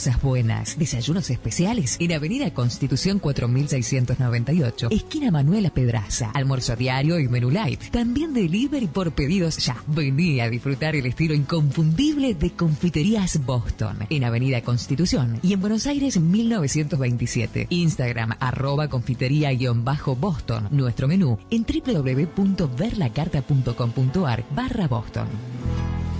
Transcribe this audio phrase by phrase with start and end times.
[0.00, 7.50] Cosas buenas, desayunos especiales en Avenida Constitución 4698, esquina Manuela Pedraza, almuerzo diario y menú
[7.50, 7.90] light.
[7.90, 9.76] También delivery por pedidos ya.
[9.86, 15.86] Vení a disfrutar el estilo inconfundible de Confiterías Boston en Avenida Constitución y en Buenos
[15.86, 17.66] Aires 1927.
[17.68, 20.68] Instagram arroba confitería-boston.
[20.70, 25.28] Nuestro menú en www.verlacarta.com.ar barra Boston.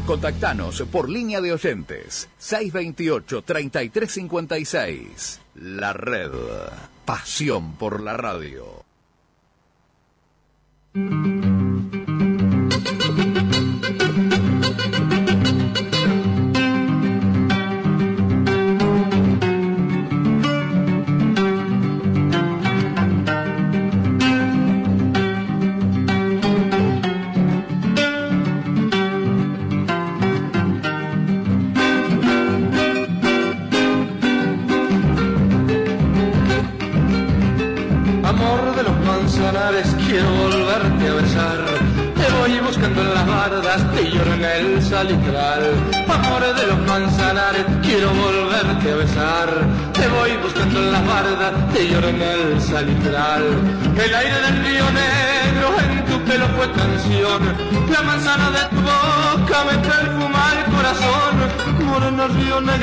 [0.06, 5.38] Contactanos por línea de oyentes 628-3356.
[5.54, 6.32] La red.
[7.04, 8.84] Pasión por la radio.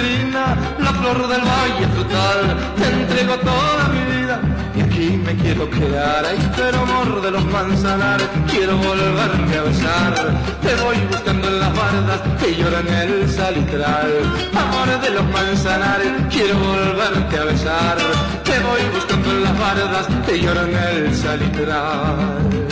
[0.03, 2.57] La flor del valle frutal.
[2.77, 4.39] Te entrego toda mi vida
[4.75, 6.23] y aquí me quiero quedar,
[6.55, 10.13] pero amor de los manzanares, quiero volverte a besar.
[10.61, 14.11] Te voy buscando en las bardas que lloran el salitral.
[14.55, 17.97] Amor de los manzanares, quiero volverte a besar.
[18.43, 22.66] Te voy buscando en las bardas que lloran el salitral.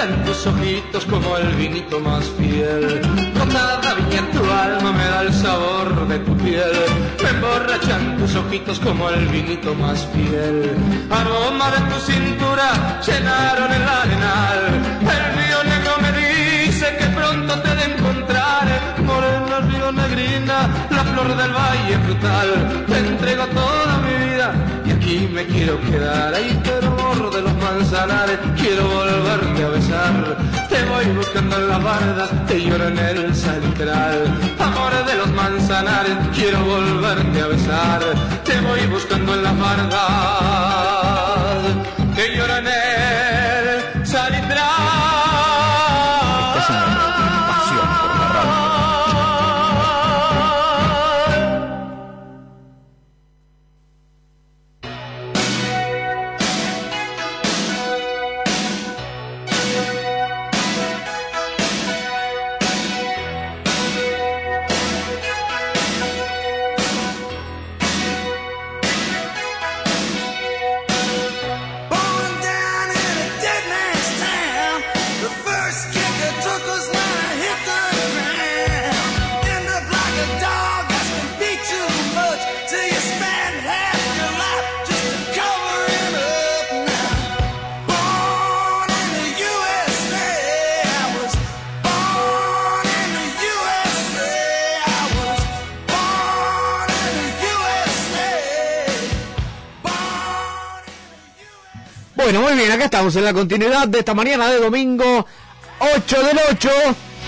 [0.00, 3.02] Emborrachan tus ojitos como el vinito más fiel.
[3.52, 6.72] La viña, tu alma me da el sabor de tu piel.
[7.22, 10.74] Me emborrachan tus ojitos como el vinito más fiel.
[11.10, 14.60] Aroma de tu cintura llenaron el arenal.
[15.02, 18.68] El río negro me dice que pronto te de encontrar.
[19.04, 22.84] Morena río negrina, la flor del valle frutal.
[22.86, 24.54] Te entrego toda mi vida
[24.86, 26.32] y aquí me quiero quedar.
[26.32, 26.99] Ahí pero
[27.70, 30.36] manzanares, quiero volverte a besar.
[30.68, 34.38] Te voy buscando en las bardas, te lloro en el salitral.
[34.58, 38.00] Amor de los manzanares, quiero volverte a besar.
[38.44, 40.00] Te voy buscando en las bardas,
[42.16, 42.89] te lloro en el
[102.80, 105.26] acá estamos en la continuidad de esta mañana de domingo
[105.96, 106.70] 8 del 8,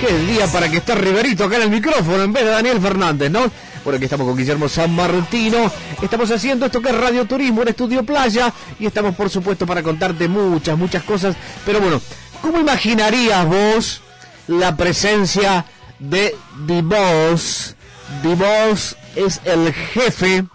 [0.00, 2.50] que es el día para que esté Riverito acá en el micrófono en vez de
[2.52, 3.52] Daniel Fernández, ¿no?
[3.84, 5.70] Bueno, aquí estamos con Guillermo San Martino,
[6.00, 9.82] estamos haciendo esto que es Radio Turismo en Estudio Playa y estamos por supuesto para
[9.82, 12.00] contarte muchas, muchas cosas, pero bueno,
[12.40, 14.00] ¿cómo imaginarías vos
[14.46, 15.66] la presencia
[15.98, 16.34] de
[16.66, 17.76] D-Boss?
[18.22, 20.46] D-Boss es el jefe,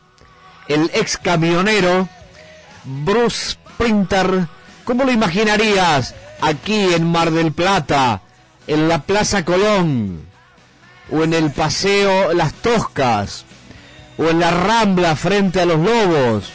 [0.67, 2.09] el ex camionero,
[2.83, 4.47] Bruce Sprinter,
[4.87, 8.21] ¿cómo lo imaginarías aquí en Mar del Plata,
[8.67, 10.21] en la Plaza Colón,
[11.11, 13.43] o en el Paseo Las Toscas,
[14.17, 16.45] o en la Rambla frente a los Lobos?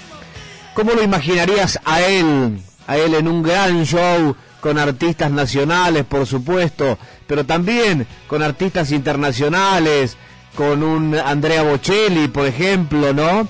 [0.72, 6.26] ¿Cómo lo imaginarías a él, a él en un gran show con artistas nacionales, por
[6.26, 10.16] supuesto, pero también con artistas internacionales,
[10.56, 13.46] con un Andrea Bocelli, por ejemplo, ¿no?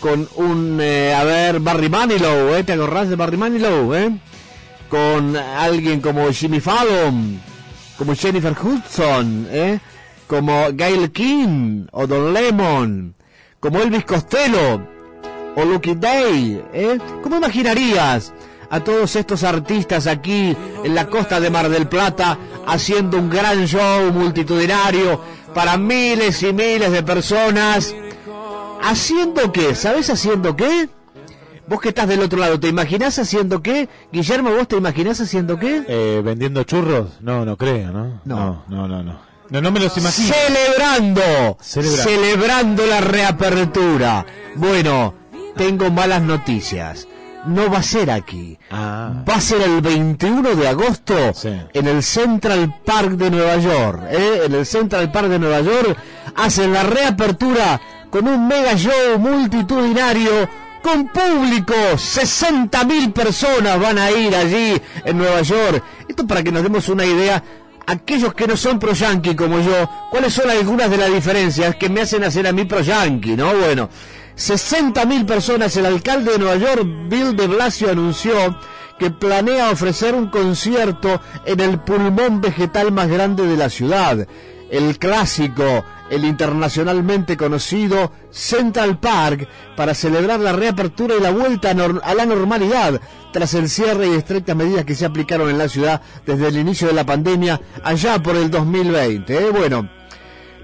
[0.00, 2.64] Con un, eh, a ver, Barry Manilow, ¿eh?
[2.64, 4.16] ¿Te acordás de Barry Manilow, eh?
[4.88, 7.40] Con alguien como Jimmy Fallon,
[7.98, 9.80] como Jennifer Hudson, ¿eh?
[10.26, 13.14] Como Gail King o Don Lemon,
[13.60, 14.86] como Elvis Costello
[15.56, 16.98] o Lucky Day, ¿eh?
[17.22, 18.32] ¿Cómo imaginarías
[18.68, 23.66] a todos estos artistas aquí en la costa de Mar del Plata haciendo un gran
[23.66, 25.20] show multitudinario
[25.54, 27.94] para miles y miles de personas?
[28.82, 29.74] ¿Haciendo qué?
[29.74, 30.88] ¿Sabes haciendo qué?
[31.68, 33.88] Vos que estás del otro lado, ¿te imaginás haciendo qué?
[34.12, 35.82] Guillermo, ¿vos te imaginás haciendo qué?
[35.88, 37.08] Eh, ¿Vendiendo churros?
[37.20, 38.20] No, no creo, ¿no?
[38.24, 38.62] No.
[38.68, 39.18] no, no, no.
[39.48, 40.32] No, no me los imagino.
[40.34, 42.02] Celebrando, Celebrando.
[42.10, 44.26] celebrando la reapertura.
[44.56, 45.14] Bueno,
[45.56, 47.06] tengo malas noticias.
[47.46, 48.58] No va a ser aquí.
[48.72, 49.22] Ah.
[49.28, 51.50] Va a ser el 21 de agosto Sí.
[51.72, 54.02] en el Central Park de Nueva York.
[54.10, 54.42] ¿eh?
[54.46, 55.96] En el Central Park de Nueva York
[56.34, 57.80] hacen la reapertura
[58.16, 60.48] con un mega show multitudinario
[60.82, 61.74] con público.
[61.74, 65.84] 60.000 personas van a ir allí en Nueva York.
[66.08, 67.44] Esto para que nos demos una idea.
[67.86, 71.90] Aquellos que no son pro yankee como yo, ¿cuáles son algunas de las diferencias que
[71.90, 73.54] me hacen hacer a mí pro yankee, no?
[73.54, 73.90] Bueno,
[74.34, 75.76] 60.000 personas.
[75.76, 78.58] El alcalde de Nueva York, Bill de Blasio, anunció
[78.98, 84.26] que planea ofrecer un concierto en el pulmón vegetal más grande de la ciudad.
[84.70, 92.14] El clásico, el internacionalmente conocido Central Park, para celebrar la reapertura y la vuelta a
[92.14, 93.00] la normalidad
[93.32, 96.88] tras el cierre y estrictas medidas que se aplicaron en la ciudad desde el inicio
[96.88, 99.36] de la pandemia allá por el 2020.
[99.36, 99.50] ¿eh?
[99.50, 99.90] Bueno,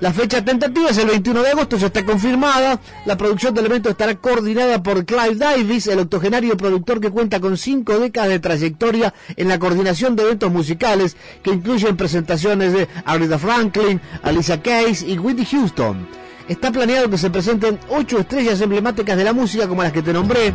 [0.02, 2.80] la fecha tentativa es el 21 de agosto, ya está confirmada.
[3.06, 7.56] La producción del evento estará coordinada por Clive Davis, el octogenario productor que cuenta con
[7.56, 13.38] cinco décadas de trayectoria en la coordinación de eventos musicales que incluyen presentaciones de Aretha
[13.38, 16.08] Franklin, Alicia Keys y Whitney Houston.
[16.48, 20.12] Está planeado que se presenten ocho estrellas emblemáticas de la música como las que te
[20.12, 20.52] nombré.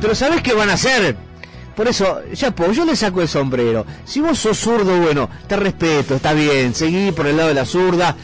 [0.00, 1.16] Pero ¿sabés qué van a hacer?
[1.74, 2.20] Por eso,
[2.54, 3.84] pues, yo le saco el sombrero.
[4.04, 7.66] Si vos sos zurdo, bueno, te respeto, está bien, seguí por el lado de la
[7.66, 8.16] zurda.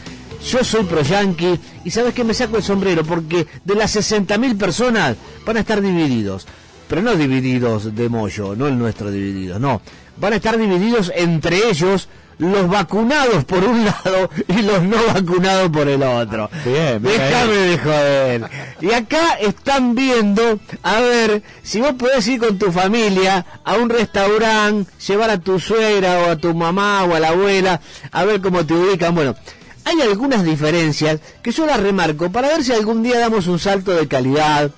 [0.49, 4.57] Yo soy pro yankee y sabes que me saco el sombrero porque de las 60.000
[4.57, 6.45] personas van a estar divididos.
[6.87, 9.81] Pero no divididos de mollo, no el nuestro divididos, no.
[10.17, 15.69] Van a estar divididos entre ellos los vacunados por un lado y los no vacunados
[15.69, 16.49] por el otro.
[16.65, 18.49] Bien, bien Déjame de joder.
[18.81, 23.89] Y acá están viendo, a ver, si vos podés ir con tu familia a un
[23.89, 27.79] restaurante, llevar a tu suegra o a tu mamá o a la abuela,
[28.11, 29.15] a ver cómo te ubican.
[29.15, 29.35] Bueno,
[29.85, 33.91] hay algunas diferencias que yo las remarco para ver si algún día damos un salto
[33.91, 34.71] de calidad,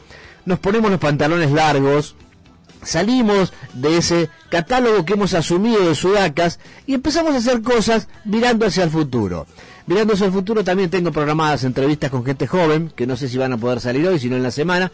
[0.45, 2.15] nos ponemos los pantalones largos,
[2.83, 8.65] salimos de ese catálogo que hemos asumido de sudacas y empezamos a hacer cosas mirando
[8.65, 9.47] hacia el futuro.
[9.87, 13.37] Mirando hacia el futuro también tengo programadas entrevistas con gente joven, que no sé si
[13.37, 14.91] van a poder salir hoy, sino en la semana,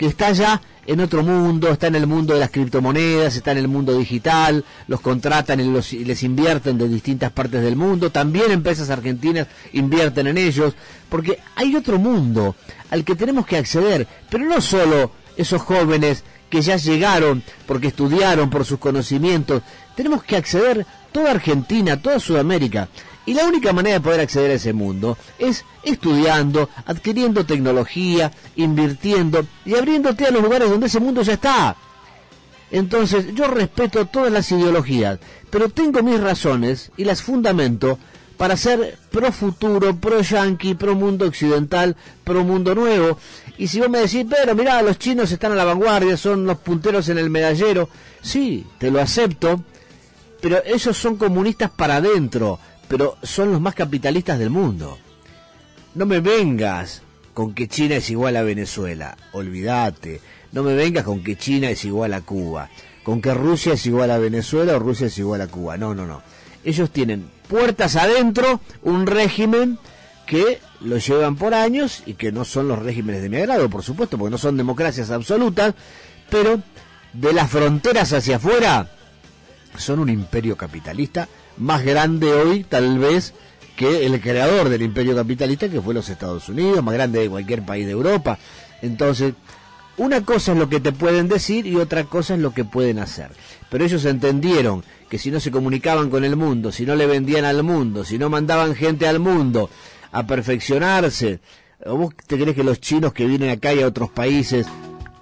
[0.00, 3.58] que está ya en otro mundo, está en el mundo de las criptomonedas, está en
[3.58, 8.10] el mundo digital, los contratan y, los- y les invierten de distintas partes del mundo,
[8.10, 10.72] también empresas argentinas invierten en ellos,
[11.10, 12.56] porque hay otro mundo
[12.90, 18.48] al que tenemos que acceder, pero no solo esos jóvenes que ya llegaron porque estudiaron
[18.48, 19.60] por sus conocimientos,
[19.96, 22.88] tenemos que acceder toda Argentina, toda Sudamérica.
[23.30, 29.46] Y la única manera de poder acceder a ese mundo es estudiando, adquiriendo tecnología, invirtiendo
[29.64, 31.76] y abriéndote a los lugares donde ese mundo ya está.
[32.72, 38.00] Entonces, yo respeto todas las ideologías, pero tengo mis razones y las fundamento
[38.36, 41.94] para ser pro futuro, pro yanqui, pro mundo occidental,
[42.24, 43.16] pro mundo nuevo.
[43.58, 46.58] Y si vos me decís, pero mirá, los chinos están a la vanguardia, son los
[46.58, 47.90] punteros en el medallero,
[48.22, 49.62] sí, te lo acepto,
[50.40, 52.58] pero ellos son comunistas para adentro,
[52.90, 54.98] pero son los más capitalistas del mundo.
[55.94, 57.02] No me vengas
[57.34, 60.20] con que China es igual a Venezuela, olvídate.
[60.50, 62.68] No me vengas con que China es igual a Cuba,
[63.04, 65.76] con que Rusia es igual a Venezuela o Rusia es igual a Cuba.
[65.76, 66.20] No, no, no.
[66.64, 69.78] Ellos tienen puertas adentro un régimen
[70.26, 73.84] que lo llevan por años y que no son los regímenes de mi agrado, por
[73.84, 75.74] supuesto, porque no son democracias absolutas,
[76.28, 76.60] pero
[77.12, 78.90] de las fronteras hacia afuera
[79.78, 81.28] son un imperio capitalista
[81.60, 83.34] más grande hoy tal vez
[83.76, 87.64] que el creador del imperio capitalista que fue los Estados Unidos, más grande de cualquier
[87.64, 88.38] país de Europa.
[88.82, 89.34] Entonces,
[89.96, 92.98] una cosa es lo que te pueden decir y otra cosa es lo que pueden
[92.98, 93.30] hacer.
[93.70, 97.44] Pero ellos entendieron que si no se comunicaban con el mundo, si no le vendían
[97.44, 99.70] al mundo, si no mandaban gente al mundo
[100.12, 101.40] a perfeccionarse,
[101.84, 104.66] ¿o vos te crees que los chinos que vienen acá y a otros países,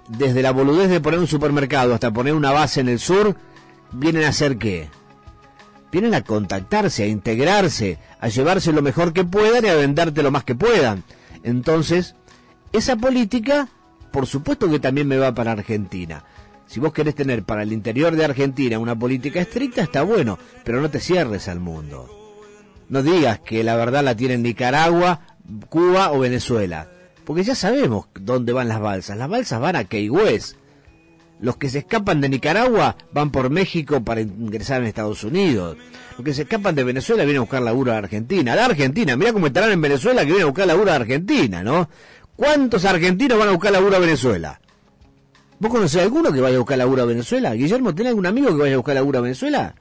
[0.07, 3.35] desde la boludez de poner un supermercado hasta poner una base en el sur,
[3.91, 4.89] vienen a hacer qué?
[5.91, 10.31] Vienen a contactarse, a integrarse, a llevarse lo mejor que puedan y a venderte lo
[10.31, 11.03] más que puedan.
[11.43, 12.15] Entonces,
[12.71, 13.69] esa política
[14.11, 16.23] por supuesto que también me va para Argentina.
[16.67, 20.81] Si vos querés tener para el interior de Argentina una política estricta, está bueno, pero
[20.81, 22.09] no te cierres al mundo.
[22.89, 25.21] No digas que la verdad la tienen Nicaragua,
[25.69, 26.89] Cuba o Venezuela.
[27.25, 29.17] Porque ya sabemos dónde van las balsas.
[29.17, 30.55] Las balsas van a Key West.
[31.41, 35.77] Los que se escapan de Nicaragua van por México para ingresar en Estados Unidos.
[36.17, 38.55] Los que se escapan de Venezuela vienen a buscar laburo a Argentina.
[38.55, 41.89] La Argentina, mira cómo estarán en Venezuela que vienen a buscar laburo a Argentina, ¿no?
[42.35, 44.59] ¿Cuántos argentinos van a buscar laburo a Venezuela?
[45.59, 47.53] ¿Vos conocés alguno que vaya a buscar laburo a Venezuela?
[47.53, 49.75] Guillermo, ¿tenés algún amigo que vaya a buscar laburo a Venezuela?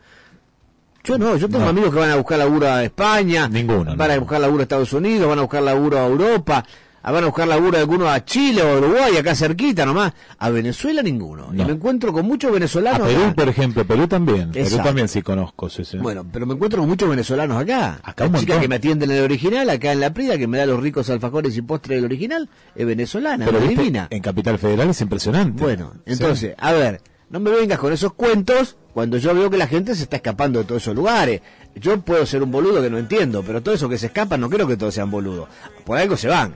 [1.04, 1.68] Yo no, yo tengo No.
[1.70, 4.92] amigos que van a buscar laburo a España, Ninguno, van a buscar laburo a Estados
[4.92, 6.64] Unidos, van a buscar laburo a Europa,
[7.08, 10.12] a- van a buscar laburo algunos a Chile o a Uruguay, acá cerquita nomás.
[10.38, 11.48] A Venezuela ninguno.
[11.52, 11.66] Y No.
[11.66, 13.34] me encuentro con muchos A venezolanos Perú, acá.
[13.34, 14.50] por ejemplo, Perú también.
[14.52, 15.98] Perú también sí conozco, sí, sí.
[15.98, 18.00] Bueno, pero me encuentro con muchos venezolanos acá.
[18.02, 18.60] Acá la un chica montón.
[18.60, 21.08] que me atiende en el original, acá en la Prida, que me da los ricos
[21.10, 24.08] alfajores y postres del original, es venezolana, pero viste, divina.
[24.10, 25.62] en Capital Federal es impresionante.
[25.62, 26.12] Bueno, Sí.
[26.12, 27.00] entonces, a ver,
[27.30, 30.58] no me vengas con esos cuentos cuando yo veo que la gente se está escapando
[30.58, 31.40] de todos esos lugares.
[31.76, 34.48] Yo puedo ser un boludo que no entiendo, pero todos esos que se escapan no
[34.50, 35.48] creo que todos sean boludos.
[35.84, 36.54] Por algo se van.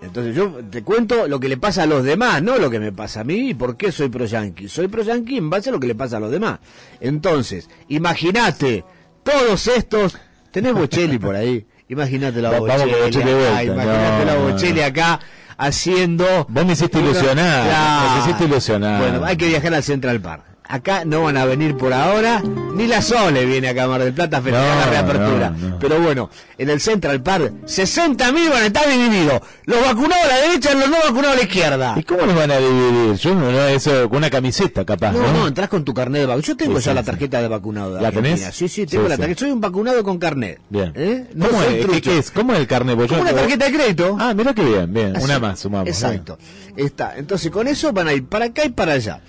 [0.00, 2.92] Entonces yo te cuento lo que le pasa a los demás, no lo que me
[2.92, 4.68] pasa a mí y por qué soy pro yanqui.
[4.68, 6.60] Soy pro yanqui en base a lo que le pasa a los demás.
[7.00, 8.84] Entonces, imagínate,
[9.22, 10.16] todos estos,
[10.50, 15.20] tenés Bocelli por ahí, imagínate la Bocelli, acá, imagínate No, la Bocelli acá
[15.56, 19.00] haciendo Vos me hiciste ilusionar, me hiciste ilusionar.
[19.02, 20.44] bueno, hay que viajar al Central Park.
[20.70, 22.42] Acá no van a venir por ahora,
[22.74, 25.50] ni la Sole viene acá a Mar del Plata a festejar No, la reapertura.
[25.50, 25.78] no, no.
[25.78, 29.40] Pero bueno, en el Central Park, 60.000 van a estar divididos.
[29.64, 31.94] Los vacunados a la derecha y los no vacunados a la izquierda.
[31.96, 33.14] ¿Y cómo nos van a dividir?
[33.16, 35.32] Yo no, eso, con una camiseta capaz, ¿no?
[35.32, 36.46] No, entras con tu carnet de vacunado.
[36.46, 37.06] Yo tengo Sí, ya sí, la sí.
[37.06, 38.40] tarjeta de vacunado de ¿La tenés?
[38.52, 39.40] Sí, sí, tengo la tarjeta.
[39.40, 40.60] Soy un vacunado con carnet.
[40.68, 40.92] Bien.
[40.94, 41.28] ¿Eh?
[41.34, 41.86] No ¿Cómo es?
[42.02, 42.30] ¿Qué, es?
[42.30, 42.94] ¿Cómo es el carnet?
[42.94, 44.16] Pues yo- Como una tarjeta de crédito.
[44.20, 45.16] Ah, mira qué bien, bien.
[45.16, 45.24] Así.
[45.24, 45.88] Una más, sumamos.
[45.88, 46.36] Exacto.
[46.76, 47.14] Está.
[47.16, 49.20] Entonces, con eso van a ir para acá y para allá.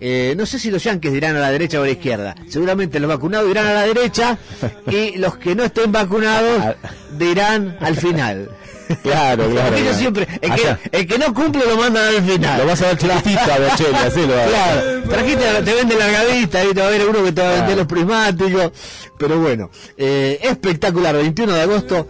[0.00, 2.34] Eh, no sé si los yanques dirán a la derecha o a la izquierda.
[2.48, 4.38] Seguramente los vacunados dirán a la derecha
[4.90, 6.76] y los que no estén vacunados
[7.18, 8.50] dirán al final.
[9.02, 9.76] Claro, claro.
[9.76, 10.80] Ellos siempre, el que, Allá.
[10.92, 12.58] el que no cumple lo mandan al final.
[12.60, 16.80] Lo vas a ver chiquitito a así lo Claro, trajiste, te vende largadita, ahí te
[16.80, 18.72] va a haber uno que te va a vender los prismáticos.
[19.18, 22.08] Pero bueno, eh, espectacular, 21 de agosto.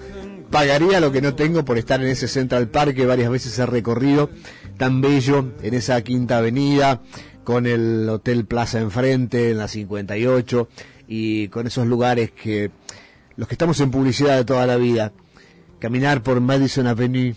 [0.51, 3.67] Pagaría lo que no tengo por estar en ese Central Park que varias veces he
[3.67, 4.31] recorrido,
[4.79, 7.03] tan bello, en esa quinta avenida,
[7.49, 10.69] con el Hotel Plaza enfrente, en la 58,
[11.09, 12.71] y con esos lugares que
[13.37, 15.13] los que estamos en publicidad de toda la vida,
[15.79, 17.37] caminar por Madison Avenue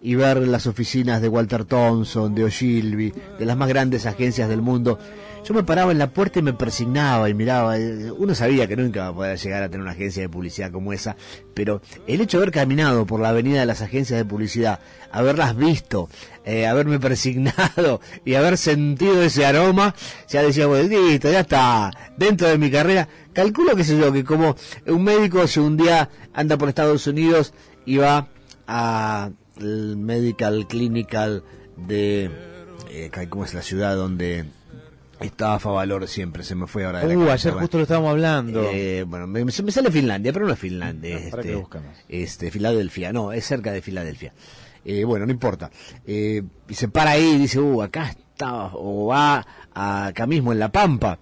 [0.00, 4.62] y ver las oficinas de Walter Thompson, de Ogilvy, de las más grandes agencias del
[4.62, 4.98] mundo.
[5.44, 7.76] Yo me paraba en la puerta y me persignaba y miraba.
[7.76, 10.70] eh, Uno sabía que nunca iba a poder llegar a tener una agencia de publicidad
[10.70, 11.16] como esa,
[11.52, 14.78] pero el hecho de haber caminado por la avenida de las agencias de publicidad,
[15.10, 16.08] haberlas visto,
[16.44, 19.96] eh, haberme persignado y haber sentido ese aroma,
[20.28, 23.08] ya decía, bueno, listo, ya está, dentro de mi carrera.
[23.32, 24.54] Calculo, qué sé yo, que como
[24.86, 27.52] un médico si un día anda por Estados Unidos
[27.84, 28.28] y va
[28.68, 29.30] a
[29.60, 31.42] el medical clinical
[31.76, 32.30] de
[32.90, 34.44] eh, cómo es la ciudad donde
[35.20, 38.10] estaba Favalor siempre se me fue ahora de la Uh, cabeza, ayer justo lo estábamos
[38.10, 38.62] hablando.
[38.72, 41.96] Eh, bueno me, me sale Finlandia pero no es Finlandia No, ¿para este, qué buscamos?
[42.08, 44.32] este Filadelfia no es cerca de Filadelfia
[44.84, 45.70] Eh, bueno no importa
[46.06, 50.58] Eh, y se para ahí y dice uh acá está o va acá mismo en
[50.58, 51.18] la Pampa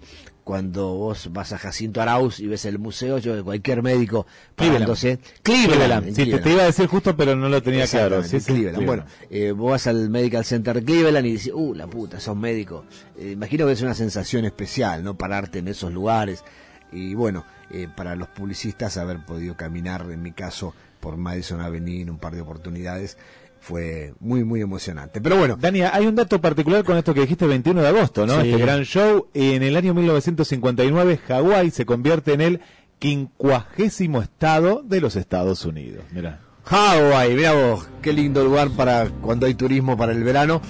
[0.51, 4.27] cuando vos vas a Jacinto Arauz y ves el museo, yo cualquier médico
[4.57, 5.21] parándose.
[5.45, 6.09] Cleveland.
[6.09, 6.43] en Sí, te, Cleveland.
[6.43, 8.25] te iba a decir justo, pero no lo tenía claro.
[8.25, 8.85] Sí, Cleveland.
[8.85, 12.85] Bueno, eh, vos vas al Medical Center Cleveland y dices, uh, la puta, sos médico.
[13.17, 15.17] Eh, imagino que es una sensación especial, ¿no?
[15.17, 16.43] Pararte en esos lugares.
[16.91, 22.01] Y bueno, eh, para los publicistas haber podido caminar, en mi caso, por Madison Avenue
[22.01, 23.17] en un par de oportunidades,
[23.61, 25.21] fue muy, muy emocionante.
[25.21, 28.41] Pero bueno, Dani, hay un dato particular con esto que dijiste 21 de agosto, ¿no?
[28.41, 28.49] Sí.
[28.51, 29.29] Este gran show.
[29.35, 32.61] En el año 1959, Hawái se convierte en el
[32.99, 36.05] quincuagésimo estado de los Estados Unidos.
[36.13, 36.41] Mira.
[36.65, 40.61] Hawái, mira vos, qué lindo lugar para cuando hay turismo para el verano.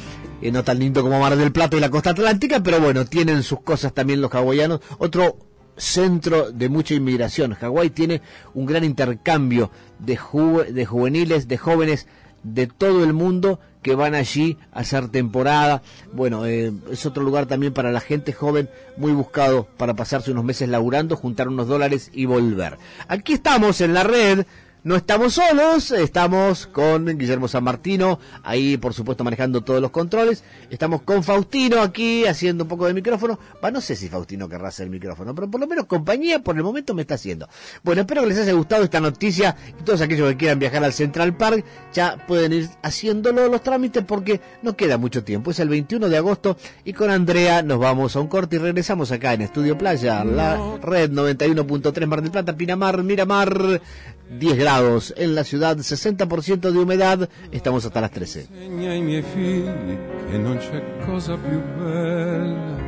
[0.43, 3.43] Eh, no tan lindo como Mar del Plata y la costa atlántica, pero bueno, tienen
[3.43, 4.81] sus cosas también los hawaianos.
[4.99, 5.37] Otro
[5.77, 7.55] centro de mucha inmigración.
[7.55, 8.23] Hawái tiene
[8.55, 12.07] un gran intercambio de, ju- de juveniles, de jóvenes
[12.43, 15.83] de todo el mundo que van allí a hacer temporada.
[16.13, 20.45] Bueno, eh, es otro lugar también para la gente joven, muy buscado para pasarse unos
[20.45, 22.79] meses laburando, juntar unos dólares y volver.
[23.09, 24.45] Aquí estamos en la red
[24.83, 30.43] no estamos solos, estamos con Guillermo San Martino, ahí por supuesto manejando todos los controles.
[30.71, 33.39] Estamos con Faustino aquí haciendo un poco de micrófono.
[33.63, 36.57] Va, no sé si Faustino querrá hacer el micrófono, pero por lo menos compañía por
[36.57, 37.47] el momento me está haciendo.
[37.83, 40.95] Bueno, espero que les haya gustado esta noticia y todos aquellos que quieran viajar al
[40.95, 45.51] Central Park ya pueden ir haciéndolo los trámites porque no queda mucho tiempo.
[45.51, 46.57] Es el 21 de agosto
[46.87, 50.79] y con Andrea nos vamos a un corte y regresamos acá en Estudio Playa, la
[50.81, 53.83] red 91.3 Mar del Plata, Pinamar, Miramar.
[54.31, 58.49] 10 grados en la ciudad, 60% de humedad, estamos hasta las 13.
[58.53, 59.99] Insegna ai miei figli
[60.31, 62.79] che non c'è cosa più bella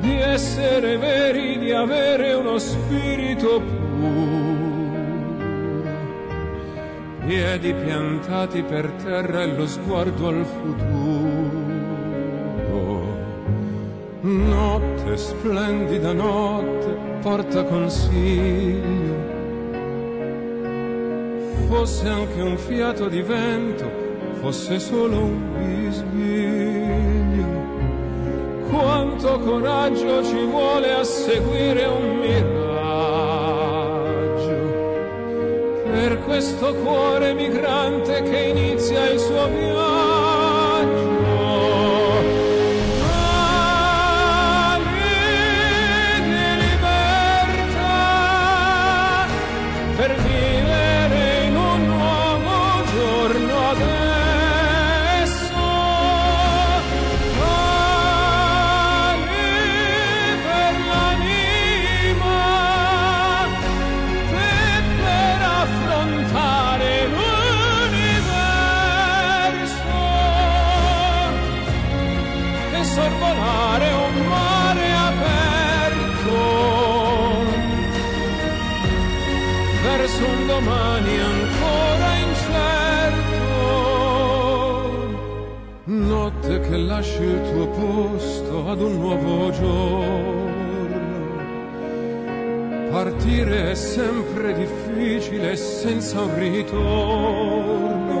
[0.00, 4.22] di essere veri, di avere uno spirito puro,
[7.26, 11.62] piedi piantati per terra e lo sguardo al futuro.
[14.20, 19.33] Notte splendida notte, porta consiglio
[21.74, 23.90] fosse anche un fiato di vento,
[24.40, 27.46] fosse solo un bisbiglio.
[28.70, 32.62] Quanto coraggio ci vuole a seguire un miraggio
[35.90, 39.93] per questo cuore migrante che inizia il suo viaggio.
[80.54, 83.42] Domani ancora incerto.
[85.84, 90.52] Notte che lasci il tuo posto ad un nuovo giorno.
[92.90, 98.12] Partire è sempre difficile senza un ritorno.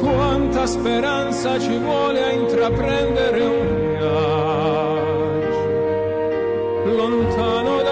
[0.00, 4.66] Quanta speranza ci vuole a intraprendere un viaggio
[6.96, 7.85] lontano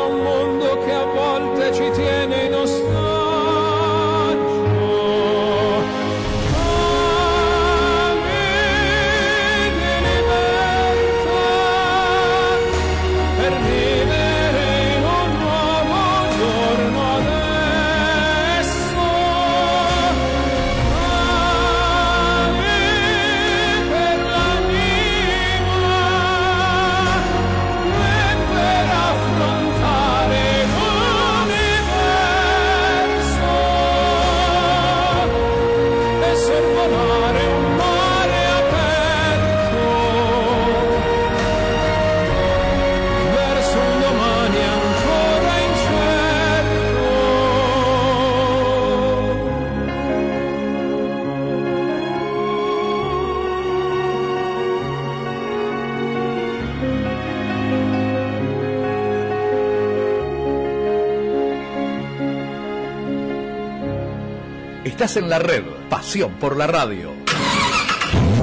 [65.04, 65.62] Estás en la red.
[65.90, 67.12] Pasión por la radio.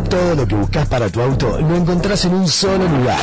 [0.08, 3.20] Todo lo que buscas para tu auto lo encontrás en un solo lugar.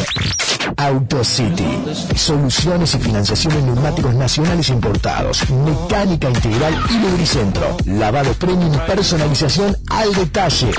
[0.77, 2.17] AutoCity.
[2.17, 5.49] Soluciones y financiación en neumáticos nacionales importados.
[5.51, 7.77] Mecánica integral y lubricentro.
[7.85, 10.73] Lavado premium y personalización al detalle.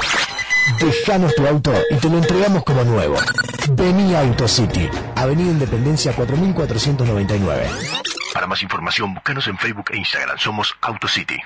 [0.82, 3.16] Dejanos tu auto y te lo entregamos como nuevo.
[3.72, 4.90] Vení a AutoCity.
[5.16, 7.70] Avenida Independencia 4499.
[8.34, 10.38] Para más información, búscanos en Facebook e Instagram.
[10.38, 11.38] Somos AutoCity.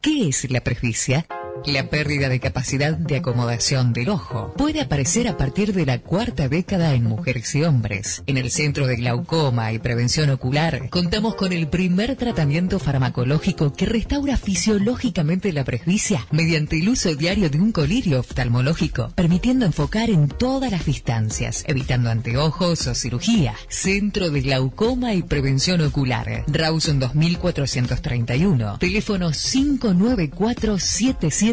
[0.00, 1.26] ¿Qué es la presbicia?
[1.66, 6.48] La pérdida de capacidad de acomodación del ojo puede aparecer a partir de la cuarta
[6.48, 8.22] década en mujeres y hombres.
[8.28, 13.84] En el Centro de Glaucoma y Prevención Ocular contamos con el primer tratamiento farmacológico que
[13.86, 20.28] restaura fisiológicamente la presbicia mediante el uso diario de un colirio oftalmológico, permitiendo enfocar en
[20.28, 23.54] todas las distancias, evitando anteojos o cirugía.
[23.68, 26.44] Centro de Glaucoma y Prevención Ocular.
[26.46, 28.78] Rawson 2431.
[28.78, 30.78] Teléfono 594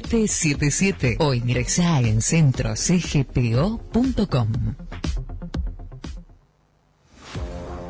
[0.03, 4.47] 7777 o ingresá en centrocgpo.com.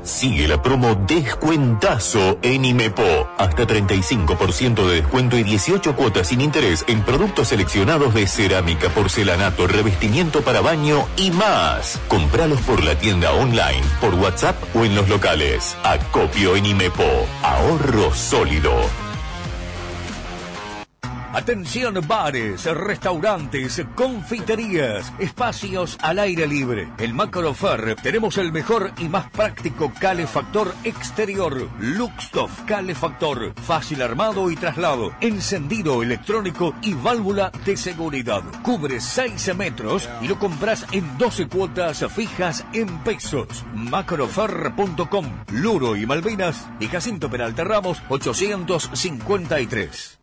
[0.04, 3.30] Sigue la promo Descuentazo en Imepo.
[3.38, 9.66] Hasta 35% de descuento y 18 cuotas sin interés en productos seleccionados de cerámica, porcelanato,
[9.66, 12.02] revestimiento para baño y más.
[12.10, 15.78] Compralos por la tienda online, por WhatsApp o en los locales.
[15.84, 17.26] Acopio en Imepo.
[17.42, 18.74] Ahorro sólido.
[21.34, 26.88] Atención bares, restaurantes, confiterías, espacios al aire libre.
[27.00, 31.68] En Macrofer tenemos el mejor y más práctico calefactor exterior.
[31.80, 33.56] Luxtoff Calefactor.
[33.56, 35.12] Fácil armado y traslado.
[35.22, 38.44] Encendido electrónico y válvula de seguridad.
[38.62, 43.66] Cubre 6 metros y lo compras en 12 cuotas fijas en pesos.
[43.74, 45.26] Macrofer.com.
[45.52, 50.23] Luro y Malvinas y Jacinto Peralta Ramos 853.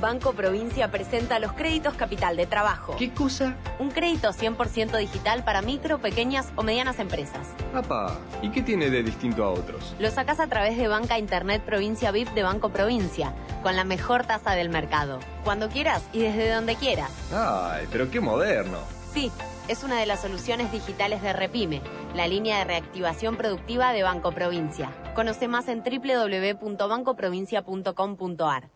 [0.00, 2.96] Banco Provincia presenta los créditos capital de trabajo.
[2.96, 3.54] ¿Qué cosa?
[3.78, 7.48] Un crédito 100% digital para micro, pequeñas o medianas empresas.
[7.74, 9.94] Apa, ¿y qué tiene de distinto a otros?
[9.98, 14.24] Lo sacas a través de Banca Internet Provincia VIP de Banco Provincia, con la mejor
[14.24, 15.18] tasa del mercado.
[15.44, 17.10] Cuando quieras y desde donde quieras.
[17.32, 18.78] Ay, pero qué moderno.
[19.12, 19.30] Sí,
[19.68, 21.82] es una de las soluciones digitales de Repime,
[22.14, 24.90] la línea de reactivación productiva de Banco Provincia.
[25.14, 28.70] Conoce más en www.bancoprovincia.com.ar.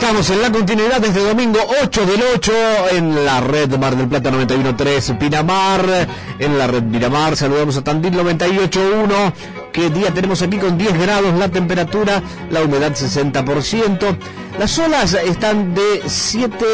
[0.03, 2.53] Estamos en la continuidad desde domingo 8 del 8
[2.91, 6.09] en la red Mar del Plata 91.3 Pinamar,
[6.41, 9.33] en la red Pinamar, saludamos a Tandil 98.1,
[9.73, 14.17] que día tenemos aquí con 10 grados la temperatura, la humedad 60%,
[14.59, 16.67] las olas están de 7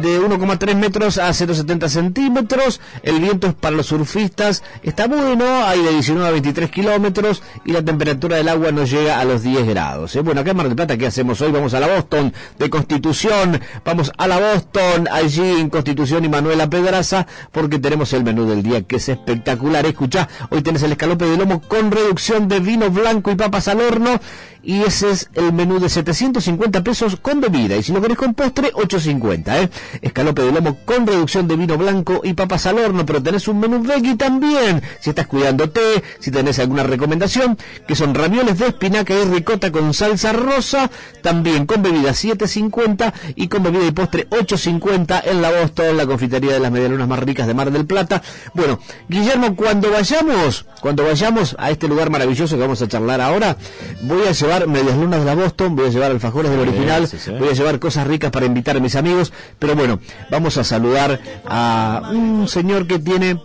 [0.00, 2.80] de 1,3 metros a 0,70 centímetros.
[3.02, 4.62] El viento es para los surfistas.
[4.82, 9.20] Está bueno, hay de 19 a 23 kilómetros y la temperatura del agua no llega
[9.20, 10.14] a los 10 grados.
[10.16, 10.20] ¿eh?
[10.20, 11.52] Bueno, acá en Mar del Plata, ¿qué hacemos hoy?
[11.52, 13.60] Vamos a la Boston de Constitución.
[13.84, 18.62] Vamos a la Boston, allí en Constitución y Manuela Pedraza, porque tenemos el menú del
[18.62, 19.86] día que es espectacular.
[19.86, 23.80] Escucha, hoy tenés el escalope de lomo con reducción de vino blanco y papas al
[23.80, 24.20] horno
[24.68, 28.34] y ese es el menú de 750 pesos con bebida y si lo querés con
[28.34, 29.70] postre 850, ¿eh?
[30.02, 33.60] Escalope de lomo con reducción de vino blanco y papas al horno, pero tenés un
[33.60, 34.82] menú veggie también.
[35.00, 35.80] Si estás cuidándote,
[36.18, 40.90] si tenés alguna recomendación, que son ravioles de espinaca y ricota con salsa rosa,
[41.22, 46.52] también con bebida 750 y con bebida y postre 850 en la Boston, la confitería
[46.52, 48.20] de las medialunas más ricas de Mar del Plata.
[48.52, 53.56] Bueno, Guillermo, cuando vayamos, cuando vayamos a este lugar maravilloso que vamos a charlar ahora,
[54.02, 57.06] voy a llevar medias lunas de la Boston, voy a llevar alfajores del Sí, original,
[57.06, 57.30] sí, sí.
[57.38, 61.20] voy a llevar cosas ricas para invitar a mis amigos, pero bueno, vamos a saludar
[61.46, 63.40] a un señor que tiene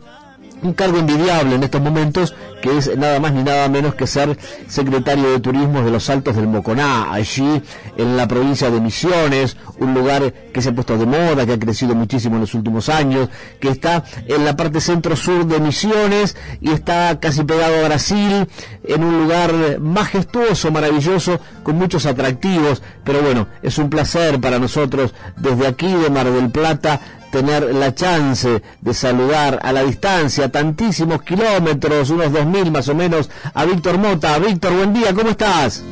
[0.63, 4.37] un cargo envidiable en estos momentos, que es nada más ni nada menos que ser
[4.67, 7.61] secretario de Turismo de los Altos del Moconá, allí
[7.97, 11.59] en la provincia de Misiones, un lugar que se ha puesto de moda, que ha
[11.59, 16.71] crecido muchísimo en los últimos años, que está en la parte centro-sur de Misiones y
[16.71, 18.47] está casi pegado a Brasil,
[18.85, 25.13] en un lugar majestuoso, maravilloso, con muchos atractivos, pero bueno, es un placer para nosotros
[25.37, 26.99] desde aquí de Mar del Plata
[27.33, 33.31] tener la chance de saludar a la distancia, tantísimos kilómetros, unos 2.000 más o menos,
[33.55, 34.37] a Víctor Mota.
[34.37, 35.83] Víctor, buen día, ¿cómo estás?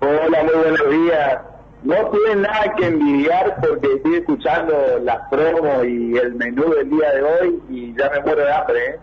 [0.00, 1.40] Hola, muy buenos días.
[1.82, 7.12] No tienen nada que envidiar porque estoy escuchando las promos y el menú del día
[7.12, 8.98] de hoy y ya me muero de hambre, ¿eh?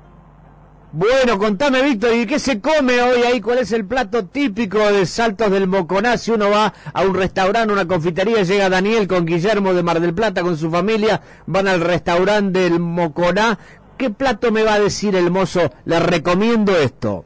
[0.99, 3.39] Bueno, contame, Víctor, ¿y qué se come hoy ahí?
[3.39, 6.17] ¿Cuál es el plato típico de Saltos del Moconá?
[6.17, 10.15] Si uno va a un restaurante, una confitería, llega Daniel con Guillermo de Mar del
[10.15, 13.59] Plata con su familia, van al restaurante del Moconá.
[13.95, 15.69] ¿Qué plato me va a decir el mozo?
[15.85, 17.25] Le recomiendo esto.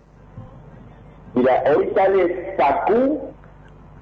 [1.34, 3.22] Mira, hoy sale pacú,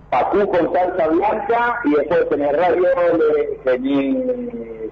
[0.10, 4.89] pacú con salsa blanca y después tenés ravioles, tenés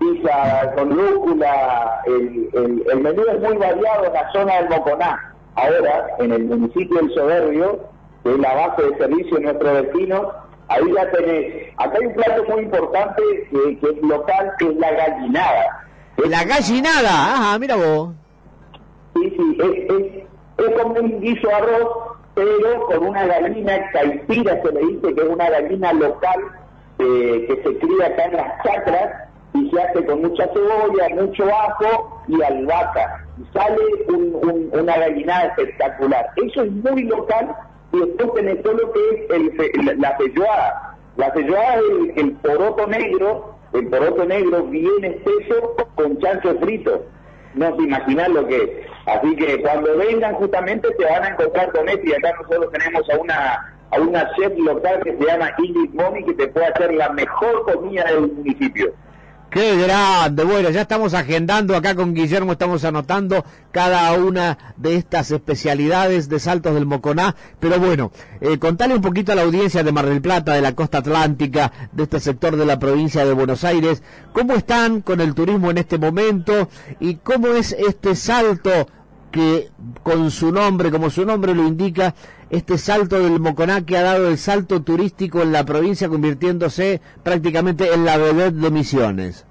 [0.00, 2.02] pizza con rúcula.
[2.06, 5.34] El, el, el menú es muy variado en la zona del Moconá.
[5.54, 7.80] Ahora, en el municipio del Soberbio,
[8.24, 10.26] que es la base de servicio de nuestros vecinos,
[10.68, 11.68] ahí ya tenés.
[11.76, 15.86] Acá hay un plato muy importante que, que es local, que es la gallinada.
[16.16, 18.10] La gallinada, ajá, mira vos.
[19.14, 21.88] Sí, sí, es, es, es como un guiso de arroz,
[22.34, 26.40] pero con una gallina caipira, se le dice que es una gallina local
[26.98, 29.29] eh, que se cría acá en las chacras
[29.70, 33.24] se hace con mucha cebolla, mucho ajo y albahaca.
[33.38, 33.78] Y sale
[34.08, 36.30] un- un- una gallinada espectacular.
[36.36, 37.54] Eso es muy local
[37.92, 40.16] y después tenés todo lo que es el la, la.
[41.16, 47.04] La feijoada es el, poroto negro, el poroto negro bien espeso con chancho frito.
[47.54, 48.70] No se imaginan lo que es.
[49.06, 53.10] Así que cuando vengan justamente se van a encontrar con esto y acá nosotros tenemos
[53.10, 56.94] a una a una chef local que se llama Ingrid Momi que te puede hacer
[56.94, 58.92] la mejor comida del municipio.
[59.50, 60.44] Qué grande.
[60.44, 66.38] Bueno, ya estamos agendando acá con Guillermo, estamos anotando cada una de estas especialidades de
[66.38, 67.34] Saltos del Moconá.
[67.58, 70.76] Pero bueno, eh, contale un poquito a la audiencia de Mar del Plata, de la
[70.76, 75.34] costa atlántica, de este sector de la provincia de Buenos Aires, cómo están con el
[75.34, 76.68] turismo en este momento
[77.00, 78.86] y cómo es este salto
[79.30, 79.68] que
[80.02, 82.14] con su nombre, como su nombre lo indica,
[82.50, 87.92] este salto del Moconá que ha dado el salto turístico en la provincia convirtiéndose prácticamente
[87.94, 89.46] en la vedette de Misiones.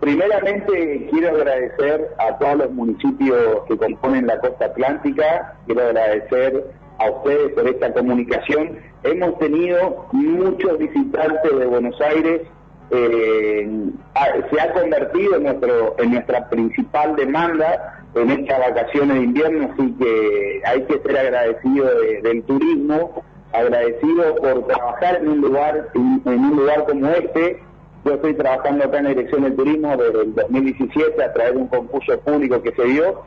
[0.00, 7.08] Primeramente quiero agradecer a todos los municipios que componen la costa atlántica, quiero agradecer a
[7.10, 8.78] ustedes por esta comunicación.
[9.04, 12.42] Hemos tenido muchos visitantes de Buenos Aires,
[12.90, 13.70] eh,
[14.14, 19.70] ha- se ha convertido en, nuestro, en nuestra principal demanda en estas vacaciones de invierno,
[19.72, 23.22] así que hay que ser agradecido de- del turismo,
[23.52, 27.62] agradecido por trabajar en un lugar en, un lugar como este.
[28.04, 31.60] Yo estoy trabajando acá en la Dirección del Turismo desde el 2017 a través de
[31.60, 33.22] un concurso público que se dio.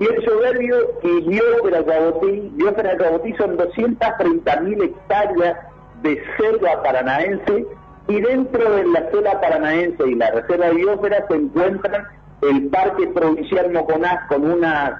[0.00, 5.56] Y el soberbio y Biosfera Cabotí, Biosfera Cabotí son 230 mil hectáreas
[6.02, 7.66] de selva paranaense
[8.08, 12.04] y dentro de la selva paranaense y la reserva de biosfera se encuentran
[12.42, 14.92] el Parque Provincial Moconá con unas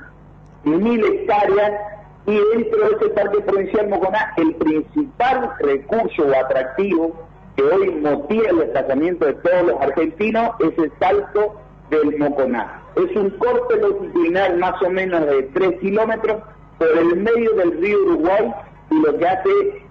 [0.64, 1.72] mil hectáreas
[2.26, 8.50] y dentro de ese Parque Provincial Moconá el principal recurso o atractivo que hoy motiva
[8.50, 12.82] el desplazamiento de todos los argentinos es el salto del Moconá.
[12.96, 16.42] Es un corte longitudinal más o menos de 3 kilómetros
[16.78, 18.52] por el medio del río Uruguay
[18.90, 19.50] y lo que hace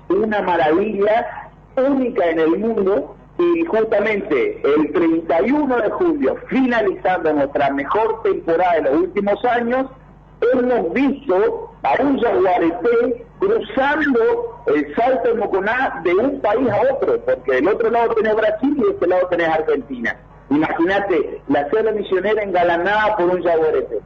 [0.10, 8.23] una maravilla única en el mundo y justamente el 31 de julio, finalizando nuestra mejor
[8.23, 9.87] temporada de los últimos años,
[10.53, 17.19] hemos visto a un yaguareté cruzando el salto de Moconá de un país a otro,
[17.21, 20.15] porque del otro lado tenés Brasil y de este lado tenés Argentina.
[20.49, 23.99] Imagínate, la selva misionera engalanada por un yaguareté.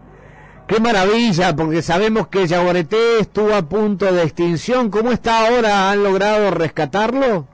[0.67, 4.91] Qué maravilla, porque sabemos que Yaguareté estuvo a punto de extinción.
[4.91, 5.89] ¿Cómo está ahora?
[5.89, 7.47] ¿Han logrado rescatarlo?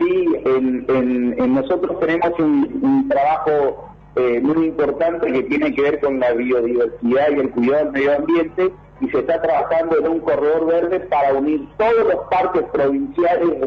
[0.00, 6.32] Sí, en, nosotros tenemos un, trabajo eh, muy importante que tiene que ver con la
[6.32, 11.00] biodiversidad y el cuidado del medio ambiente y se está trabajando en un corredor verde
[11.00, 13.60] para unir todos los parques provinciales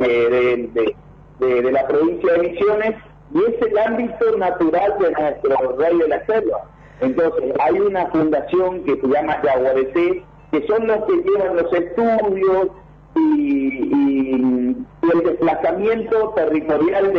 [1.39, 2.95] de la provincia de Misiones
[3.33, 6.65] y es el ámbito natural de nuestro rey de la selva.
[7.01, 12.67] Entonces, hay una fundación que se llama Yaguareté, que son los que llevan los estudios
[13.15, 14.75] y, y-
[15.13, 17.11] el desplazamiento territorial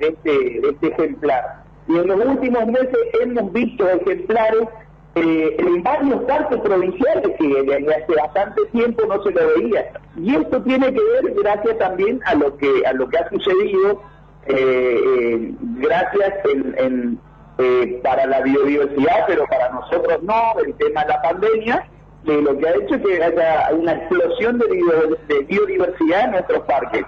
[0.00, 1.62] este, de este ejemplar.
[1.88, 4.68] Y en los últimos meses hemos visto ejemplares
[5.14, 9.92] eh, en varios parques provinciales que desde hace bastante tiempo no se lo veía.
[10.16, 14.02] Y esto tiene que ver gracias también a lo que a lo que ha sucedido,
[14.46, 17.18] eh, eh, gracias en, en,
[17.58, 21.88] eh, para la biodiversidad, pero para nosotros no, el tema de la pandemia,
[22.24, 26.30] que lo que ha hecho es que haya una explosión de, bio- de biodiversidad en
[26.32, 27.04] nuestros parques.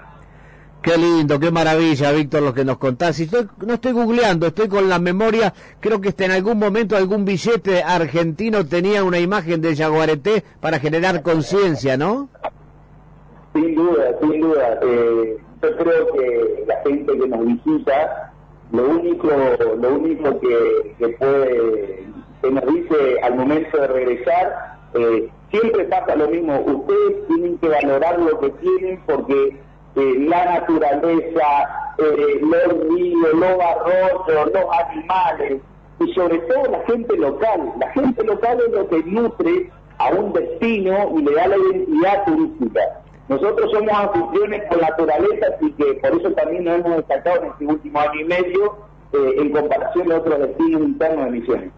[0.81, 3.17] Qué lindo, qué maravilla, Víctor, lo que nos contás.
[3.19, 5.53] Y estoy, no estoy googleando, estoy con la memoria.
[5.79, 10.79] Creo que este, en algún momento algún billete argentino tenía una imagen de Yaguareté para
[10.79, 12.27] generar conciencia, ¿no?
[13.53, 14.79] Sin duda, sin duda.
[14.81, 18.33] Eh, yo creo que la gente que nos visita,
[18.73, 19.29] lo único,
[19.79, 22.03] lo único que, que puede,
[22.41, 26.59] que nos dice al momento de regresar, eh, siempre pasa lo mismo.
[26.59, 29.57] Ustedes tienen que valorar lo que tienen porque
[29.95, 31.45] eh, la naturaleza,
[31.97, 35.61] eh, los ríos, los arroyos, los animales
[35.99, 37.73] y sobre todo la gente local.
[37.79, 42.25] La gente local es lo que nutre a un destino y le da la identidad
[42.25, 42.81] turística.
[43.29, 47.65] Nosotros somos anfitriones con naturaleza, así que por eso también nos hemos destacado en este
[47.65, 48.77] último año y medio
[49.13, 51.71] eh, en comparación a otros destinos internos de Misiones.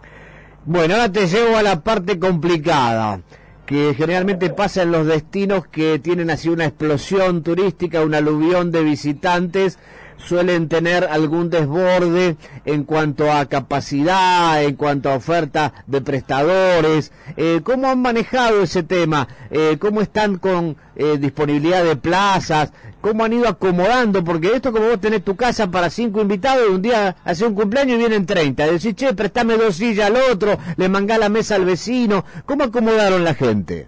[0.67, 3.21] Bueno, ahora te llevo a la parte complicada,
[3.67, 8.82] que generalmente pasa en los destinos que tienen así una explosión turística, un aluvión de
[8.82, 9.78] visitantes,
[10.17, 17.12] suelen tener algún desborde en cuanto a capacidad, en cuanto a oferta de prestadores.
[17.38, 19.28] Eh, ¿Cómo han manejado ese tema?
[19.51, 22.73] Eh, ¿Cómo están con eh, disponibilidad de plazas?
[23.06, 24.24] ¿Cómo han ido acomodando?
[24.24, 27.54] Porque esto como vos tenés tu casa para cinco invitados y un día hace un
[27.54, 28.65] cumpleaños y vienen 30.
[28.65, 32.26] Decís, che, préstame dos sillas al otro, le mangá la mesa al vecino.
[32.48, 33.88] ¿Cómo acomodaron la gente?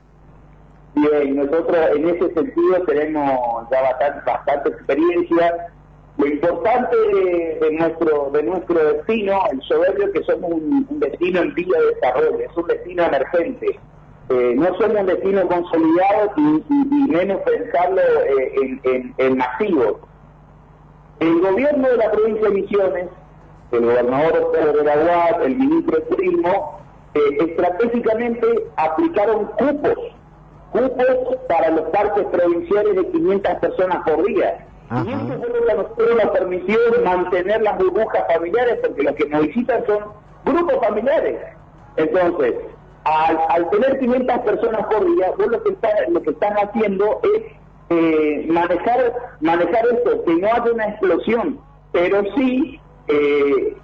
[0.94, 5.68] Bien, nosotros en ese sentido tenemos ya bastante, bastante experiencia.
[6.20, 6.96] Lo importante
[7.60, 11.96] de, nuestro de nuestro destino, el soberbio, es que somos un destino en vía de
[11.96, 13.80] desarrollo, es un destino emergente.
[14.30, 19.38] Eh, no somos un destino consolidado y, y- y menos pensarlo eh, en, en, en
[19.38, 19.96] masivos.
[21.20, 23.06] El gobierno de la provincia de Misiones,
[23.72, 26.80] el gobernador Pedro de la Guad, el ministro de Turismo,
[27.16, 29.96] eh, estratégicamente aplicaron cupos,
[30.72, 34.66] cupos para los parques provinciales de 500 personas por día.
[35.06, 39.16] Y eso fue lo que a nosotros nos permitió mantener las burbujas familiares, porque los
[39.16, 40.00] que nos visitan son
[40.46, 41.38] grupos familiares.
[41.98, 42.54] Entonces,
[43.08, 47.42] al, al tener 500 personas día, vos lo que, está- haciendo es
[47.90, 51.60] eh, manejar manejar esto, que no haya una explosión,
[51.94, 53.78] pero sí eh,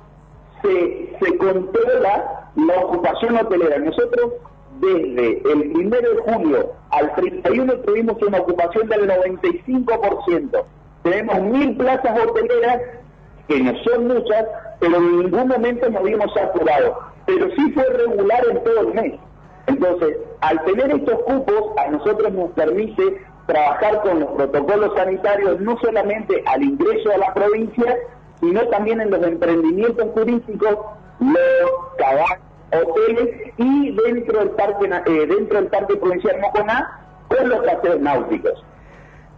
[0.61, 3.79] se, se controla la ocupación hotelera.
[3.79, 4.33] Nosotros
[4.81, 10.63] desde el 1 de julio al 31 tuvimos una ocupación del 95%.
[11.03, 12.81] Tenemos mil plazas hoteleras,
[13.47, 14.45] que no son muchas,
[14.79, 16.97] pero en ningún momento nos vimos saturados.
[17.25, 19.13] Pero sí fue regular en todo el mes.
[19.67, 25.77] Entonces, al tener estos cupos, a nosotros nos permite trabajar con los protocolos sanitarios, no
[25.79, 27.97] solamente al ingreso a la provincia,
[28.39, 30.77] sino también en los emprendimientos turísticos,
[31.19, 32.39] los cabañas,
[32.71, 38.63] hoteles y dentro del parque eh, dentro del parque provincial Moconá con los paseos náuticos.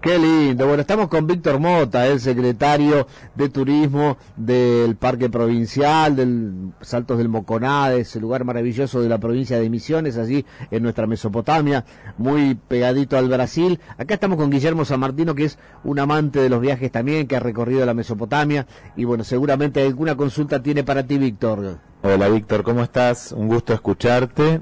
[0.05, 0.67] Qué lindo.
[0.67, 7.27] Bueno, estamos con Víctor Mota, el secretario de Turismo del Parque Provincial, del Saltos del
[7.27, 11.85] Moconá, ese lugar maravilloso de la provincia de Misiones, allí en nuestra Mesopotamia,
[12.19, 13.79] muy pegadito al Brasil.
[13.97, 17.37] Acá estamos con Guillermo San Martino, que es un amante de los viajes también, que
[17.37, 18.67] ha recorrido la Mesopotamia.
[18.95, 21.79] Y bueno, seguramente alguna consulta tiene para ti, Víctor.
[22.03, 23.31] Hola Víctor, ¿cómo estás?
[23.31, 24.61] Un gusto escucharte.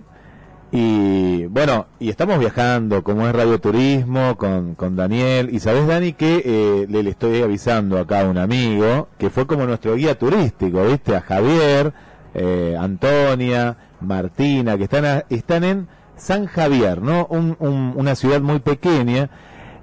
[0.76, 5.50] Y bueno, y estamos viajando, como es Radio Turismo, con, con Daniel.
[5.54, 9.68] Y sabes, Dani, que eh, le, estoy avisando acá a un amigo, que fue como
[9.68, 11.16] nuestro guía turístico, ¿viste?
[11.16, 11.94] A Javier,
[12.34, 17.28] eh, Antonia, Martina, que están, a- están en San Javier, ¿no?
[17.30, 19.30] Un- un- una ciudad muy pequeña.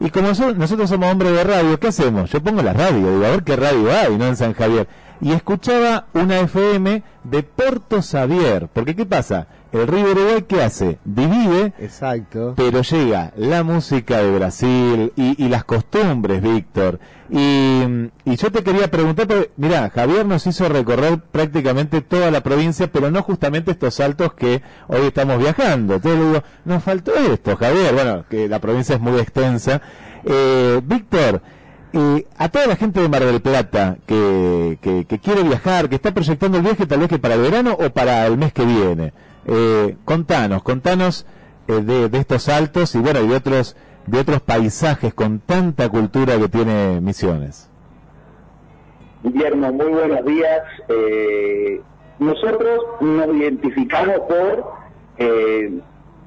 [0.00, 2.30] Y como so- nosotros somos hombres de radio, ¿qué hacemos?
[2.32, 4.26] Yo pongo la radio, digo, a ver qué radio hay, ¿no?
[4.26, 4.88] En San Javier.
[5.20, 8.68] Y escuchaba una FM de Puerto Xavier.
[8.72, 9.46] Porque ¿qué pasa?
[9.72, 10.98] El Río Uruguay, ¿qué hace?
[11.04, 12.54] Divide, Exacto.
[12.56, 16.98] pero llega la música de Brasil y, y las costumbres, Víctor.
[17.30, 17.82] Y,
[18.24, 22.88] y yo te quería preguntar, porque, mira, Javier nos hizo recorrer prácticamente toda la provincia,
[22.90, 25.94] pero no justamente estos saltos que hoy estamos viajando.
[25.94, 27.94] Entonces le digo, nos faltó esto, Javier.
[27.94, 29.80] Bueno, que la provincia es muy extensa.
[30.24, 31.42] Eh, Víctor,
[31.92, 34.78] eh, a toda la gente de Mar del Plata que,
[35.22, 38.26] quiere viajar, que está proyectando el viaje tal vez que para el verano o para
[38.26, 39.12] el mes que viene,
[39.46, 41.26] eh, contanos, contanos
[41.68, 43.76] eh, de, estos saltos y bueno, de otros,
[44.06, 47.70] de otros paisajes con tanta cultura que tiene Misiones.
[49.22, 50.62] Guillermo, muy buenos días.
[50.88, 51.80] Eh,
[52.18, 54.72] nosotros nos identificamos por
[55.18, 55.78] eh,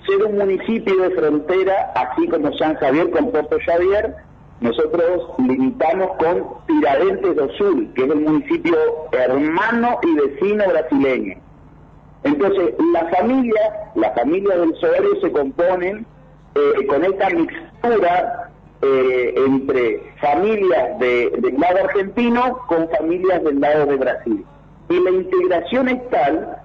[0.07, 4.15] ser un municipio de frontera, así como San Javier con Puerto Xavier.
[4.63, 8.77] Nosotros limitamos con Tiradentes do Sul, que es el municipio
[9.11, 11.35] hermano y vecino brasileño.
[12.23, 13.61] Entonces, la familia,
[13.95, 16.05] la familia del Soberio se componen
[16.55, 18.49] eh, con esta mixtura
[18.81, 24.45] eh, entre familias de- del lado argentino con familias del lado de Brasil.
[24.89, 26.57] Y la integración es tal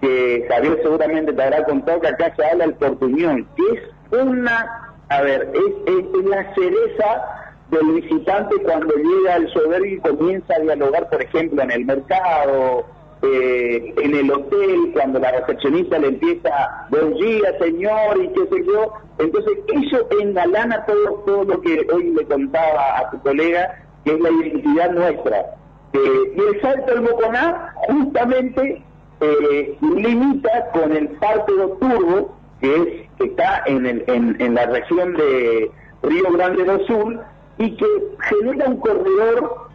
[0.00, 3.82] que Javier seguramente te habrá contado que acá se habla el portuñol, que es
[4.22, 7.24] una, a ver, es, es- la cereza
[7.70, 12.84] del visitante cuando llega al soberbio y comienza a dialogar, por ejemplo, en el mercado,
[13.22, 18.64] eh, en el hotel, cuando la recepcionista le empieza, buen día señor, y qué sé
[18.66, 18.92] yo.
[19.18, 24.20] Entonces, eso engalana todo, todo lo que hoy le contaba a tu colega, que es
[24.20, 25.46] la identidad nuestra.
[25.94, 28.82] Eh, y el salto del Moconá justamente
[29.20, 34.54] eh, limita con el Parque do Turbo, que es que está en, el- en, en
[34.54, 35.70] la región de
[36.02, 37.20] Río Grande do Sul,
[37.58, 37.86] y que
[38.30, 39.68] genera un corredor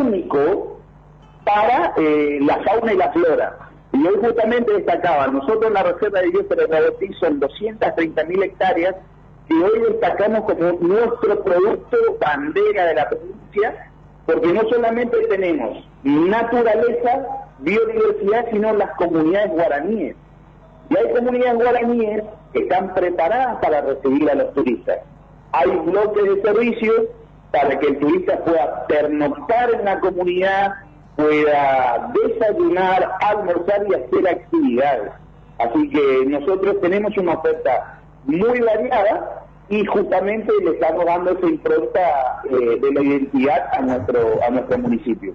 [0.00, 0.78] único
[1.44, 3.58] para eh, la fauna y la flora.
[3.92, 8.94] Y hoy justamente destacaba, nosotros la Reserva de Biosfera de son 230 mil hectáreas
[9.48, 13.90] que hoy destacamos como nuestro producto bandera de la provincia,
[14.24, 17.26] porque no solamente tenemos naturaleza,
[17.58, 20.16] biodiversidad, sino las comunidades guaraníes.
[20.90, 22.22] Y hay comunidades guaraníes
[22.52, 24.98] que están preparadas para recibir a los turistas.
[25.52, 27.02] Hay bloques de servicios
[27.50, 30.72] para que el turista pueda pernoctar en la comunidad,
[31.16, 35.12] pueda desayunar, almorzar y hacer actividades.
[35.58, 42.42] Así que nosotros tenemos una oferta muy variada y justamente le estamos dando esa impronta
[42.50, 45.34] eh, de la identidad a nuestro a nuestro municipio.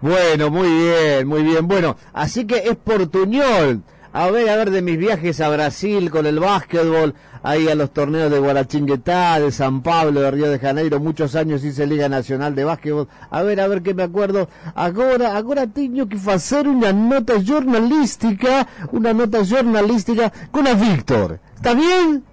[0.00, 1.66] Bueno, muy bien, muy bien.
[1.66, 3.82] Bueno, así que es portuñol.
[4.18, 7.92] A ver, a ver, de mis viajes a Brasil con el básquetbol, ahí a los
[7.92, 12.54] torneos de Guarachinguetá, de San Pablo, de Río de Janeiro, muchos años hice Liga Nacional
[12.54, 13.08] de Básquetbol.
[13.28, 14.48] A ver, a ver que me acuerdo.
[14.74, 21.38] Agora, agora tengo que hacer una nota jornalística, una nota jornalística con a Víctor.
[21.54, 22.24] ¿Está bien?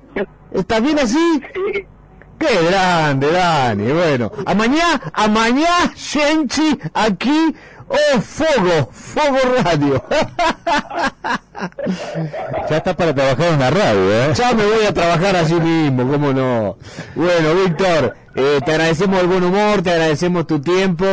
[0.54, 1.42] ¿Está bien así?
[2.40, 3.92] Qué grande, Dani.
[3.92, 7.56] Bueno, amañá, amañá, gente, aquí,
[7.88, 10.04] oh, Fogo, Fogo Radio.
[12.70, 14.34] Ya está para trabajar en la radio, ¿eh?
[14.34, 16.78] Ya me voy a trabajar así mismo, cómo no.
[17.16, 21.06] Bueno, Víctor, eh, te agradecemos el buen humor, te agradecemos tu tiempo,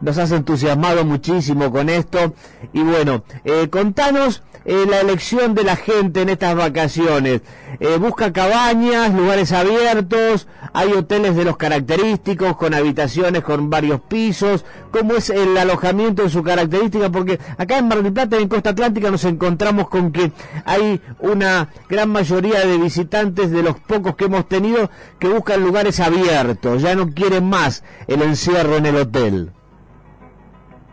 [0.00, 2.34] nos has entusiasmado muchísimo con esto.
[2.72, 7.42] Y bueno, eh, contanos eh, la elección de la gente en estas vacaciones.
[7.80, 14.64] Eh, busca cabañas, lugares abiertos, hay hoteles de los característicos, con habitaciones con varios pisos.
[14.90, 17.10] ¿Cómo es el alojamiento en su característica?
[17.10, 20.32] Porque acá en Mar del Plata, en Costa Atlántica, nos encontramos con que
[20.64, 25.98] hay una gran mayoría de visitantes, de los pocos que hemos tenido, que buscan lugares
[26.00, 29.50] abiertos, ya no quieren más el encierro en el hotel.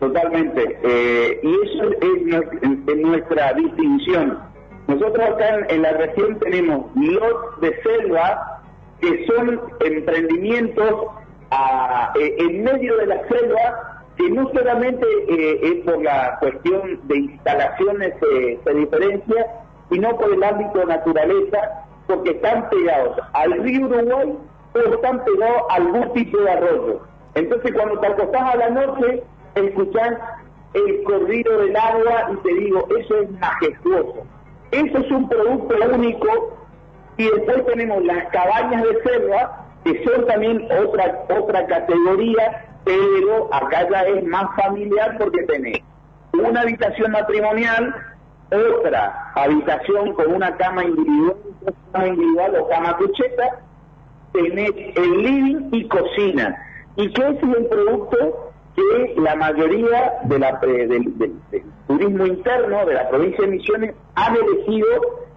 [0.00, 0.78] Totalmente.
[0.82, 4.38] Eh, y eso es, nue- es nuestra distinción.
[4.88, 8.62] Nosotros acá en, la región tenemos lots de selva
[9.00, 11.06] que son emprendimientos
[11.50, 17.00] a- eh, en medio de la selva que no solamente eh, es por la cuestión
[17.04, 18.14] de instalaciones
[18.64, 19.46] se diferencia,
[19.90, 21.58] sino por el ámbito de naturaleza,
[22.06, 24.34] porque están pegados al río Uruguay
[24.74, 27.00] o están pegados a algún tipo de arroyo.
[27.34, 29.22] Entonces cuando te acostás a la noche,
[29.66, 30.18] escuchás
[30.74, 34.26] el corrido del agua y te digo, eso es majestuoso.
[34.70, 36.56] Eso es un producto único
[37.16, 43.88] y después tenemos las cabañas de selva, que son también otra, otra categoría, pero acá
[43.90, 45.80] ya es más familiar porque tenés
[46.32, 47.94] una habitación matrimonial,
[48.50, 51.36] otra habitación con una cama individual,
[51.92, 53.60] cama individual o cama cucheta,
[54.32, 56.56] tenés el living y cocina.
[56.96, 58.49] Y ese es el producto
[58.80, 61.32] que la mayoría del,
[61.86, 64.88] turismo interno de la provincia de Misiones han elegido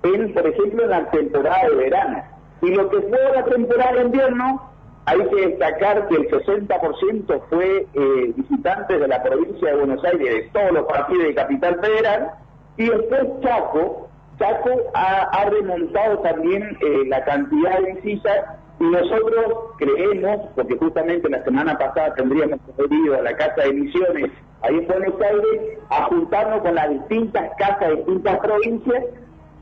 [0.03, 2.23] en, por ejemplo, en la temporada de verano.
[2.61, 4.71] Y lo que fue la temporada de invierno,
[5.05, 10.21] hay que destacar que el 60% fue eh, visitantes de la provincia de Buenos Aires,
[10.21, 12.31] de todos los partidos de Capital Federal,
[12.77, 19.75] y después Chaco, Chaco ha, ha remontado también eh, la cantidad de visitas y nosotros
[19.77, 22.59] creemos, porque justamente la semana pasada tendríamos
[22.89, 27.51] ido a la Casa de Misiones ahí en Buenos Aires a juntarnos con las distintas
[27.57, 29.03] casas de distintas provincias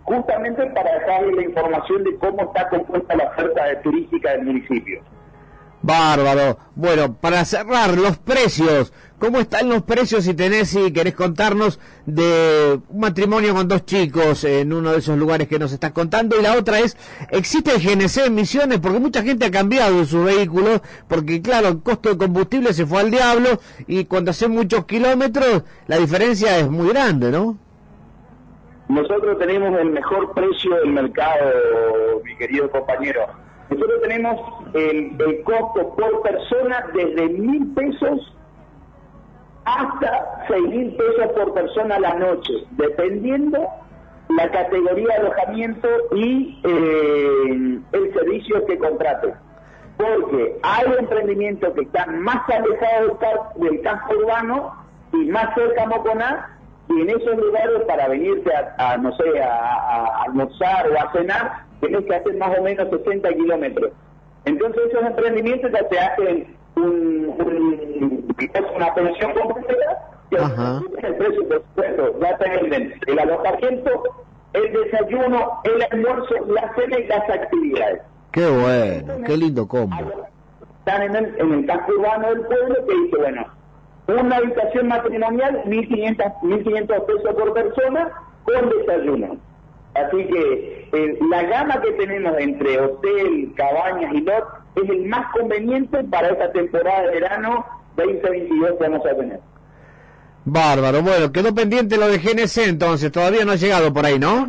[0.04, 5.02] justamente para dejarles la información de cómo está compuesta la oferta turística del municipio.
[5.82, 6.58] Bárbaro.
[6.76, 8.94] Bueno, para cerrar, los precios.
[9.20, 14.44] ¿Cómo están los precios si tenés, si querés contarnos de un matrimonio con dos chicos
[14.46, 16.40] en uno de esos lugares que nos estás contando?
[16.40, 16.98] Y la otra es,
[17.30, 18.80] ¿existe el GNC en Misiones?
[18.80, 23.02] Porque mucha gente ha cambiado su vehículo, porque claro, el costo de combustible se fue
[23.02, 27.60] al diablo y cuando hace muchos kilómetros la diferencia es muy grande, ¿no?
[28.90, 31.52] Nosotros tenemos el mejor precio del mercado,
[32.26, 33.28] mi querido compañero.
[33.72, 34.36] Nosotros tenemos
[34.74, 38.36] el, costo por persona desde mil pesos
[39.66, 43.66] hasta seis mil pesos por persona la noche, dependiendo
[44.30, 49.34] la categoría de alojamiento y eh, el servicio que contrate.
[49.98, 54.74] Porque hay emprendimientos que están más alejados del, ca- del casco urbano
[55.14, 56.58] y más cerca a Moconá,
[56.90, 62.06] y en esos lugares para venirte a, no sé, a almorzar o a cenar, tenés
[62.06, 63.92] que hacer más o menos 60 kilómetros.
[64.46, 68.36] Entonces esos emprendimientos ya te hacen un, un-
[68.76, 70.36] una pensión completa y
[71.06, 74.04] el precio, por supuesto, ya te venden el alojamiento,
[74.54, 78.02] el desayuno, el almuerzo, la cena y las actividades.
[78.32, 79.98] Qué bueno, qué lindo combo.
[80.80, 83.46] Están en el, en el casco urbano del pueblo que dice, bueno,
[84.08, 88.10] una habitación matrimonial, 1.500 1.500 pesos por persona
[88.44, 89.38] con desayuno.
[89.94, 95.32] Así que eh, la gama que tenemos entre hotel, cabañas y lot es el más
[95.34, 97.66] conveniente para esta temporada de verano
[97.98, 99.40] 2022 que vamos a tener.
[100.46, 101.02] Bárbaro.
[101.02, 104.48] Bueno, quedó pendiente lo de GNC entonces, todavía no ha llegado por ahí, ¿no?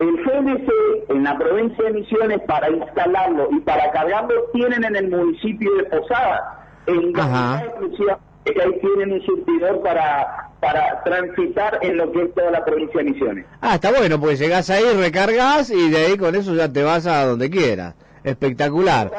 [0.00, 0.68] El GNC
[1.08, 5.84] en la provincia de Misiones para instalarlo y para cargarlo tienen en el municipio de
[5.84, 6.66] Posada.
[6.86, 7.64] En Ajá.
[7.64, 8.18] exclusiva,
[8.52, 12.98] que ahí tienen un surtidor para, para transitar en lo que es toda la provincia
[12.98, 13.46] de Misiones.
[13.60, 17.06] Ah, está bueno, pues llegás ahí, recargas y de ahí con eso ya te vas
[17.06, 17.94] a donde quieras.
[18.22, 19.10] Espectacular.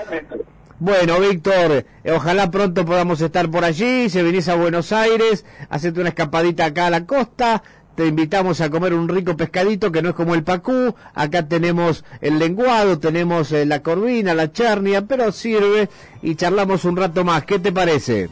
[0.77, 4.09] Bueno, Víctor, eh, ojalá pronto podamos estar por allí.
[4.09, 7.63] Si venís a Buenos Aires, hacete una escapadita acá a la costa.
[7.95, 10.93] Te invitamos a comer un rico pescadito que no es como el pacú.
[11.13, 15.87] Acá tenemos el lenguado, tenemos eh, la corvina, la charnia, pero sirve
[16.21, 17.45] y charlamos un rato más.
[17.45, 18.29] ¿Qué te parece?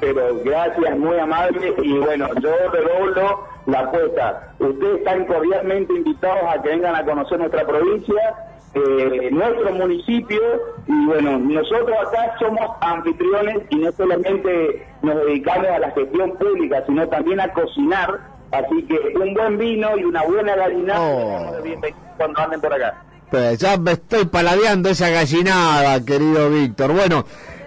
[0.00, 1.74] Pero gracias, muy amable.
[1.82, 4.54] Y bueno, yo redoblo la apuesta.
[4.58, 8.34] Ustedes están cordialmente invitados a que vengan a conocer nuestra provincia,
[8.74, 10.40] eh, nuestro municipio.
[10.86, 16.82] Y bueno, nosotros acá somos anfitriones y no solamente nos dedicamos a la gestión pública,
[16.86, 18.40] sino también a cocinar.
[18.52, 23.02] Así que un buen vino y una buena gallinada bienvenido cuando anden por acá.
[23.30, 26.92] Pues ya me estoy paladeando esa gallinada, querido Víctor.
[26.92, 27.24] Bueno,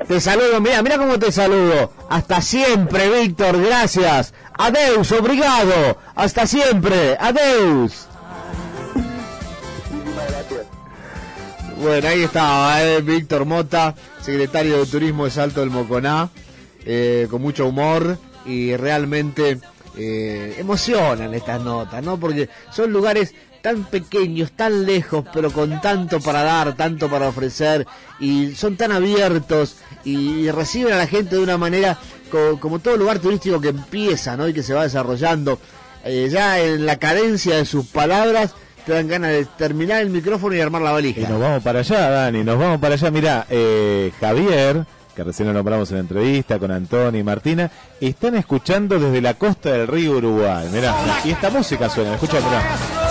[0.07, 1.91] te saludo, mira, mira cómo te saludo.
[2.09, 4.33] Hasta siempre, Víctor, gracias.
[4.57, 5.97] Adeus, obrigado.
[6.15, 8.07] Hasta siempre, adeus.
[11.81, 16.29] Bueno, ahí estaba, eh, Víctor Mota, secretario de Turismo de Salto del Moconá,
[16.85, 19.59] eh, con mucho humor y realmente
[19.97, 22.17] eh, emocionan estas notas, ¿no?
[22.19, 23.33] Porque son lugares
[23.63, 27.87] tan pequeños, tan lejos, pero con tanto para dar, tanto para ofrecer,
[28.19, 31.97] y son tan abiertos y, reciben a la gente de una manera
[32.29, 34.49] co- como todo lugar turístico que empieza, ¿no?
[34.49, 35.59] Y que se va desarrollando.
[36.03, 38.53] Eh, ya en la cadencia de sus palabras
[38.85, 41.21] te dan ganas de terminar el micrófono y armar la valija.
[41.21, 43.09] Y nos vamos para allá, Dani, nos vamos para allá.
[43.11, 44.83] Mira, eh, Javier,
[45.15, 49.35] que recién lo nombramos en la entrevista con Antonio y Martina, están escuchando desde la
[49.35, 50.67] costa del río Uruguay.
[50.73, 50.93] Mirá,
[51.23, 53.02] y esta música suena, escucha, mirá.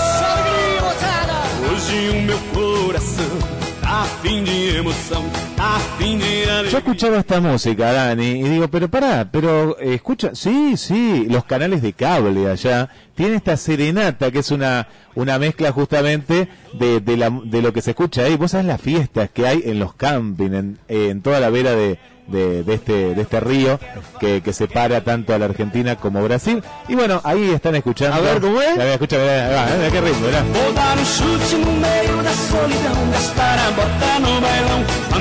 [6.70, 11.44] Yo escuchaba esta música, Dani, y digo, pero pará, pero eh, escucha, sí, sí, los
[11.44, 17.16] canales de cable allá tiene esta serenata que es una una mezcla justamente de, de,
[17.16, 18.36] la, de lo que se escucha ahí.
[18.36, 21.98] Vos sabés las fiestas que hay en los campings, en, en toda la vera de,
[22.26, 23.80] de, de este de este río
[24.20, 26.62] que, que separa tanto a la Argentina como Brasil.
[26.88, 28.16] Y bueno, ahí están escuchando.
[28.16, 28.78] A ver, ¿cómo es?
[28.78, 30.42] A ver, va, eh, qué ritmo, mirá.
[30.42, 35.18] Vou dar chute no meio da solidão, gastar a bota no bailão, a.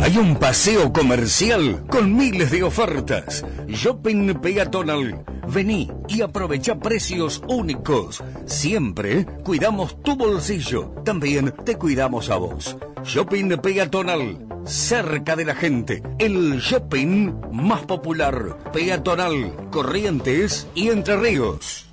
[0.00, 3.44] Hay un paseo comercial con miles de ofertas.
[3.68, 5.24] Shopping peatonal.
[5.46, 8.22] Vení y aprovecha precios únicos.
[8.46, 10.94] Siempre cuidamos tu bolsillo.
[11.04, 12.76] También te cuidamos a vos.
[13.04, 14.46] Shopping peatonal.
[14.64, 16.02] Cerca de la gente.
[16.18, 18.58] El shopping más popular.
[18.72, 19.68] Peatonal.
[19.70, 21.89] Corrientes y Entre Ríos.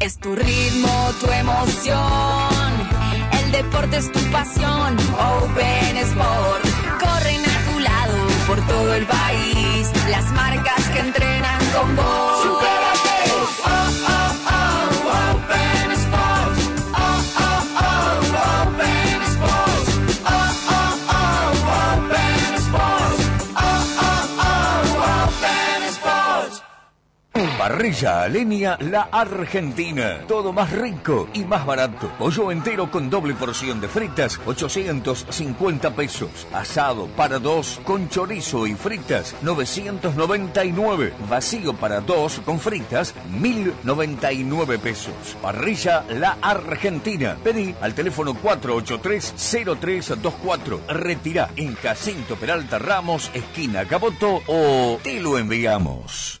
[0.00, 2.72] Es tu ritmo, tu emoción.
[3.32, 4.96] El deporte es tu pasión.
[5.18, 6.64] Open Sport.
[7.00, 9.90] Corren a tu lado por todo el país.
[10.08, 12.37] Las marcas que entrenan con vos.
[27.58, 30.20] Parrilla a leña La Argentina.
[30.28, 32.08] Todo más rico y más barato.
[32.16, 36.46] Pollo entero con doble porción de fritas, 850 pesos.
[36.52, 41.14] Asado para dos con chorizo y fritas, 999.
[41.28, 45.36] Vacío para dos con fritas, 1099 pesos.
[45.42, 47.36] Parrilla La Argentina.
[47.42, 50.86] Pedí al teléfono 483-0324.
[50.86, 56.40] Retirá en Jacinto Peralta Ramos, esquina Caboto o te lo enviamos.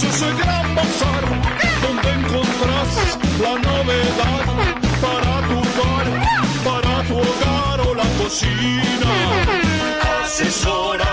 [0.00, 1.22] es el gran bazar
[1.82, 4.46] donde encontrás la novedad
[5.02, 6.06] para tu hogar,
[6.64, 9.12] para tu hogar o la cocina.
[10.24, 11.11] Asesoramiento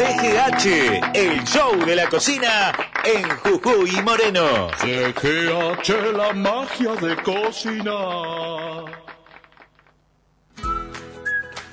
[0.00, 2.72] CGH, el show de la cocina
[3.04, 4.68] en Jujuy y Moreno.
[4.78, 8.86] CGH, la magia de cocinar.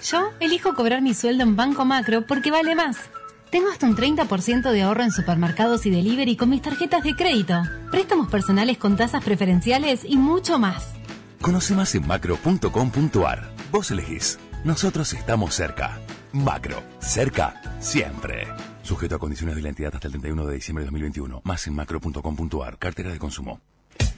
[0.03, 2.97] Yo elijo cobrar mi sueldo en Banco Macro porque vale más.
[3.49, 7.61] Tengo hasta un 30% de ahorro en supermercados y delivery con mis tarjetas de crédito,
[7.91, 10.95] préstamos personales con tasas preferenciales y mucho más.
[11.41, 13.53] Conoce más en macro.com.ar.
[13.71, 14.37] Vos elegís.
[14.65, 16.01] Nosotros estamos cerca.
[16.33, 16.83] Macro.
[16.99, 17.61] Cerca.
[17.79, 18.47] Siempre.
[18.81, 21.41] Sujeto a condiciones de la entidad hasta el 31 de diciembre de 2021.
[21.43, 22.77] Más en macro.com.ar.
[22.77, 23.61] Cartera de consumo.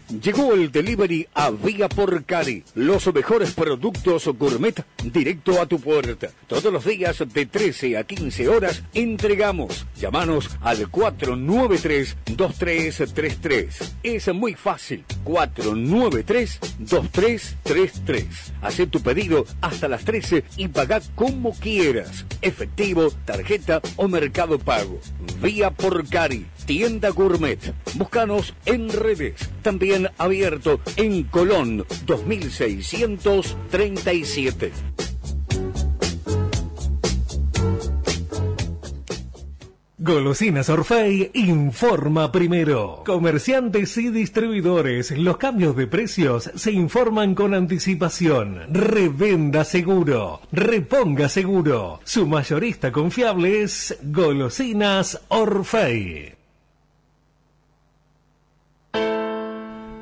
[0.09, 2.63] Llegó el delivery a Vía por Cari.
[2.73, 6.31] Los mejores productos gourmet directo a tu puerta.
[6.47, 9.85] Todos los días de 13 a 15 horas entregamos.
[9.95, 13.91] Llámanos al 493-2333.
[14.01, 15.05] Es muy fácil.
[15.25, 18.25] 493-2333.
[18.63, 22.25] Haz tu pedido hasta las 13 y paga como quieras.
[22.41, 24.99] Efectivo, tarjeta o mercado pago.
[25.39, 26.47] Vía por Cari.
[26.69, 27.73] Tienda Gourmet.
[27.95, 29.49] Búscanos en redes.
[29.63, 34.71] También abierto en Colón 2637.
[39.97, 43.01] Golosinas Orfei informa primero.
[43.03, 48.71] Comerciantes y distribuidores, los cambios de precios se informan con anticipación.
[48.71, 51.99] Revenda seguro, reponga seguro.
[52.03, 56.37] Su mayorista confiable es Golosinas Orfei.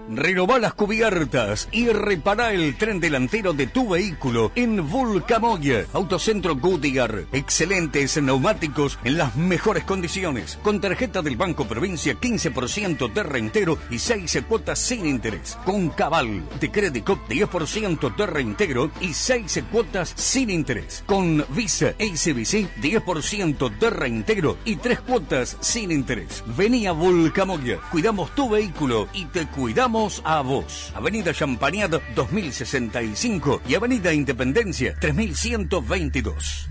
[0.09, 5.85] Renová las cubiertas y repara el tren delantero de tu vehículo en Vulcamoya.
[5.91, 7.25] Autocentro Goodyear.
[7.33, 10.59] Excelentes neumáticos en las mejores condiciones.
[10.63, 15.57] Con tarjeta del Banco Provincia 15% de reintegro y 6 cuotas sin interés.
[15.65, 21.03] Con Cabal de Crédito 10% de reintegro y 6 cuotas sin interés.
[21.05, 26.45] Con Visa ACBC 10% de reintegro y 3 cuotas sin interés.
[26.55, 27.79] Vení a Vulcamoya.
[27.91, 30.91] Cuidamos tu vehículo y te cuidamos a vos.
[30.95, 36.69] Avenida Champagnat 2065 y Avenida Independencia 3122.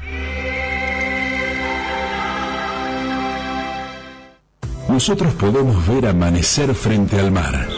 [4.88, 7.68] Nosotros podemos ver amanecer frente al mar.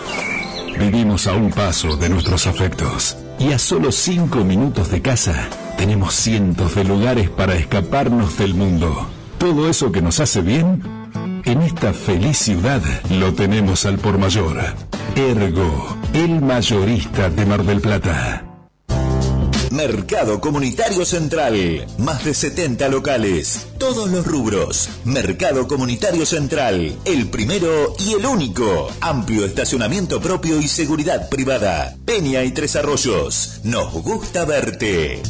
[0.79, 3.17] Vivimos a un paso de nuestros afectos.
[3.39, 9.09] Y a solo cinco minutos de casa, tenemos cientos de lugares para escaparnos del mundo.
[9.39, 10.83] Todo eso que nos hace bien,
[11.51, 14.59] en esta feliz ciudad lo tenemos al por mayor.
[15.17, 18.45] Ergo, el mayorista de Mar del Plata.
[19.71, 21.87] Mercado Comunitario Central.
[21.99, 23.67] Más de 70 locales.
[23.79, 24.89] Todos los rubros.
[25.05, 26.97] Mercado Comunitario Central.
[27.05, 28.91] El primero y el único.
[29.01, 31.97] Amplio estacionamiento propio y seguridad privada.
[32.05, 33.61] Peña y Tres Arroyos.
[33.65, 35.23] Nos gusta verte.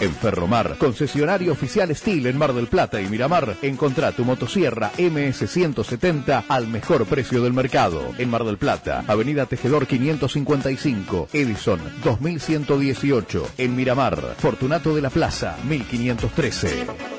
[0.00, 6.44] En Ferromar, concesionario oficial Steel en Mar del Plata y Miramar, encontrá tu motosierra MS170
[6.48, 8.14] al mejor precio del mercado.
[8.16, 13.48] En Mar del Plata, Avenida Tejedor 555, Edison 2118.
[13.58, 17.17] En Miramar, Fortunato de la Plaza 1513.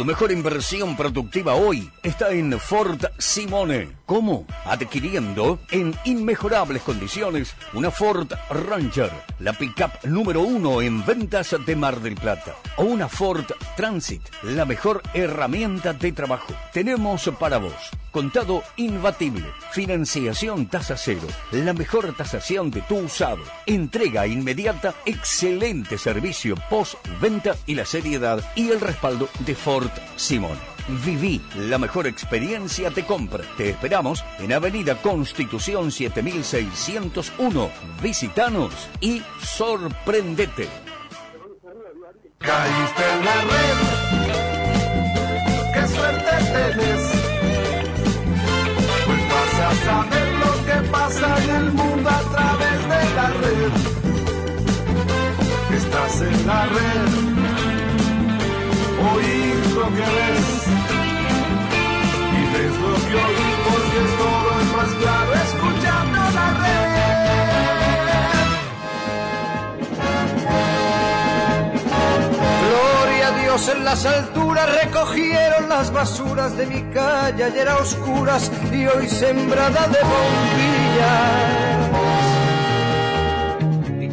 [0.00, 3.90] Tu mejor inversión productiva hoy está en Ford Simone.
[4.06, 4.46] ¿Cómo?
[4.64, 12.00] Adquiriendo en inmejorables condiciones una Ford Ranger, la pickup número uno en ventas de Mar
[12.00, 12.56] del Plata.
[12.78, 13.44] O una Ford
[13.76, 16.54] Transit, la mejor herramienta de trabajo.
[16.72, 24.26] Tenemos para vos contado imbatible, financiación tasa cero, la mejor tasación de tu usado, entrega
[24.26, 30.58] inmediata, excelente servicio post-venta y la seriedad y el respaldo de Ford Simón.
[31.04, 33.44] Viví la mejor experiencia de compra.
[33.56, 37.70] Te esperamos en Avenida Constitución 7601.
[38.02, 40.68] Visítanos y sorprendete.
[42.38, 43.76] Caíste en la red,
[45.74, 46.99] qué suerte tenés.
[56.10, 57.08] Estás en la red,
[59.14, 60.66] oís lo que ves.
[62.32, 66.90] Y ves lo que oís porque todo es más claro escuchando la red.
[72.66, 78.50] Gloria a Dios en las alturas recogieron las basuras de mi calle ayer a oscuras
[78.72, 81.60] y hoy sembrada de bombillas.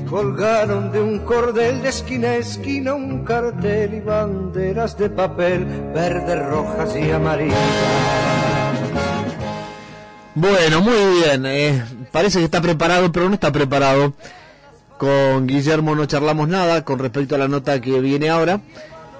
[0.09, 6.45] Colgaron de un cordel de esquina a esquina un cartel y banderas de papel verdes,
[6.47, 7.57] rojas y amarillas.
[10.33, 11.45] Bueno, muy bien.
[11.45, 14.13] eh, parece que está preparado, pero no está preparado.
[14.97, 18.61] Con Guillermo no charlamos nada con respecto a la nota que viene ahora.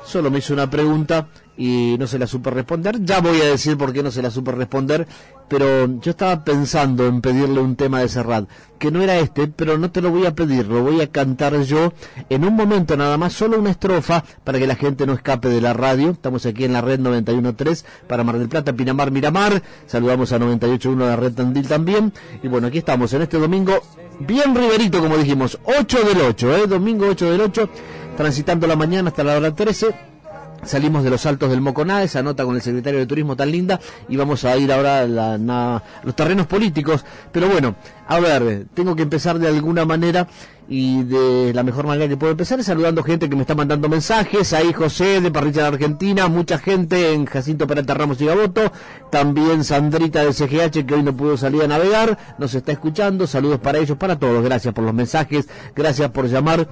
[0.06, 1.28] Solo me hizo una pregunta
[1.58, 3.04] y no se la supe responder.
[3.04, 5.08] Ya voy a decir por qué no se la supe responder,
[5.48, 8.48] pero yo estaba pensando en pedirle un tema de Serrat,
[8.78, 11.60] que no era este, pero no te lo voy a pedir, lo voy a cantar
[11.64, 11.94] yo
[12.30, 15.62] en un momento nada más, solo una estrofa para que la gente no escape de
[15.62, 16.12] la radio.
[16.12, 19.64] Estamos aquí en la red 91.3 para Mar del Plata, Pinamar, Miramar.
[19.88, 22.14] Saludamos a 98.1 de la red Tandil también.
[22.44, 23.74] Y bueno, aquí estamos en este domingo,
[24.20, 26.68] bien riverito como dijimos, 8 del 8, ¿eh?
[26.68, 27.70] domingo 8 del 8,
[28.16, 30.17] transitando la mañana hasta la hora 13.
[30.64, 33.80] Salimos de los altos del Moconá, esa nota con el secretario de Turismo tan linda,
[34.10, 37.06] y vamos a ir ahora a los terrenos políticos.
[37.32, 37.76] Pero bueno,
[38.08, 40.28] a ver, tengo que empezar de alguna manera,
[40.70, 43.88] y de la mejor manera que puedo empezar es saludando gente que me está mandando
[43.88, 44.52] mensajes.
[44.54, 48.72] Ahí José de Parrilla de Argentina, mucha gente en Jacinto Peralta Ramos y Gaboto,
[49.10, 53.28] también Sandrita de CGH que hoy no pudo salir a navegar, nos está escuchando.
[53.28, 54.44] Saludos para ellos, para todos.
[54.44, 56.68] Gracias por los mensajes, gracias por llamar.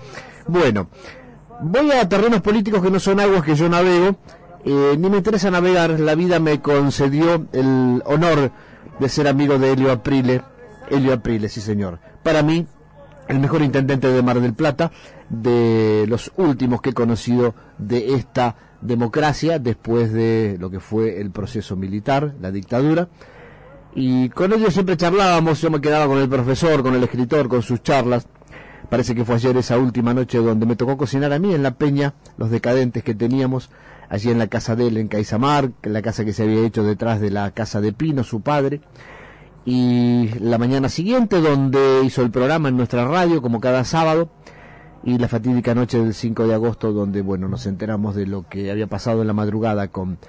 [0.48, 0.90] Bueno.
[1.62, 4.18] Voy a terrenos políticos que no son aguas que yo navego,
[4.66, 8.52] eh, ni me interesa navegar, la vida me concedió el honor
[9.00, 10.42] de ser amigo de Helio Aprile,
[10.90, 12.00] Helio Aprile, sí señor.
[12.24, 12.68] Para mí,
[13.28, 14.92] el mejor intendente de Mar del Plata,
[15.30, 21.32] de los últimos que he conocido de esta democracia después de lo que fue el
[21.32, 23.08] proceso militar, la dictadura.
[23.96, 27.62] Y con ellos siempre charlábamos, yo me quedaba con el profesor, con el escritor, con
[27.62, 28.28] sus charlas.
[28.90, 31.76] Parece que fue ayer esa última noche donde me tocó cocinar a mí en la
[31.76, 33.70] peña, los decadentes que teníamos
[34.10, 37.20] allí en la casa de él en Caizamar, la casa que se había hecho detrás
[37.20, 38.82] de la casa de Pino, su padre.
[39.66, 44.30] Y la mañana siguiente, donde hizo el programa en nuestra radio, como cada sábado,
[45.04, 48.70] y la fatídica noche del 5 de agosto, donde, bueno, nos enteramos de lo que
[48.70, 50.20] había pasado en la madrugada con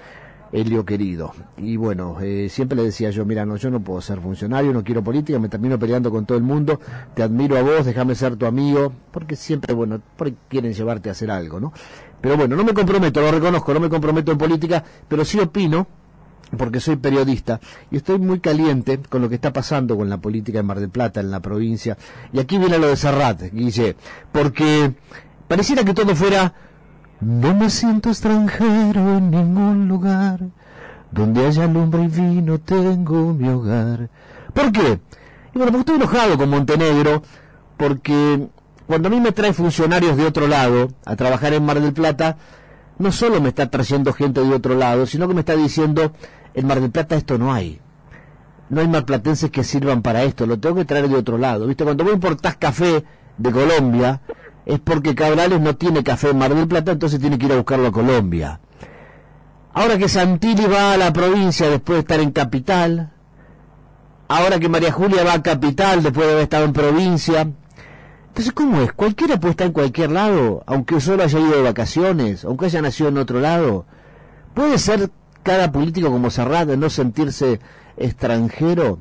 [0.51, 1.33] Helio querido.
[1.57, 4.83] Y bueno, eh, siempre le decía yo, mira, no, yo no puedo ser funcionario, no
[4.83, 6.79] quiero política, me termino peleando con todo el mundo,
[7.13, 10.01] te admiro a vos, déjame ser tu amigo, porque siempre, bueno,
[10.47, 11.73] quieren llevarte a hacer algo, ¿no?
[12.21, 15.87] Pero bueno, no me comprometo, lo reconozco, no me comprometo en política, pero sí opino,
[16.57, 17.59] porque soy periodista,
[17.91, 20.89] y estoy muy caliente con lo que está pasando con la política en Mar del
[20.89, 21.97] Plata, en la provincia.
[22.31, 23.95] Y aquí viene lo de Serrat, Guille,
[24.31, 24.93] porque
[25.47, 26.53] pareciera que todo fuera
[27.19, 30.39] no me siento extranjero en ningún lugar.
[31.11, 34.09] Donde haya lumbre y vino tengo mi hogar.
[34.53, 34.99] ¿Por qué?
[35.53, 37.23] Y bueno, porque estoy enojado con Montenegro,
[37.77, 38.47] porque
[38.85, 42.37] cuando a mí me trae funcionarios de otro lado a trabajar en Mar del Plata,
[42.99, 46.13] no solo me está trayendo gente de otro lado, sino que me está diciendo,
[46.53, 47.79] en Mar del Plata esto no hay.
[48.69, 51.67] No hay marplatenses que sirvan para esto, lo tengo que traer de otro lado.
[51.67, 51.83] ¿Viste?
[51.83, 53.03] Cuando vos importás café
[53.37, 54.21] de Colombia,
[54.67, 57.55] es porque Cabrales no tiene café en Mar del Plata, entonces tiene que ir a
[57.55, 58.59] buscarlo a Colombia.
[59.73, 63.13] Ahora que Santilli va a la provincia después de estar en capital,
[64.27, 67.47] ahora que María Julia va a capital después de haber estado en provincia,
[68.27, 68.91] entonces ¿cómo es?
[68.91, 73.07] ¿Cualquiera puede estar en cualquier lado, aunque solo haya ido de vacaciones, aunque haya nacido
[73.07, 73.85] en otro lado?
[74.53, 75.09] ¿Puede ser
[75.43, 77.61] cada político como Serrat de no sentirse
[77.95, 78.99] extranjero,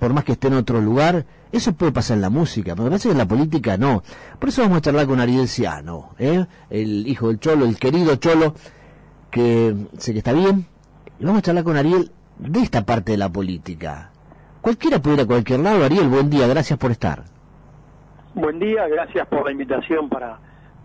[0.00, 1.24] por más que esté en otro lugar?
[1.52, 4.02] Eso puede pasar en la música, pero me parece que en la política no.
[4.38, 6.46] Por eso vamos a charlar con Ariel Ciano, ¿eh?
[6.70, 8.54] el hijo del Cholo, el querido Cholo,
[9.30, 10.66] que sé que está bien.
[11.18, 14.10] Vamos a charlar con Ariel de esta parte de la política.
[14.60, 15.84] Cualquiera puede ir a cualquier lado.
[15.84, 17.24] Ariel, buen día, gracias por estar.
[18.34, 20.38] Buen día, gracias por la invitación para,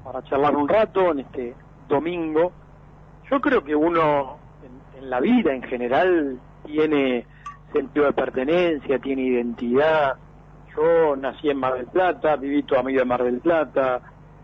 [0.04, 1.54] para charlar un rato en este
[1.88, 2.52] domingo.
[3.30, 4.38] Yo creo que uno
[4.96, 7.28] en, en la vida en general tiene
[7.72, 10.16] sentido de pertenencia, tiene identidad.
[10.76, 14.02] Yo nací en Mar del Plata, viví toda mi vida en Mar del Plata.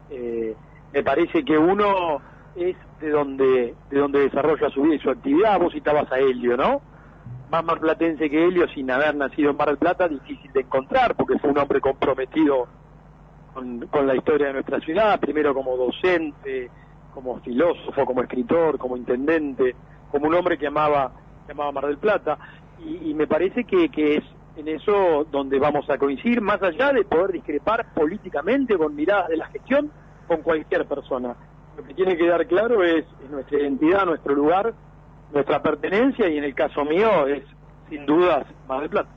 [0.10, 0.56] Eh,
[0.94, 2.22] me parece que uno
[2.56, 5.60] es de donde de donde desarrolla su vida y su actividad.
[5.60, 6.82] Vos citabas a Helio, ¿no?
[7.50, 11.38] Más marplatense que Helio, sin haber nacido en Mar del Plata, difícil de encontrar, porque
[11.38, 12.68] fue un hombre comprometido
[13.54, 16.70] con, con la historia de nuestra ciudad, primero como docente,
[17.14, 19.76] como filósofo, como escritor, como intendente,
[20.10, 21.12] como un hombre que amaba,
[21.46, 22.38] que amaba Mar del Plata.
[22.80, 24.24] Y, y me parece que, que es
[24.56, 29.38] en eso donde vamos a coincidir, más allá de poder discrepar políticamente con miradas de
[29.38, 29.92] la gestión
[30.28, 31.36] con cualquier persona.
[31.78, 34.74] Lo que tiene que dar claro es, es nuestra identidad, nuestro lugar,
[35.34, 37.44] nuestra pertenencia y en el caso mío es
[37.90, 39.10] sin dudas Mar del Plata.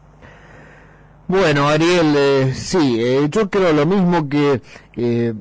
[1.26, 4.60] Bueno, Ariel, eh, sí, eh, yo creo lo mismo que
[4.96, 5.32] eh,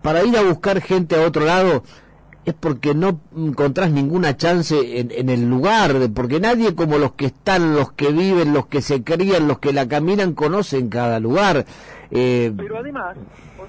[0.00, 1.82] para ir a buscar gente a otro lado
[2.44, 7.26] es porque no encontrás ninguna chance en, en, el lugar, porque nadie como los que
[7.26, 11.64] están, los que viven, los que se crían, los que la caminan, conocen cada lugar.
[12.10, 13.16] Eh, Pero además,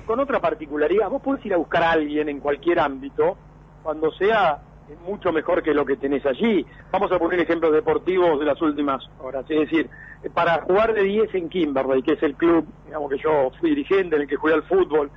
[0.07, 3.38] con, otra particularidad, vos podés ir a buscar a alguien en cualquier ámbito
[3.84, 4.59] cuando sea
[5.07, 6.65] mucho mejor que lo que tenés allí.
[6.91, 9.45] Vamos a poner ejemplos deportivos de las últimas horas.
[9.49, 9.89] Es decir,
[10.34, 14.15] para jugar de 10 en Kimberley, que es el club, digamos que yo fui dirigente
[14.15, 15.09] en el que jugué al fútbol,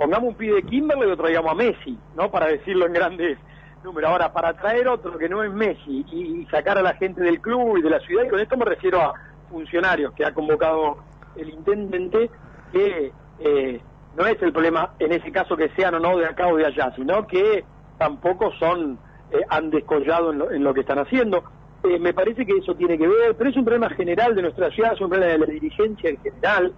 [0.00, 2.30] pongamos un pibe de Kimberley y lo traigamos a Messi, ¿no?
[2.30, 3.36] Para decirlo en grandes
[3.84, 4.10] números.
[4.10, 7.38] Ahora, para traer otro que no es Messi y, y sacar a la gente del
[7.38, 9.12] club y de la ciudad, y con esto me refiero a
[9.50, 10.96] funcionarios que ha convocado
[11.36, 12.30] el intendente,
[12.72, 13.80] que eh,
[14.16, 16.64] no es el problema en ese caso que sean o no de acá o de
[16.64, 17.62] allá, sino que
[17.98, 18.98] tampoco son
[19.30, 21.44] eh, han descollado en lo, en lo, que están haciendo.
[21.84, 24.70] Eh, me parece que eso tiene que ver, pero es un problema general de nuestra
[24.70, 26.72] ciudad, es un problema de la dirigencia en general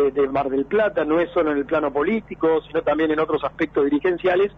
[0.00, 3.42] de, Mar del Plata, no es solo en el plano político, sino también en otros
[3.44, 4.52] aspectos dirigenciales.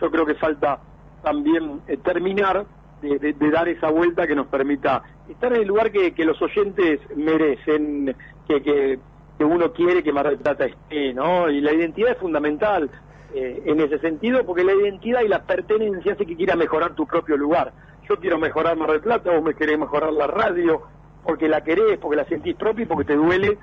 [0.00, 0.78] Yo creo que falta
[1.22, 2.64] también eh, terminar
[3.02, 8.14] de, dar esa vuelta que nos permita estar en el lugar que, los oyentes merecen,
[8.48, 8.98] que, que,
[9.36, 11.48] que, uno quiere que Mar del Plata esté, ¿no?
[11.48, 12.90] Y la identidad es fundamental
[13.34, 17.06] eh, en ese sentido, porque la identidad y la pertenencia hace que quiera mejorar tu
[17.06, 17.72] propio lugar.
[18.08, 20.82] Yo quiero mejorar Mar del Plata, vos me querés mejorar la radio,
[21.24, 23.58] porque la querés, porque la sentís propia y porque te duele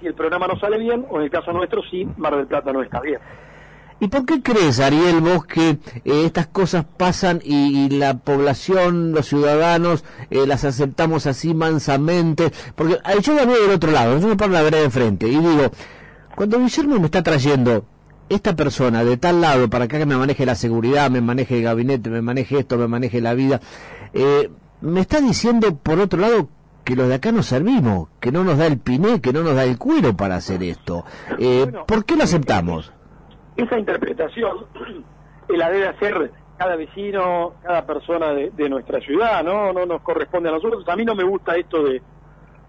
[0.00, 2.72] si el programa no sale bien, o en el caso nuestro, si Mar del Plata
[2.72, 3.20] no está bien.
[4.00, 9.26] ¿Y por qué crees, Ariel, vos que eh, estas cosas pasan y, la población, los
[9.26, 12.52] ciudadanos, eh, las aceptamos así mansamente?
[12.76, 15.36] Porque yo la veo del otro lado, yo me paro la vereda de frente y
[15.36, 15.70] digo,
[16.36, 17.86] Cuando Guillermo me está trayendo
[18.28, 21.64] esta persona de tal lado para acá que me maneje la seguridad, me maneje el
[21.64, 23.60] gabinete, me maneje esto, me maneje la vida,
[24.12, 24.48] eh,
[24.80, 26.48] me está diciendo por otro lado
[26.84, 29.54] que los de acá no servimos, que no nos da el piné, que no nos
[29.54, 31.04] da el cuero para hacer esto.
[31.38, 32.92] Eh, ¿Por qué lo aceptamos?
[33.56, 34.56] Esa interpretación
[35.48, 39.72] eh, la debe hacer cada vecino, cada persona de, de nuestra ciudad, ¿no?
[39.72, 40.88] No nos corresponde a nosotros.
[40.88, 42.00] A mí no me gusta esto de,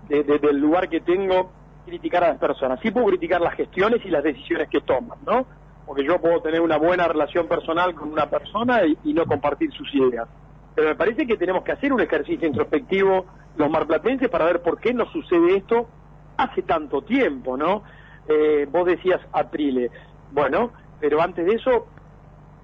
[0.10, 1.52] de- de- del lugar que tengo
[1.86, 2.80] criticar a las personas.
[2.84, 5.46] Sí puedo criticar las gestiones y las decisiones que toman, ¿no?
[5.88, 9.72] Porque yo puedo tener una buena relación personal con una persona y, y no compartir
[9.72, 10.28] sus ideas.
[10.76, 13.26] Pero me parece que tenemos que hacer un ejercicio introspectivo
[13.60, 15.90] los marplatenses para ver por qué nos sucede esto
[16.38, 17.84] hace tanto tiempo, ¿no?
[18.28, 19.92] Eh, vos decías Aprile.
[20.32, 21.88] Bueno, pero antes de eso,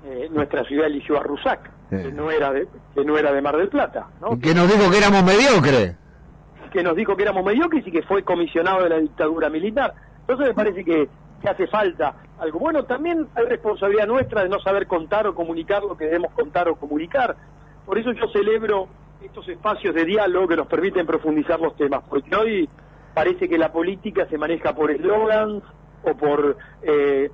[0.05, 3.57] eh, nuestra ciudad eligió a Rusac, que no era de, que no era de Mar
[3.57, 4.39] del Plata, ¿no?
[4.39, 5.97] Que nos dijo que éramos mediocres.
[6.71, 9.93] que nos dijo que éramos mediocres y que fue comisionado de la dictadura militar.
[10.21, 11.09] Entonces me parece que,
[11.41, 12.59] que hace falta algo.
[12.59, 16.69] Bueno, también hay responsabilidad nuestra de no saber contar o comunicar lo que debemos contar
[16.69, 17.35] o comunicar.
[17.85, 18.87] Por eso yo celebro
[19.21, 22.69] estos espacios de diálogo que nos permiten profundizar los temas, porque hoy
[23.13, 25.63] parece que la política se maneja por eslogans
[26.03, 27.29] o por eh,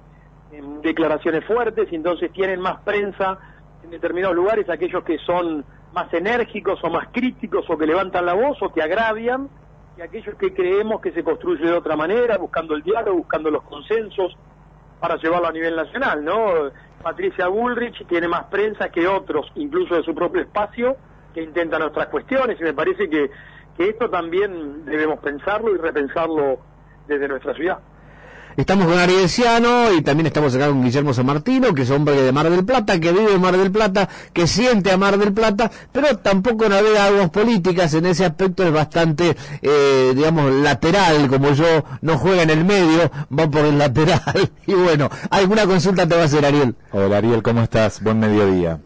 [0.51, 3.39] em, declaraciones fuertes y entonces tienen más prensa
[3.83, 8.33] en determinados lugares aquellos que son más enérgicos o más críticos o que levantan la
[8.33, 9.49] voz o que agravian
[9.97, 13.63] y aquellos que creemos que se construye de otra manera, buscando el diálogo, buscando los
[13.63, 14.37] consensos
[14.99, 16.71] para llevarlo a nivel nacional, ¿no?
[17.01, 20.95] Patricia Bullrich tiene más prensa que otros, incluso de su propio espacio,
[21.33, 23.29] que intentan otras cuestiones y me parece que,
[23.77, 26.59] que esto también debemos pensarlo y repensarlo
[27.07, 27.79] desde nuestra ciudad.
[28.57, 32.21] Estamos con Ariel Ciano y también estamos acá con Guillermo San Martino, que es hombre
[32.21, 35.31] de Mar del Plata, que vive en Mar del Plata, que siente a Mar del
[35.31, 41.53] Plata, pero tampoco navega aguas políticas, en ese aspecto es bastante, eh, digamos, lateral, como
[41.53, 44.21] yo no juega en el medio, va por el lateral.
[44.67, 46.75] Y bueno, ¿alguna consulta te va a hacer Ariel?
[46.91, 48.01] Hola Ariel, ¿cómo estás?
[48.01, 48.79] Buen mediodía.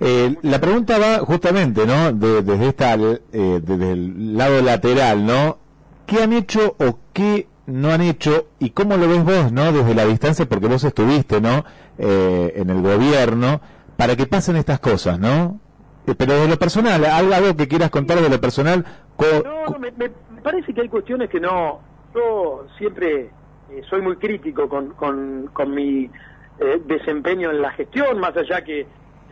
[0.00, 2.12] Eh, la pregunta va justamente, ¿no?
[2.12, 3.18] De- desde esta, eh,
[3.62, 5.58] desde el lado lateral, ¿no?
[6.06, 9.72] ¿Qué han hecho o qué no han hecho y cómo lo ves vos, ¿no?
[9.72, 11.64] Desde la distancia, porque vos estuviste, ¿no?
[11.98, 13.60] Eh, en el gobierno,
[13.96, 15.58] para que pasen estas cosas, ¿no?
[16.06, 18.84] Eh, pero de lo personal, algo, algo que quieras contar de lo personal,
[19.44, 21.80] No, no, me, me- me parece que hay cuestiones que no.
[22.14, 23.30] Yo siempre
[23.70, 26.08] eh, soy muy crítico con, con, con mi
[26.60, 28.86] eh, desempeño en la gestión, más allá que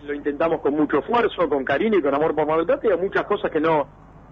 [0.07, 2.65] lo intentamos con mucho esfuerzo, con cariño y con amor por Mar
[3.01, 3.87] muchas cosas que no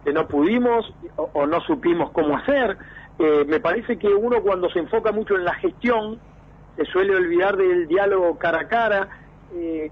[0.04, 2.76] que no pudimos o, no supimos cómo hacer.
[3.18, 6.18] Eh, me parece que uno cuando se enfoca mucho en la gestión
[6.76, 9.08] se suele olvidar del diálogo cara a cara.
[9.54, 9.90] Eh,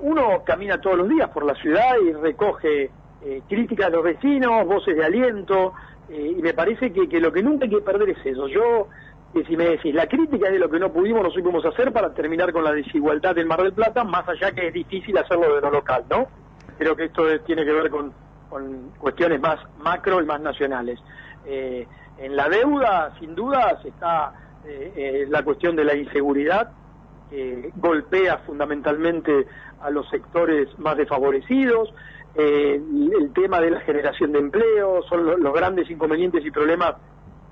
[0.00, 2.90] uno camina todos los días por la ciudad y recoge
[3.24, 5.72] eh, críticas de los vecinos, voces de aliento,
[6.10, 8.46] y me parece que, que lo que nunca hay que perder es eso.
[8.46, 8.88] Yo,
[9.34, 11.92] eh, si me decís, la crítica es de lo que no pudimos, no supimos hacer
[11.92, 15.54] para terminar con la desigualdad del Mar del Plata, más allá que es difícil hacerlo
[15.54, 16.26] de lo local, ¿no?
[16.78, 18.12] Creo que esto tiene que ver con,
[18.98, 21.00] cuestiones más macro y más nacionales.
[21.46, 21.86] Eh,
[22.18, 24.32] en la deuda, sin dudas, está
[24.64, 26.70] eh, eh, la cuestión de la inseguridad,
[27.30, 29.46] que golpea fundamentalmente
[29.80, 31.92] a los sectores más desfavorecidos,
[32.36, 32.80] eh,
[33.20, 36.94] el tema de la generación de empleo, son lo- los grandes inconvenientes y problemas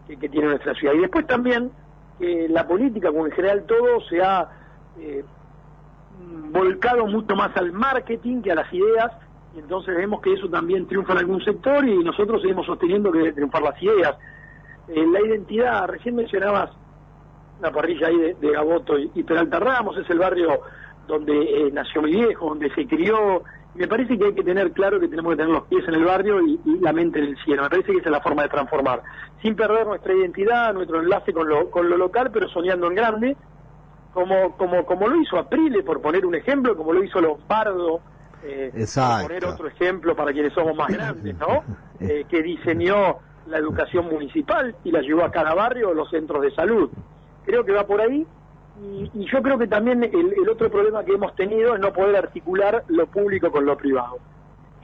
[0.07, 0.95] que, tiene nuestra ciudad.
[0.95, 1.71] Y después también
[2.19, 4.49] que la política, como en general todo, se ha
[4.99, 5.25] eh,
[6.51, 9.13] volcado mucho más al marketing que a las ideas,
[9.55, 13.19] y entonces vemos que eso también triunfa en algún sector y nosotros seguimos sosteniendo que
[13.19, 14.17] deben triunfar las ideas.
[14.89, 16.71] Eh, la identidad, recién mencionabas
[17.61, 20.61] la parrilla ahí de, de Gaboto y, y Peralta Ramos, es el barrio
[21.13, 23.43] donde eh, nació mi viejo, donde se crió.
[23.75, 26.05] Me parece que hay que tener claro que tenemos que tener los pies en el
[26.05, 27.63] barrio y, y la mente en el cielo.
[27.63, 29.03] Me parece que esa es la forma de transformar,
[29.41, 33.37] sin perder nuestra identidad, nuestro enlace con lo, con lo local, pero soñando en grande,
[34.13, 38.01] como, como, como lo hizo Aprile, por poner un ejemplo, como lo hizo Lombardo,
[38.45, 41.63] eh, por poner otro ejemplo para quienes somos más grandes, ¿no?
[42.01, 46.51] Eh, que diseñó la educación municipal y la llevó a cada barrio, los centros de
[46.51, 46.91] salud.
[47.45, 48.27] Creo que va por ahí.
[48.81, 51.93] Y, y yo creo que también el, el otro problema que hemos tenido es no
[51.93, 54.19] poder articular lo público con lo privado.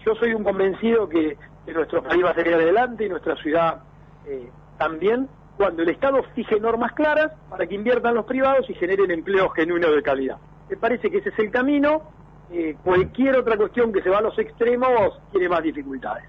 [0.04, 3.82] Yo soy un convencido que, que nuestro país va a salir adelante y nuestra ciudad
[4.26, 9.10] eh, también cuando el Estado fije normas claras para que inviertan los privados y generen
[9.10, 10.36] empleos genuinos de calidad.
[10.70, 12.02] Me parece que ese es el camino.
[12.50, 16.24] Eh, cualquier otra cuestión que se va a los extremos tiene más dificultades.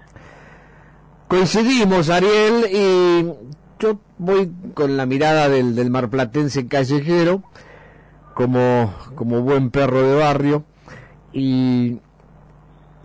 [1.28, 3.32] Coincidimos, Ariel, y
[3.80, 7.42] yo voy con la mirada del, del marplatense callejero,
[8.34, 10.64] como, como buen perro de barrio,
[11.32, 11.98] y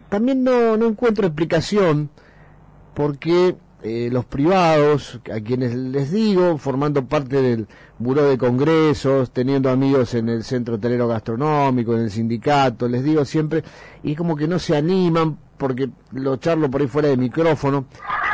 [0.10, 2.10] también no, no encuentro explicación
[2.94, 7.68] porque eh, los privados, a quienes les digo, formando parte del
[8.00, 13.24] buró de congresos, teniendo amigos en el centro hotelero gastronómico, en el sindicato, les digo
[13.26, 13.64] siempre,
[14.04, 17.86] y como que no se animan, porque lo charlo por ahí fuera de micrófono,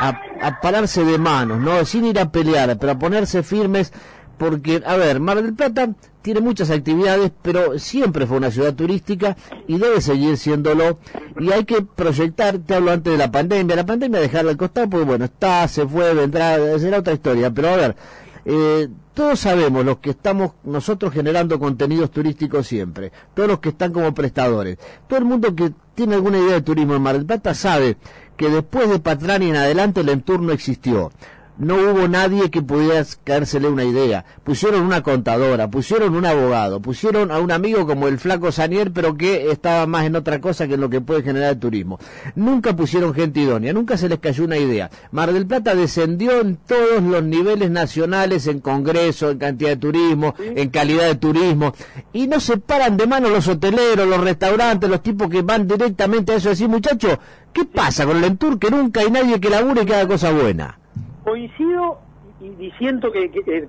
[0.08, 1.84] a, pararse de manos, ¿no?
[1.84, 3.92] Sin ir a pelear, pero a ponerse firmes
[4.36, 5.90] porque, a ver, Mar del Plata
[6.20, 9.36] tiene muchas actividades, pero siempre fue una ciudad turística
[9.68, 10.98] y debe seguir siéndolo.
[11.38, 14.90] Y hay que proyectar, te hablo antes de la pandemia, la pandemia dejarla al costado,
[14.90, 17.96] porque bueno, está, se fue, vendrá, será otra historia, pero a ver,
[18.44, 23.92] eh, todos sabemos los que estamos nosotros generando contenidos turísticos siempre, todos los que están
[23.92, 27.54] como prestadores, todo el mundo que tiene alguna idea de turismo en Mar del Plata
[27.54, 27.96] sabe
[28.36, 31.12] que después de Patrani en adelante el entorno existió
[31.58, 34.24] no hubo nadie que pudiera caérsele una idea.
[34.44, 39.16] Pusieron una contadora, pusieron un abogado, pusieron a un amigo como el flaco Sanier, pero
[39.16, 41.98] que estaba más en otra cosa que en lo que puede generar el turismo.
[42.34, 44.90] Nunca pusieron gente idónea, nunca se les cayó una idea.
[45.10, 50.34] Mar del Plata descendió en todos los niveles nacionales, en congreso, en cantidad de turismo,
[50.38, 51.74] en calidad de turismo,
[52.12, 56.32] y no se paran de mano los hoteleros, los restaurantes, los tipos que van directamente
[56.32, 57.18] a eso, decir, muchachos,
[57.52, 60.30] ¿qué pasa con el Entur que nunca hay nadie que labure y que haga cosa
[60.30, 60.81] buena?
[61.22, 61.98] Coincido
[62.40, 63.68] y, siento que- que,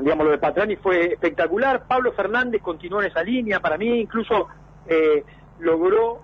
[0.00, 1.86] digamos lo de Patrani fue espectacular.
[1.86, 3.60] Pablo Fernández continuó en esa línea.
[3.60, 4.48] Para mí incluso
[4.86, 5.24] eh,
[5.58, 6.20] logró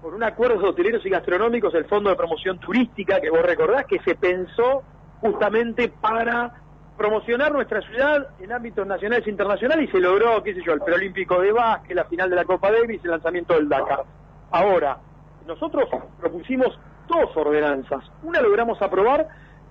[0.00, 3.86] por un acuerdo de hoteleros y gastronómicos el Fondo de Promoción Turística que vos recordás
[3.86, 4.82] que se pensó
[5.20, 6.52] justamente para
[6.96, 10.80] promocionar nuestra ciudad en ámbitos nacionales e internacionales y se logró, qué sé yo, el
[10.82, 14.04] preolímpico de básquet, la final de la Copa Davis, el lanzamiento del Dakar.
[14.50, 14.98] Ahora,
[15.46, 15.88] nosotros
[16.20, 18.04] propusimos dos ordenanzas.
[18.22, 19.26] Una logramos aprobar,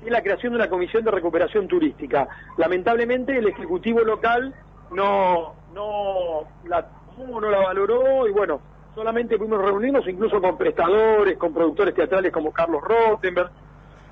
[0.05, 2.27] es la creación de una comisión de recuperación turística.
[2.57, 4.53] Lamentablemente el Ejecutivo local
[4.91, 6.87] no, no la
[7.17, 8.61] no la valoró y bueno,
[8.95, 13.51] solamente pudimos reunirnos incluso con prestadores, con productores teatrales como Carlos Rottenberg,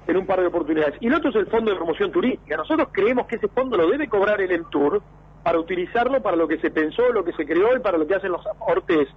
[0.08, 0.96] en un par de oportunidades.
[1.00, 2.58] Y el otro es el Fondo de Promoción Turística.
[2.58, 5.02] Nosotros creemos que ese fondo lo debe cobrar el Entur
[5.44, 8.16] para utilizarlo para lo que se pensó, lo que se creó y para lo que
[8.16, 9.08] hacen los aportes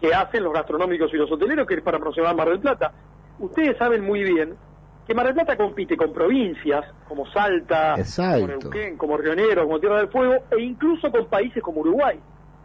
[0.00, 2.92] que hacen los gastronómicos y los hoteleros, que es para promocionar Mar del Plata.
[3.38, 4.56] Ustedes saben muy bien
[5.06, 8.40] que Mar del Plata compite con provincias como Salta, Exacto.
[8.40, 12.18] como Neuquén, como Río Negro, como Tierra del Fuego, e incluso con países como Uruguay.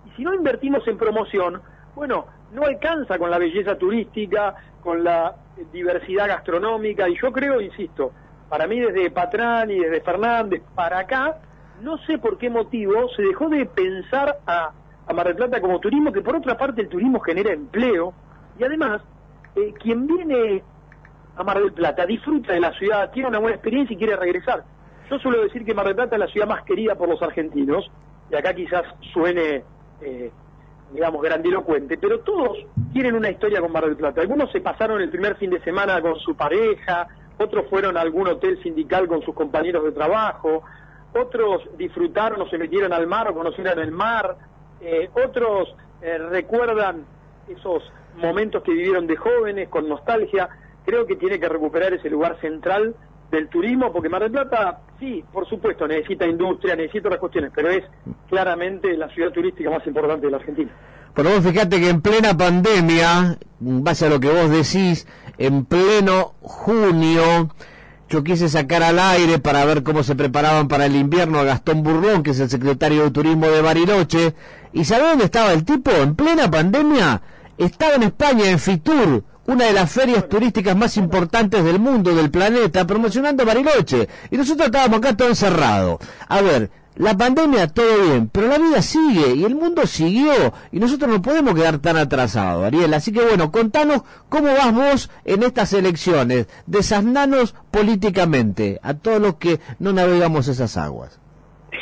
[0.06, 1.62] Y si no invertimos en promoción,
[1.96, 5.36] bueno, no alcanza con la belleza turística, con la
[5.74, 8.12] diversidad gastronómica, y yo creo, insisto,
[8.50, 11.40] para mí desde Patrán y desde Fernández para acá,
[11.82, 14.72] no sé por qué motivo se dejó de pensar a,
[15.08, 18.14] a Mar del Plata como turismo, que por otra parte el turismo genera empleo,
[18.60, 19.02] y además,
[19.56, 20.64] eh, quien viene
[21.38, 24.64] a Mar del Plata disfruta de la ciudad, tiene una buena experiencia y quiere regresar.
[25.10, 27.90] Yo suelo decir que Mar del Plata es la ciudad más querida por los argentinos,
[28.32, 28.84] y acá quizás
[29.14, 29.64] suene,
[30.02, 30.32] eh,
[30.92, 32.58] digamos, grandilocuente, pero todos
[32.92, 34.22] tienen una historia con Mar del Plata.
[34.22, 37.08] Algunos se pasaron el primer fin de semana con su pareja,
[37.38, 40.64] otros fueron a algún hotel sindical con sus compañeros de trabajo,
[41.14, 44.38] otros disfrutaron o se metieron al mar o conocieron el mar,
[44.82, 47.06] eh, otros eh, recuerdan
[47.48, 47.84] esos
[48.18, 50.50] momentos que vivieron de jóvenes con nostalgia.
[50.88, 52.96] Creo que tiene que recuperar ese lugar central
[53.30, 57.70] del turismo, porque Mar del Plata, sí, por supuesto, necesita industria, necesita otras cuestiones, pero
[57.70, 57.84] es
[58.30, 60.72] claramente la ciudad turística más importante de la Argentina.
[61.14, 65.06] Pero vos fíjate que en plena pandemia, en base a lo que vos decís,
[65.38, 67.50] en pleno junio,
[68.08, 71.84] yo quise sacar al aire para ver cómo se preparaban para el invierno a Gastón
[71.84, 74.36] Burrón, que es el secretario de Turismo de Bariloche.
[74.72, 75.92] ¿Y sabés dónde estaba el tipo?
[75.92, 77.22] En plena pandemia,
[77.58, 82.30] estaba en España, en Fitur, una de las ferias turísticas más importantes del mundo, del
[82.30, 84.08] planeta, promocionando Bariloche.
[84.30, 86.00] Y nosotros estábamos acá todo encerrado.
[86.28, 90.34] A ver, la pandemia todo bien, pero la vida sigue y el mundo siguió
[90.72, 92.94] y nosotros no podemos quedar tan atrasados, Ariel.
[92.94, 99.36] Así que bueno, contanos cómo vas vos en estas elecciones, desasnanos políticamente a todos los
[99.36, 101.20] que no navegamos esas aguas.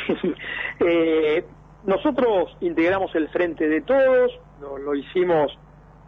[0.78, 1.42] Eh,
[1.86, 5.50] nosotros integramos el Frente de Todos, lo, lo hicimos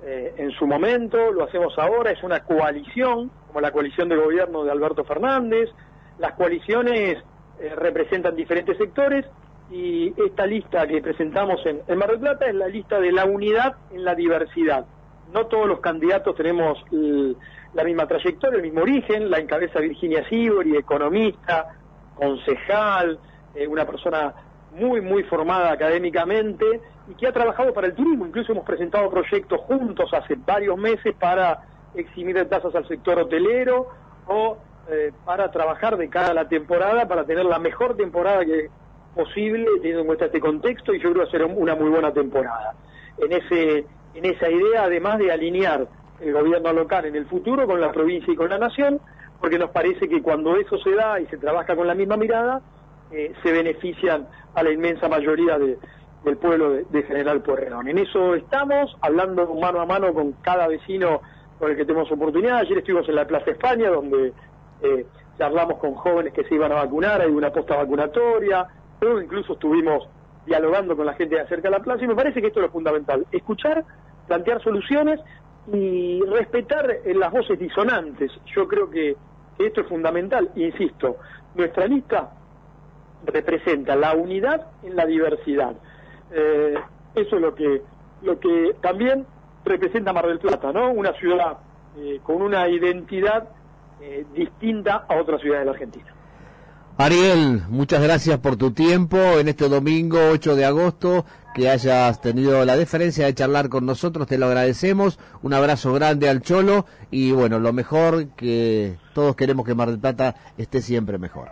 [0.02, 4.64] eh, en su momento, lo hacemos ahora, es una coalición, como la coalición de gobierno
[4.64, 5.68] de Alberto Fernández.
[6.18, 7.18] Las coaliciones
[7.60, 9.24] eh, representan diferentes sectores
[9.70, 13.24] y esta lista que presentamos en, en Mar del Plata es la lista de la
[13.26, 14.86] unidad en la diversidad.
[15.32, 17.34] No todos los candidatos tenemos l-
[17.74, 21.76] la misma trayectoria, el mismo origen, la encabeza Virginia Sibori, economista,
[22.14, 23.18] concejal,
[23.54, 24.32] eh, una persona
[24.78, 28.26] muy, muy formada académicamente y que ha trabajado para el turismo.
[28.26, 31.62] Incluso hemos presentado proyectos juntos hace varios meses para
[31.94, 33.88] eximir de tasas al sector hotelero
[34.26, 34.58] o
[34.90, 38.70] eh, para trabajar de cara a la temporada, para tener la mejor temporada que
[39.14, 42.74] posible, teniendo en cuenta este contexto, y yo creo que será una muy buena temporada.
[43.18, 43.84] En, ese,
[44.14, 45.88] en esa idea, además de alinear
[46.20, 49.00] el gobierno local en el futuro con la provincia y con la nación,
[49.40, 52.60] porque nos parece que cuando eso se da y se trabaja con la misma mirada,
[53.12, 55.78] eh, se benefician a la inmensa mayoría de-
[56.24, 57.88] del pueblo de, General Pueyrredón.
[57.88, 61.20] En eso estamos, hablando mano a mano con cada vecino
[61.58, 62.58] con el que tenemos oportunidad.
[62.58, 64.32] Ayer estuvimos en la Plaza España, donde
[64.82, 65.06] eh,
[65.38, 68.66] charlamos con jóvenes que se iban a vacunar, hay una posta vacunatoria,
[69.00, 70.08] luego incluso estuvimos
[70.44, 72.66] dialogando con la gente de acerca de la plaza y me parece que esto es
[72.66, 73.84] lo fundamental, escuchar,
[74.26, 75.20] plantear soluciones
[75.72, 78.32] y respetar eh, las voces disonantes.
[78.56, 79.14] Yo creo que
[79.58, 81.16] esto es fundamental, insisto,
[81.54, 82.30] nuestra lista
[83.24, 85.74] representa la unidad en la diversidad.
[86.32, 86.74] Eh,
[87.14, 87.82] eso es lo que,
[88.22, 89.26] lo que también
[89.64, 90.90] representa Mar del Plata, ¿no?
[90.92, 91.58] Una ciudad
[91.96, 93.48] eh, con una identidad
[94.00, 96.14] eh, distinta a otras ciudades de la Argentina.
[97.00, 101.24] Ariel, muchas gracias por tu tiempo en este domingo 8 de agosto,
[101.54, 106.28] que hayas tenido la deferencia de charlar con nosotros, te lo agradecemos, un abrazo grande
[106.28, 111.18] al Cholo y bueno, lo mejor que todos queremos que Mar del Plata esté siempre
[111.18, 111.48] mejor.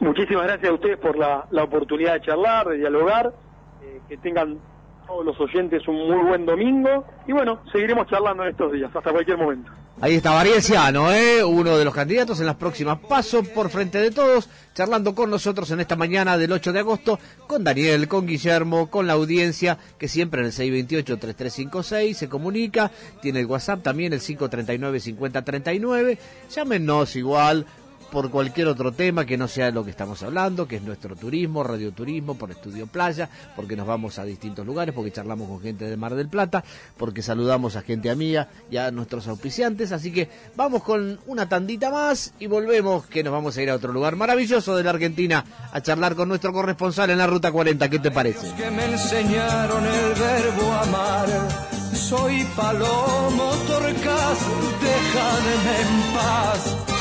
[0.00, 3.34] Muchísimas gracias a ustedes por la, la oportunidad de charlar, de dialogar,
[3.82, 4.58] eh, que tengan
[5.06, 9.12] todos los oyentes un muy buen domingo y bueno, seguiremos charlando en estos días, hasta
[9.12, 9.70] cualquier momento.
[10.02, 11.44] Ahí está Ariel Ciano, ¿eh?
[11.44, 15.70] uno de los candidatos en las próximas pasos por frente de todos, charlando con nosotros
[15.72, 20.08] en esta mañana del 8 de agosto, con Daniel, con Guillermo, con la audiencia, que
[20.08, 22.90] siempre en el 628-3356 se comunica,
[23.20, 26.16] tiene el WhatsApp también, el 539-5039,
[26.48, 27.66] llámenos igual
[28.10, 31.62] por cualquier otro tema que no sea lo que estamos hablando, que es nuestro turismo,
[31.62, 35.96] radioturismo, por Estudio Playa, porque nos vamos a distintos lugares, porque charlamos con gente de
[35.96, 36.64] Mar del Plata,
[36.96, 39.92] porque saludamos a gente amiga y a nuestros auspiciantes.
[39.92, 43.74] Así que vamos con una tandita más y volvemos, que nos vamos a ir a
[43.74, 47.88] otro lugar maravilloso de la Argentina a charlar con nuestro corresponsal en la Ruta 40.
[47.88, 48.50] ¿Qué te parece?
[48.56, 51.28] que me enseñaron el verbo amar.
[51.94, 54.38] Soy palomo torcaz,
[54.82, 56.99] déjame en paz.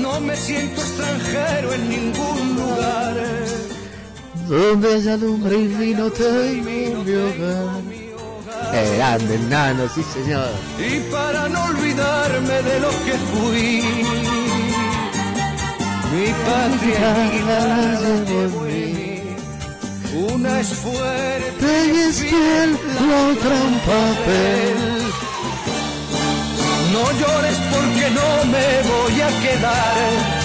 [0.00, 3.16] No me siento extranjero en ningún lugar.
[4.48, 7.82] Donde haya lumbre y vino tengo mi hogar.
[8.72, 10.50] Eh, grande, el nano, sí señor.
[10.78, 13.82] Y para no olvidarme de lo que fui,
[16.12, 17.30] mi patria
[18.26, 19.18] llevo en.
[20.34, 24.98] Una es fuerte y es fiel, la otra un papel.
[26.92, 30.38] No llores porque no me voy a quedar.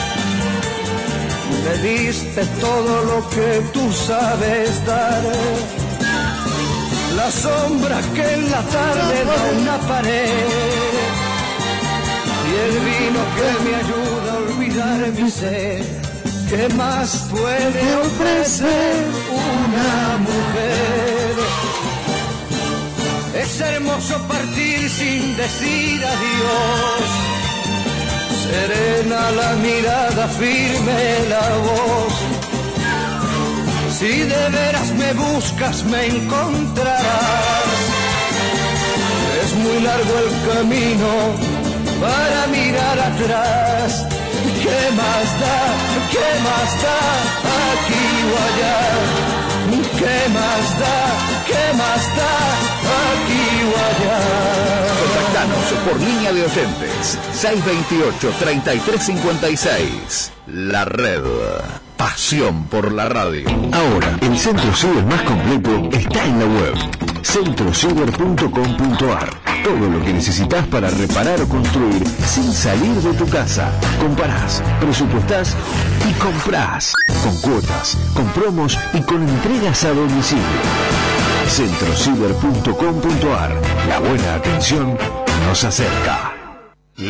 [1.64, 5.24] Me diste todo lo que tú sabes dar.
[7.16, 10.94] La sombra que en la tarde da una pared.
[12.50, 15.86] Y el vino que me ayuda a olvidar mi sed.
[16.50, 21.23] ¿Qué más puede ofrecer una mujer?
[23.44, 27.06] Es hermoso partir sin decir adiós.
[28.46, 32.14] Serena la mirada, firme la voz.
[34.00, 37.80] Si de veras me buscas, me encontrarás.
[39.44, 41.12] Es muy largo el camino
[42.00, 44.06] para mirar atrás.
[44.64, 45.60] ¿Qué más da?
[46.14, 47.00] ¿Qué más da?
[47.72, 49.43] Aquí o allá.
[50.04, 50.98] ¿Qué más da?
[51.48, 52.34] ¿Qué más da?
[53.14, 54.20] Aquí o allá.
[55.00, 60.32] Contactanos por línea de oyentes 628-3356.
[60.48, 61.24] La red.
[62.04, 63.48] Pasión por la radio.
[63.72, 66.74] Ahora, el centro ciber más completo está en la web
[67.24, 69.30] centrociber.com.ar.
[69.64, 73.72] Todo lo que necesitas para reparar o construir sin salir de tu casa.
[74.02, 75.56] Comparás, presupuestás
[76.10, 76.92] y comprás.
[77.24, 80.44] Con cuotas, con promos y con entregas a domicilio.
[81.48, 83.62] centrociber.com.ar.
[83.88, 84.98] La buena atención
[85.48, 86.33] nos acerca.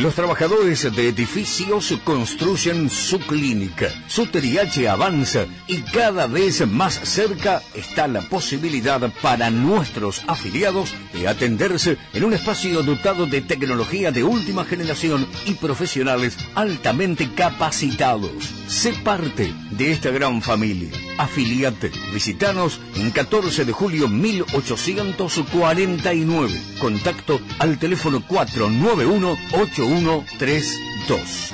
[0.02, 3.90] Los trabajadores de edificios construyen su clínica.
[4.08, 11.28] Su TRIH avanza y cada vez más cerca está la posibilidad para nuestros afiliados de
[11.28, 18.50] atenderse en un espacio dotado de tecnología de última generación y profesionales altamente capacitados.
[18.68, 20.90] Sé parte de esta gran familia.
[21.20, 21.92] Afiliate.
[22.12, 26.60] Visitanos en 14 de julio 1849.
[26.80, 29.38] Contacto al teléfono 491
[29.84, 31.54] 8132.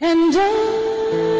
[0.00, 1.37] And I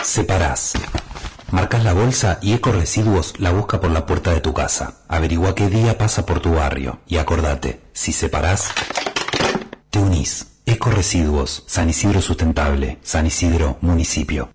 [0.02, 0.72] separás.
[1.52, 4.94] Marcas la bolsa y Eco Residuos la busca por la puerta de tu casa.
[5.06, 8.70] Averigua qué día pasa por tu barrio y acordate, si separás,
[9.90, 10.46] te unís.
[10.64, 14.48] Eco Residuos, San Isidro Sustentable, San Isidro Municipio.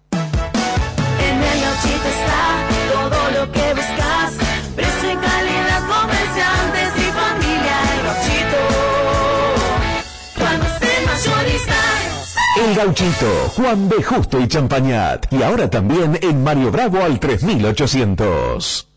[12.58, 14.02] El Gauchito, Juan B.
[14.02, 15.32] Justo y Champañat.
[15.32, 18.88] Y ahora también en Mario Bravo al 3800.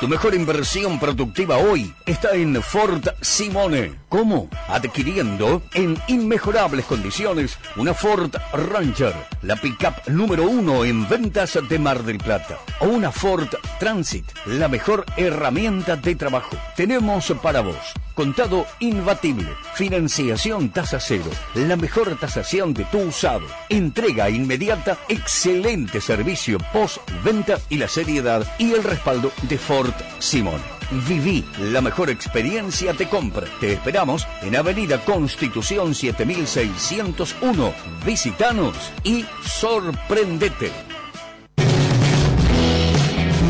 [0.00, 3.99] Tu mejor inversión productiva hoy está en Ford Simone.
[4.10, 4.50] ¿Cómo?
[4.66, 12.02] Adquiriendo en inmejorables condiciones una Ford Ranger, la pickup número uno en ventas de Mar
[12.02, 12.58] del Plata.
[12.80, 13.46] O una Ford
[13.78, 16.56] Transit, la mejor herramienta de trabajo.
[16.74, 17.76] Tenemos para vos
[18.16, 26.58] contado imbatible, financiación tasa cero, la mejor tasación de tu usado, entrega inmediata, excelente servicio
[26.72, 30.79] post-venta y la seriedad y el respaldo de Ford Simón.
[30.90, 33.46] Viví la mejor experiencia de compra.
[33.60, 37.72] Te esperamos en Avenida Constitución 7601.
[38.04, 40.72] Visitanos y sorprendete.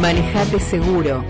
[0.03, 1.25] Manejate seguro.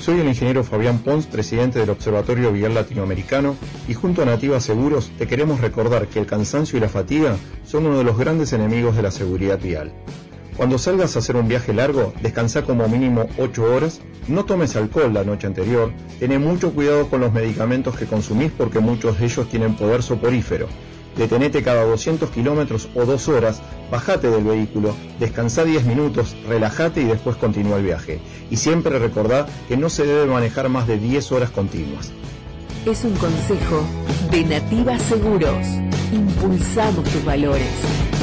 [0.00, 3.56] Soy el ingeniero Fabián Pons, presidente del Observatorio Vial Latinoamericano,
[3.88, 7.86] y junto a Nativa Seguros te queremos recordar que el cansancio y la fatiga son
[7.86, 9.92] uno de los grandes enemigos de la seguridad vial.
[10.60, 15.14] Cuando salgas a hacer un viaje largo, descansa como mínimo 8 horas, no tomes alcohol
[15.14, 19.48] la noche anterior, ten mucho cuidado con los medicamentos que consumís porque muchos de ellos
[19.48, 20.66] tienen poder soporífero.
[21.16, 27.04] Detenete cada 200 kilómetros o 2 horas, bajate del vehículo, descansa 10 minutos, relájate y
[27.06, 28.20] después continúa el viaje.
[28.50, 32.12] Y siempre recordá que no se debe manejar más de 10 horas continuas.
[32.84, 33.82] Es un consejo
[34.30, 35.66] de Nativa Seguros.
[36.12, 38.19] Impulsamos tus valores.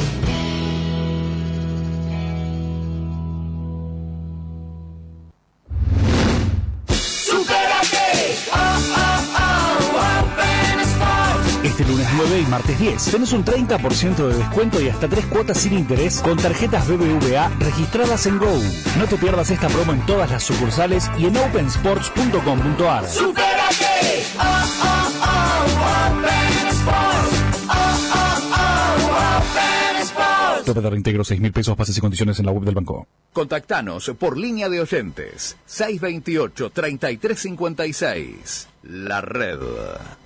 [12.28, 13.04] 9 y martes 10.
[13.10, 18.26] Tenés un 30% de descuento y hasta tres cuotas sin interés con tarjetas BBVA registradas
[18.26, 18.52] en Go.
[18.98, 23.08] No te pierdas esta promo en todas las sucursales y en opensports.com.ar.
[23.08, 24.24] ¡Supérate!
[24.38, 27.36] Oh, oh, oh, Open Sports.
[27.68, 27.72] Oh,
[28.12, 30.64] oh, oh, Open Sports.
[30.66, 33.06] Tope de reintegro 6 mil pesos, pases y condiciones en la web del banco.
[33.32, 38.66] Contactanos por línea de oyentes 628-3356.
[38.82, 39.58] La red.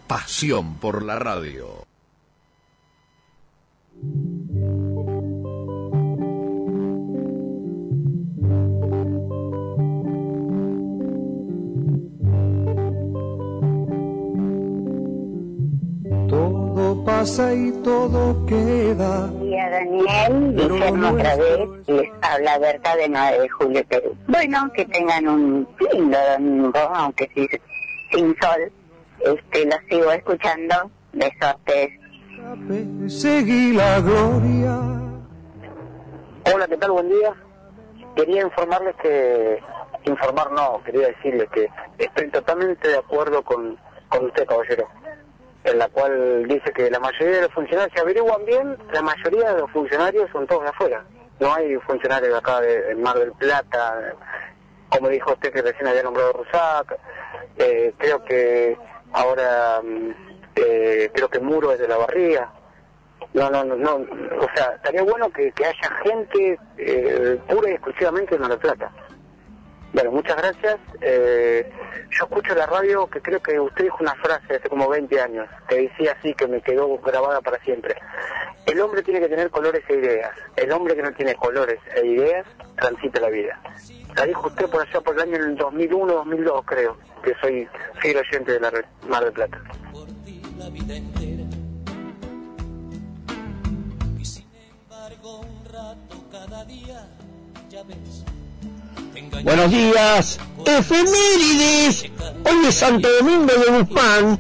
[0.07, 1.87] Pasión por la radio.
[16.29, 19.29] Todo pasa y todo queda.
[19.29, 20.55] día, Daniel.
[20.57, 21.69] Pero Guillermo otra vez.
[21.87, 24.17] Les habla Berta de 9 de julio, Perú.
[24.27, 27.47] Bueno, que tengan un lindo domingo, aunque sí,
[28.11, 28.73] sin sol.
[29.21, 30.91] Este, los sigo escuchando.
[31.13, 32.02] Besotes.
[33.09, 34.79] Seguí la gloria.
[36.53, 36.91] Hola, ¿qué tal?
[36.93, 37.35] Buen día.
[38.17, 39.63] Quería informarles que...
[40.05, 43.79] Informar no, quería decirles que estoy totalmente de acuerdo con,
[44.09, 44.89] con usted, caballero.
[45.63, 49.53] En la cual dice que la mayoría de los funcionarios, si averiguan bien, la mayoría
[49.53, 51.05] de los funcionarios son todos de afuera.
[51.39, 54.15] No hay funcionarios acá de, de Mar del Plata,
[54.89, 56.99] como dijo usted que recién había nombrado Rusac.
[57.59, 58.77] Eh, creo que
[59.13, 62.51] ahora, mm, eh, creo que Muro es de la Barría.
[63.35, 68.39] No, no, no, no, o sea, estaría bueno que, haya gente eh, pura y exclusivamente
[68.39, 68.93] Mar del Plata.
[69.93, 70.79] Bueno, muchas gracias.
[71.03, 71.71] Eh,
[72.11, 75.49] yo escucho la radio que creo que usted dijo una frase hace como 20 años,
[75.69, 77.95] que decía así, que me quedó grabada para siempre.
[78.67, 80.31] El hombre tiene que tener colores e ideas.
[80.57, 82.47] El hombre que no tiene colores e ideas
[82.77, 83.61] transita la vida.
[84.17, 87.69] La dijo usted por allá por el año en el 2001, 2002 creo, que soy
[88.01, 88.73] fiel oyente de la
[89.09, 89.61] Mar del Plata.
[90.63, 91.45] La vida entera.
[94.21, 97.09] Y sin embargo, un rato cada día,
[97.71, 98.25] ya ves.
[99.43, 102.05] Buenos días, efemérides.
[102.45, 104.39] Hoy es Santo Domingo de Guzmán,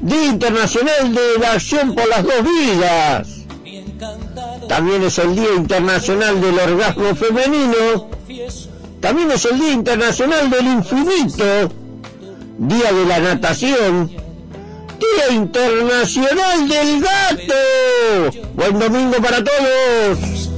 [0.00, 3.28] Día Internacional de la Acción por las Dos Vidas.
[4.68, 8.08] También es el Día Internacional del Orgasmo Femenino.
[9.00, 11.72] También es el Día Internacional del Infinito.
[12.58, 14.27] Día de la Natación.
[15.16, 18.38] Día Internacional del Gato.
[18.54, 20.50] Buen domingo para todos.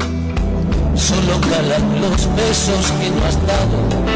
[0.94, 4.10] Solo calan los besos que no has dado.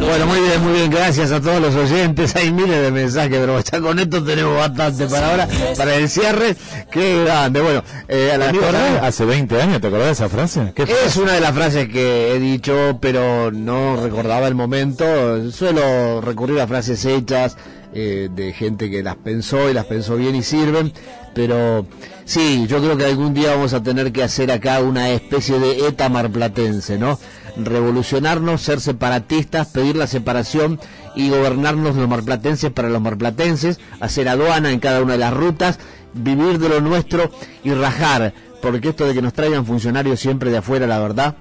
[0.00, 2.34] Bueno, muy bien, muy bien, gracias a todos los oyentes.
[2.36, 6.56] Hay miles de mensajes, pero ya con esto tenemos bastante para ahora, para el cierre.
[6.90, 7.60] Qué grande.
[7.60, 9.02] Bueno, eh, a la ¿Te acordás?
[9.02, 10.72] Hace 20 años, ¿te acordás de esa frase?
[10.74, 15.04] ¿Qué Es una de las frases que he dicho, pero no recordaba el momento.
[15.50, 17.56] Suelo recurrir a frases hechas
[17.94, 20.92] eh, de gente que las pensó y las pensó bien y sirven.
[21.34, 21.86] Pero
[22.24, 25.86] sí, yo creo que algún día vamos a tener que hacer acá una especie de
[25.86, 27.18] ETA marplatense, ¿no?
[27.56, 30.78] Revolucionarnos, ser separatistas, pedir la separación
[31.14, 35.78] y gobernarnos los marplatenses para los marplatenses, hacer aduana en cada una de las rutas,
[36.14, 37.30] vivir de lo nuestro
[37.64, 41.36] y rajar, porque esto de que nos traigan funcionarios siempre de afuera, la verdad,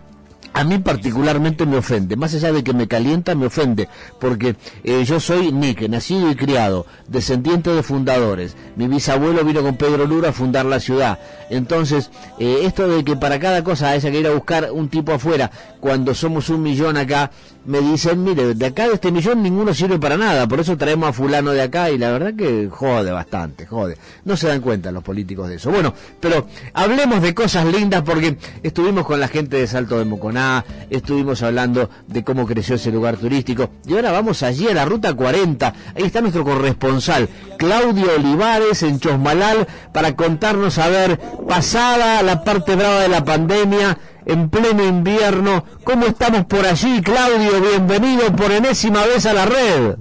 [0.57, 3.88] a mí particularmente me ofende, más allá de que me calienta, me ofende,
[4.19, 8.57] porque eh, yo soy Nick, nacido y criado, descendiente de fundadores.
[8.75, 11.19] Mi bisabuelo vino con Pedro Lura a fundar la ciudad.
[11.51, 12.09] Entonces,
[12.39, 15.51] eh, esto de que para cada cosa haya que ir a buscar un tipo afuera,
[15.88, 17.31] cuando somos un millón acá,
[17.65, 21.07] me dicen, mire, de acá de este millón ninguno sirve para nada, por eso traemos
[21.07, 23.97] a fulano de acá y la verdad que jode bastante, jode.
[24.26, 25.72] No se dan cuenta los políticos de eso.
[25.72, 30.65] Bueno, pero hablemos de cosas lindas porque estuvimos con la gente de Salto de Moconá,
[30.89, 35.14] estuvimos hablando de cómo creció ese lugar turístico y ahora vamos allí a la ruta
[35.14, 35.73] 40.
[35.95, 42.75] Ahí está nuestro corresponsal, Claudio Olivares en Chosmalal, para contarnos a ver, pasada la parte
[42.75, 45.63] brava de la pandemia, en pleno invierno.
[45.84, 47.61] ¿Cómo estamos por allí, Claudio?
[47.61, 49.95] Bienvenido por enésima vez a la red.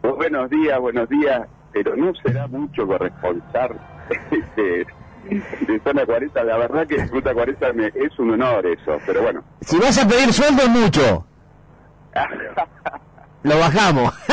[0.00, 1.42] Pues buenos días, buenos días,
[1.72, 3.78] pero no será mucho corresponsal
[4.56, 4.86] de,
[5.66, 6.44] de Zona 40.
[6.44, 9.42] La verdad que Ruta 40 me- es un honor eso, pero bueno.
[9.62, 11.26] Si vas a pedir sueldo es mucho.
[13.42, 14.14] Lo bajamos.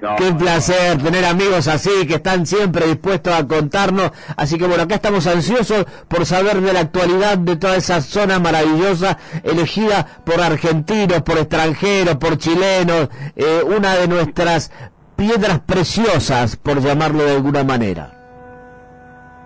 [0.00, 4.12] No, Qué placer tener amigos así que están siempre dispuestos a contarnos.
[4.36, 8.38] Así que bueno, acá estamos ansiosos por saber de la actualidad de toda esa zona
[8.38, 13.08] maravillosa elegida por argentinos, por extranjeros, por chilenos.
[13.36, 14.70] eh, una de nuestras
[15.16, 18.12] piedras preciosas, por llamarlo de alguna manera.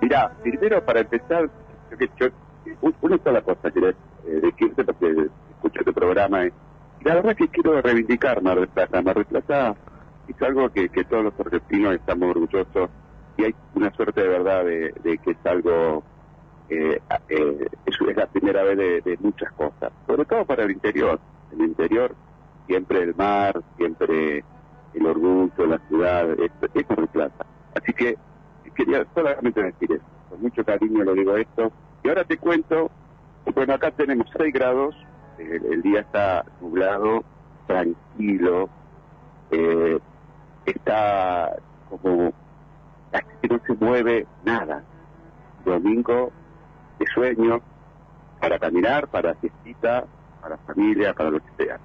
[0.01, 1.49] Mirá, primero para empezar,
[1.91, 2.29] yo que- yo-
[2.83, 3.97] un- una sola cosa quiero eh,
[4.43, 5.15] decirte porque
[5.57, 6.45] escucho tu programa.
[6.47, 6.51] Y
[7.05, 9.03] la verdad que quiero reivindicar Mar del Plata.
[9.03, 9.77] Mar del Plata
[10.27, 12.91] es algo que, que todos los argentinos estamos orgullosos
[13.37, 16.03] y hay una suerte de verdad de, que es algo,
[16.69, 21.21] eh, eh, es, la primera vez de, de muchas cosas, sobre todo para el interior.
[21.53, 22.15] El interior,
[22.67, 24.45] siempre el mar, siempre
[24.95, 27.47] el orgullo, la ciudad, es, es Mar del Plata.
[27.75, 28.17] Así que
[28.79, 31.73] quería solamente decir eso, con mucho cariño lo digo esto.
[32.05, 32.91] Y ahora te cuento,
[33.55, 34.95] bueno, acá tenemos 6 grados,
[35.39, 37.25] el día está nublado,
[37.67, 38.69] tranquilo,
[39.51, 39.99] eh,
[40.67, 41.57] está
[41.89, 42.33] como
[43.41, 44.83] que no se mueve nada.
[45.65, 46.33] Domingo
[46.99, 47.61] de sueño,
[48.41, 50.05] para caminar, para fiestita,
[50.41, 51.79] para familia, para lo que sea.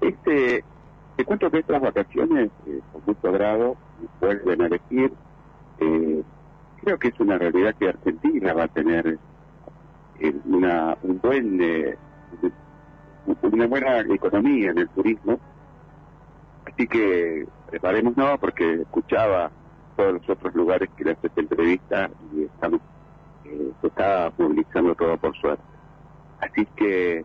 [0.00, 0.64] Este,
[1.16, 3.76] te cuento que estas vacaciones, eh, con mucho grado,
[4.20, 5.12] vuelven a elegir.
[5.78, 6.22] Eh,
[6.82, 9.18] creo que es una realidad que Argentina va a tener
[10.20, 11.58] eh, una, un buen,
[13.42, 15.38] una buena economía en el turismo.
[16.64, 19.50] Así que preparémonos porque escuchaba
[19.96, 22.80] todos los otros lugares que le hace esta entrevista y estamos,
[23.44, 25.62] eh, se está movilizando todo por suerte.
[26.40, 27.24] Así que,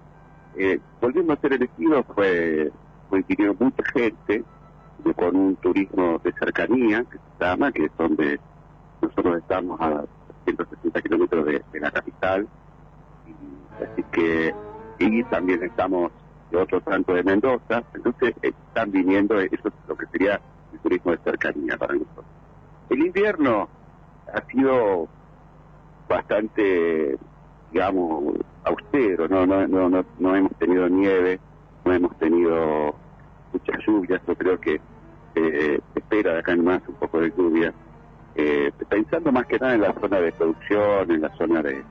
[0.56, 2.72] eh, volviendo a ser elegido, fue,
[3.10, 4.44] coincidió mucha gente
[5.15, 8.40] con un turismo de cercanía, que se llama, que es donde
[9.02, 10.03] nosotros estamos a
[10.45, 12.48] 160 kilómetros de, de la capital,
[13.28, 14.53] y, así que,
[15.02, 16.11] y también estamos
[16.49, 20.41] de otro tanto de Mendoza, entonces están viniendo, eso es lo que sería
[20.72, 22.26] el turismo de cercanía para nosotros.
[22.90, 23.69] El invierno
[24.34, 25.07] ha sido
[26.07, 27.18] bastante,
[27.69, 31.40] digamos, austero, no, no, no, no, no hemos tenido nieve,
[31.86, 32.99] no hemos tenido
[33.53, 34.82] muchas lluvias, yo creo que
[35.36, 37.73] eh, espera de acá en más un poco de lluvia,
[38.36, 41.86] eh, pensando más que nada en la zona de producción, en la zona de-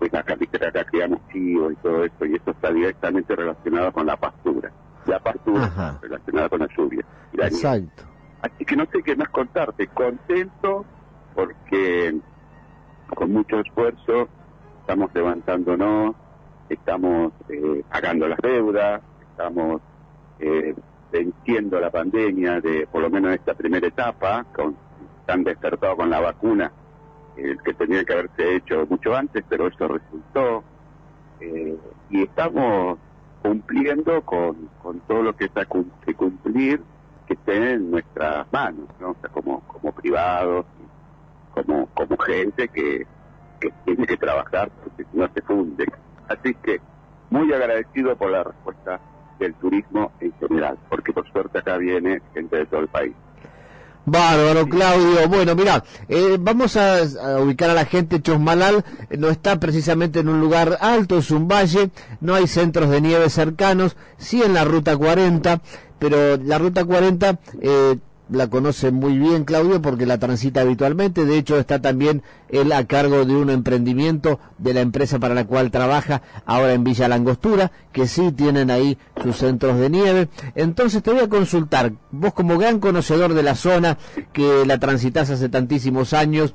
[0.00, 4.16] pues la carretera criamos chivos y todo eso, y eso está directamente relacionado con la
[4.16, 4.72] pastura,
[5.04, 5.98] la pastura Ajá.
[6.00, 7.04] relacionada con la lluvia.
[7.34, 7.56] y la nieve.
[7.56, 8.02] Exacto.
[8.40, 9.86] Así que no sé qué más contarte.
[9.88, 10.86] Contento
[11.34, 12.18] porque
[13.14, 14.28] con mucho esfuerzo
[14.80, 16.16] estamos levantándonos,
[16.70, 19.82] estamos eh, pagando las deudas, estamos
[20.38, 20.74] eh,
[21.12, 24.74] venciendo la pandemia de por lo menos esta primera etapa, con,
[25.26, 26.72] tan despertado con la vacuna,
[27.42, 30.64] el que tenía que haberse hecho mucho antes, pero eso resultó.
[31.40, 31.76] Eh,
[32.10, 32.98] y estamos
[33.42, 35.66] cumpliendo con, con todo lo que está
[36.04, 36.82] que cumplir
[37.26, 39.10] que esté en nuestras manos, ¿no?
[39.10, 40.66] O sea, como, como privados,
[41.54, 43.06] como, como gente que,
[43.60, 45.86] que tiene que trabajar porque si no se funde.
[46.28, 46.80] Así que
[47.30, 49.00] muy agradecido por la respuesta
[49.38, 53.14] del turismo en general, porque por suerte acá viene gente de todo el país.
[54.10, 55.28] Bárbaro, Claudio.
[55.28, 58.20] Bueno, mira, eh, vamos a, a ubicar a la gente.
[58.20, 58.84] Chosmalal
[59.16, 63.30] no está precisamente en un lugar alto, es un valle, no hay centros de nieve
[63.30, 65.60] cercanos, sí en la Ruta 40,
[65.98, 67.96] pero la Ruta 40 eh,
[68.30, 72.84] la conoce muy bien Claudio porque la transita habitualmente, de hecho está también él a
[72.84, 77.72] cargo de un emprendimiento de la empresa para la cual trabaja ahora en Villa Langostura,
[77.92, 80.28] que sí tienen ahí sus centros de nieve.
[80.54, 83.98] Entonces te voy a consultar, vos como gran conocedor de la zona,
[84.32, 86.54] que la transitas hace tantísimos años,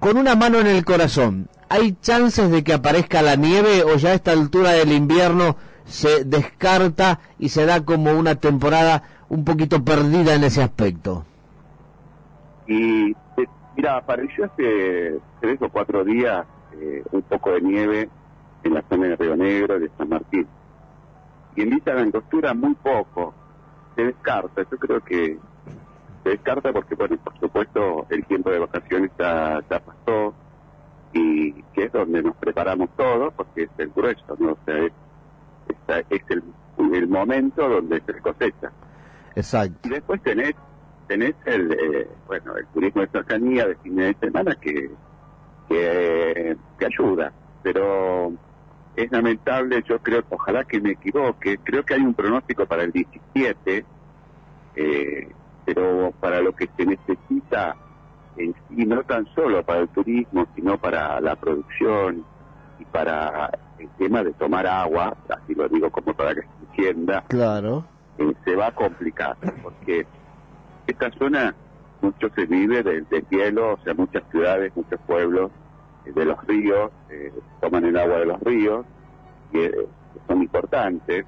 [0.00, 4.10] con una mano en el corazón, ¿hay chances de que aparezca la nieve o ya
[4.10, 9.82] a esta altura del invierno se descarta y se da como una temporada un poquito
[9.84, 11.24] perdida en ese aspecto?
[12.66, 13.46] Y eh,
[13.76, 18.08] mira, apareció hace tres o cuatro días eh, un poco de nieve
[18.62, 20.46] en la zona de Río Negro, de San Martín.
[21.56, 23.34] Y en Villa Langostura muy poco.
[23.94, 25.38] Se descarta, yo creo que
[26.24, 30.34] se descarta porque, bueno, por supuesto, el tiempo de vacaciones ya, ya pasó
[31.12, 34.52] y que es donde nos preparamos todos, porque es el grueso, ¿no?
[34.52, 34.92] O sea, es,
[35.68, 36.22] es- es
[36.92, 38.72] el momento donde se cosecha.
[39.36, 39.88] Exacto.
[39.88, 40.54] Y después tenés,
[41.06, 44.90] tenés el, eh, bueno, el turismo de cercanía de fin de semana que,
[45.68, 47.32] que, que ayuda,
[47.62, 48.32] pero
[48.96, 52.92] es lamentable, yo creo, ojalá que me equivoque, creo que hay un pronóstico para el
[52.92, 53.84] 17,
[54.76, 55.28] eh,
[55.64, 57.76] pero para lo que se necesita
[58.36, 62.24] en sí, no tan solo para el turismo, sino para la producción
[62.78, 67.24] y para el tema de tomar agua, así lo digo como para que se entienda,
[67.28, 67.84] Claro.
[68.18, 70.06] Eh, se va a complicar, porque
[70.86, 71.54] esta zona
[72.00, 75.50] mucho se vive del, del hielo, o sea, muchas ciudades, muchos pueblos
[76.04, 78.84] eh, de los ríos, eh, toman el agua de los ríos,
[79.52, 79.72] que
[80.28, 81.24] son importantes,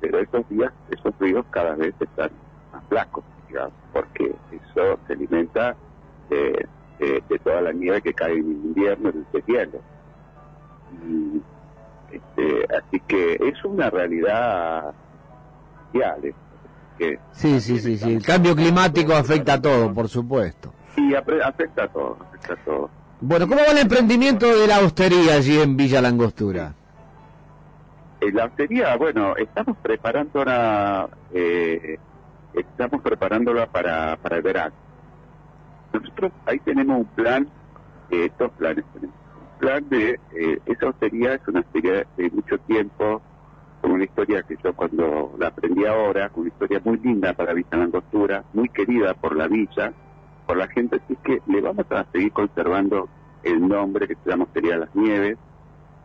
[0.00, 2.30] pero estos días, esos ríos cada vez están
[2.72, 5.76] más flacos, digamos, porque eso se alimenta
[6.30, 6.66] de,
[6.98, 9.78] de- de toda la nieve que cae en invierno, del hielo.
[11.04, 11.40] Y,
[12.10, 14.94] este, así que es una realidad
[15.94, 16.34] eh.
[16.98, 18.14] que Sí, sí, sí, sí.
[18.14, 20.72] El cambio climático afecta a todo, por supuesto.
[20.94, 22.90] sí, afecta a todo, afecta a todo.
[23.20, 26.72] Bueno, ¿cómo va el emprendimiento de la hostería allí en Villa Langostura?
[28.20, 31.98] En la hostería, bueno, estamos preparando ahora, eh,
[32.54, 34.74] estamos preparándola para, para el verano.
[35.92, 37.48] Nosotros ahí tenemos un plan,
[38.10, 39.16] eh, dos planes tenemos.
[39.52, 43.20] Un plan de, eh, esa hostería es una hostería de mucho tiempo,
[43.82, 47.76] una historia que yo cuando la aprendí ahora, con una historia muy linda para Villa
[47.76, 49.92] Langostura, muy querida por la villa,
[50.46, 53.08] por la gente, así que le vamos a seguir conservando
[53.42, 55.38] el nombre que se llama Hostería Las Nieves,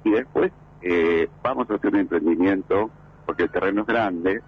[0.04, 0.52] y después
[0.82, 2.90] eh, vamos a hacer un emprendimiento,
[3.26, 4.42] porque el terreno es grande,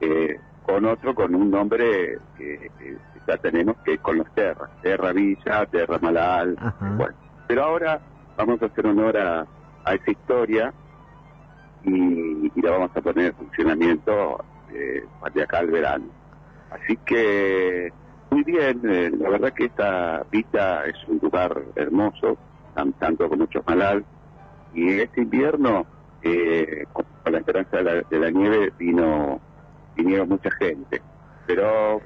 [0.00, 4.70] eh, con otro, con un nombre que, que ya tenemos, que es con los Terras,
[4.82, 6.56] Terra Villa, Terra Malal,
[6.96, 7.14] bueno.
[7.48, 8.00] Pero ahora
[8.36, 9.46] vamos a hacer honor a,
[9.84, 10.72] a esa historia
[11.84, 14.38] y, y la vamos a poner en funcionamiento
[14.68, 15.04] eh,
[15.34, 16.06] de acá al verano.
[16.70, 17.92] Así que,
[18.30, 22.38] muy bien, eh, la verdad que esta villa es un lugar hermoso,
[22.74, 24.04] tan- tanto como Chosmalal,
[24.72, 25.86] y en este invierno,
[26.22, 29.40] eh, con, con la esperanza de la, de la nieve, vino
[29.94, 31.02] vinieron mucha gente.
[31.44, 32.00] Pero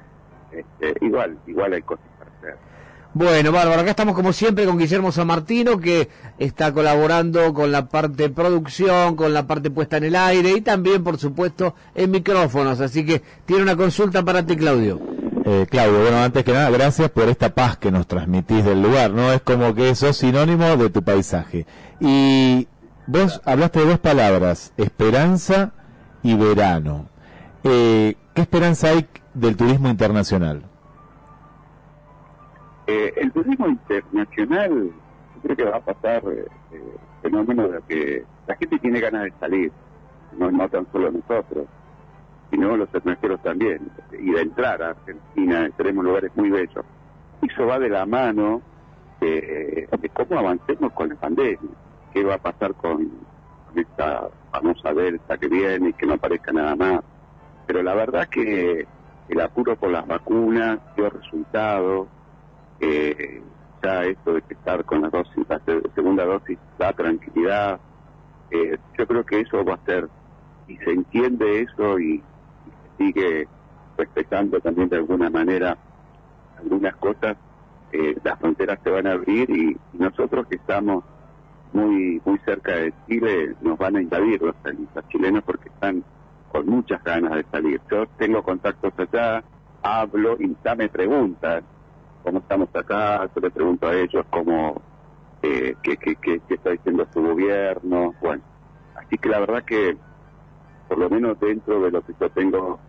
[0.51, 2.59] este, igual, igual hay cosas para hacer.
[3.17, 6.07] Bueno, bárbaro, acá estamos como siempre con Guillermo San Martino, que
[6.37, 11.03] está colaborando con la parte producción, con la parte puesta en el aire y también,
[11.03, 12.79] por supuesto, en micrófonos.
[12.79, 15.01] Así que tiene una consulta para ti, Claudio.
[15.45, 19.09] Eh, Claudio, bueno, antes que nada, gracias por esta paz que nos transmitís del lugar,
[19.09, 19.33] ¿no?
[19.33, 21.65] Es como que sos sinónimo de tu paisaje.
[21.99, 22.67] Y
[23.07, 25.71] vos hablaste de dos palabras, esperanza
[26.21, 27.09] y verano.
[27.63, 30.66] Eh, ¿Qué esperanza hay del turismo internacional?
[32.87, 34.91] Eh, el turismo internacional,
[35.35, 39.23] yo creo que va a pasar eh, eh, fenómeno de que la gente tiene ganas
[39.23, 39.71] de salir,
[40.37, 41.67] no, no tan solo nosotros,
[42.49, 46.85] sino los extranjeros también, y de entrar a Argentina, tenemos lugares muy bellos.
[47.41, 48.61] Eso va de la mano
[49.19, 51.59] de, cómo avancemos con la pandemia,
[52.13, 53.11] qué va a pasar con,
[53.75, 57.01] esta famosa delta que viene y que no aparezca nada más.
[57.67, 58.87] Pero la verdad que
[59.27, 62.07] el apuro por las vacunas dio resultado,
[62.79, 63.43] eh,
[63.83, 67.81] ya esto de estar con la dosis, la se- segunda dosis da tranquilidad.
[68.49, 70.09] Eh, yo creo que eso va a ser,
[70.67, 72.23] y se entiende eso y,
[72.65, 73.49] y sigue
[73.97, 75.77] respetando también de alguna manera
[76.55, 77.37] algunas cosas,
[77.91, 81.03] eh, las fronteras se van a abrir y, y nosotros que estamos
[81.71, 84.55] muy muy cerca de Chile nos van a invadir los,
[84.93, 86.03] los chilenos porque están
[86.47, 87.81] con muchas ganas de salir.
[87.91, 89.43] Yo tengo contactos allá,
[89.81, 91.67] hablo y ya me preguntan
[92.23, 94.81] cómo estamos acá, yo le pregunto a ellos cómo,
[95.41, 98.43] eh, qué, qué, está diciendo su gobierno, bueno.
[98.95, 99.97] Así que la verdad que,
[100.87, 102.79] por lo menos dentro de lo que yo tengo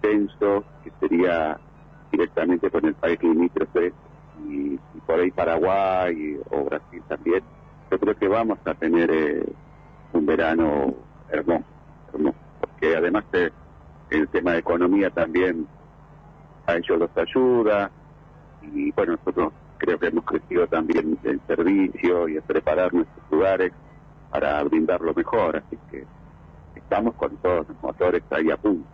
[0.00, 1.58] tenso, que sería
[2.10, 3.92] directamente con el país limítrofe,
[4.46, 7.42] y, y por ahí Paraguay o Brasil también,
[7.90, 9.44] yo creo que vamos a tener eh,
[10.12, 10.94] un verano
[11.30, 11.64] hermoso,
[12.12, 13.50] hermoso, porque además eh,
[14.10, 15.66] el tema de economía también
[16.66, 17.90] a ellos los ayuda,
[18.62, 23.72] y bueno, nosotros creo que hemos crecido también en servicio y en preparar nuestros lugares
[24.30, 26.04] para brindar lo mejor, así que
[26.74, 28.86] estamos con todos los motores ahí a punto.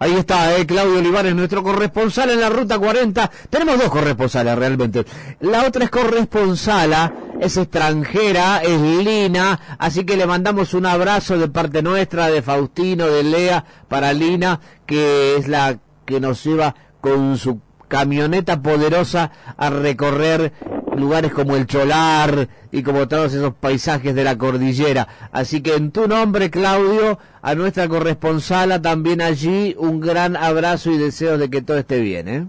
[0.00, 3.28] Ahí está, eh, Claudio Olivares, nuestro corresponsal en la Ruta 40.
[3.50, 5.04] Tenemos dos corresponsales realmente.
[5.40, 11.48] La otra es corresponsala, es extranjera, es Lina, así que le mandamos un abrazo de
[11.48, 17.36] parte nuestra, de Faustino, de Lea, para Lina, que es la que nos lleva con
[17.36, 20.52] su camioneta poderosa a recorrer
[20.96, 25.08] lugares como el Cholar y como todos esos paisajes de la cordillera.
[25.32, 30.98] Así que en tu nombre, Claudio, a nuestra corresponsala también allí, un gran abrazo y
[30.98, 32.46] deseo de que todo esté bien, ¿eh?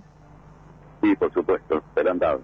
[1.01, 1.81] Sí, por supuesto,
[2.15, 2.41] dados.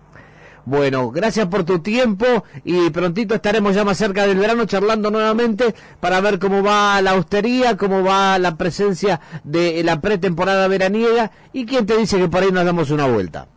[0.66, 2.26] Bueno, gracias por tu tiempo
[2.64, 7.14] y prontito estaremos ya más cerca del verano charlando nuevamente para ver cómo va la
[7.14, 12.42] hostería, cómo va la presencia de la pretemporada veraniega y quién te dice que por
[12.42, 13.48] ahí nos damos una vuelta.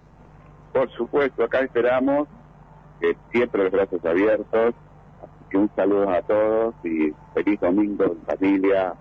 [0.74, 2.28] Por supuesto, acá esperamos,
[3.00, 4.74] que siempre los brazos abiertos,
[5.22, 8.92] así que un saludo a todos y feliz domingo en familia,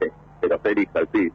[0.00, 0.10] eh,
[0.40, 1.30] pero feliz al fin.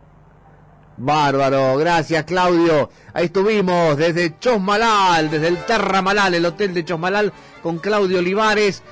[0.97, 2.89] Bárbaro, gracias Claudio.
[3.13, 8.83] Ahí estuvimos desde Chosmalal, desde el Terra Malal, el hotel de Chosmalal, con Claudio Olivares,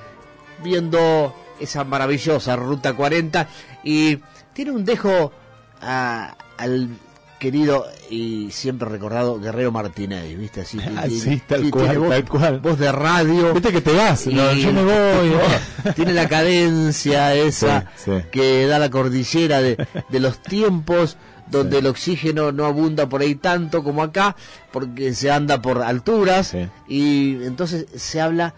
[0.64, 3.48] viendo esa maravillosa Ruta 40.
[3.84, 4.20] Y
[4.54, 5.32] tiene un dejo
[5.82, 6.90] a- al
[7.40, 10.62] querido y siempre recordado Guerrero Martínez, ¿viste?
[10.62, 12.60] Así, Ah, tiene- tal cual, voz, tal cual.
[12.60, 13.54] voz de radio.
[13.54, 15.32] Viste que te vas, no, yo me voy.
[15.96, 18.26] tiene la cadencia esa Sí, sí.
[18.32, 19.78] que da la cordillera de,
[20.10, 21.16] de los tiempos
[21.50, 24.36] donde el oxígeno no abunda por ahí tanto como acá,
[24.72, 26.56] porque se anda por alturas,
[26.88, 28.54] y entonces se habla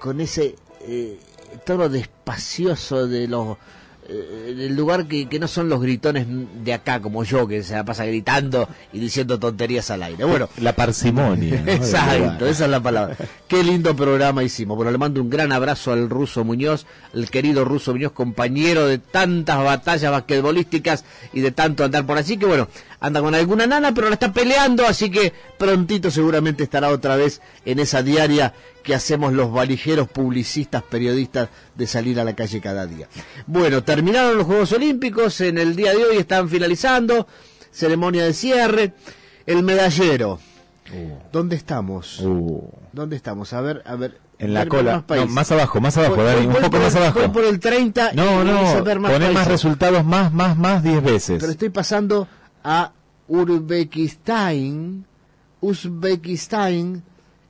[0.00, 1.18] con ese eh,
[1.64, 3.56] tono despacioso de los
[4.08, 7.74] eh, del lugar que, que no son los gritones de acá como yo que se
[7.74, 10.24] la pasa gritando y diciendo tonterías al aire.
[10.24, 11.62] Bueno, La parsimonia.
[11.66, 13.16] Exacto, esa es la palabra.
[13.48, 14.76] Qué lindo programa hicimos.
[14.76, 18.98] Bueno, le mando un gran abrazo al ruso Muñoz, el querido ruso Muñoz, compañero de
[18.98, 22.68] tantas batallas basquetbolísticas y de tanto andar por allí, que bueno,
[23.00, 27.40] anda con alguna nana, pero la está peleando, así que prontito seguramente estará otra vez
[27.64, 28.54] en esa diaria
[28.86, 33.08] que hacemos los valijeros publicistas, periodistas, de salir a la calle cada día.
[33.48, 37.26] Bueno, terminaron los Juegos Olímpicos, en el día de hoy están finalizando,
[37.72, 38.94] ceremonia de cierre,
[39.44, 40.38] el medallero.
[41.32, 42.22] ¿Dónde estamos?
[42.92, 43.52] ¿Dónde estamos?
[43.52, 44.12] A ver, a ver.
[44.12, 44.26] Uh.
[44.44, 44.92] En la cola.
[44.96, 45.28] más países.
[45.30, 47.32] No, más abajo, más abajo, Voy- un poco más abajo.
[47.32, 51.38] por el 30 y No, a no, ver más resultados, más, más, más, 10 veces.
[51.40, 52.28] Pero estoy pasando
[52.62, 52.92] a
[53.26, 55.06] Uzbekistán,
[55.60, 57.02] Uzbekistán,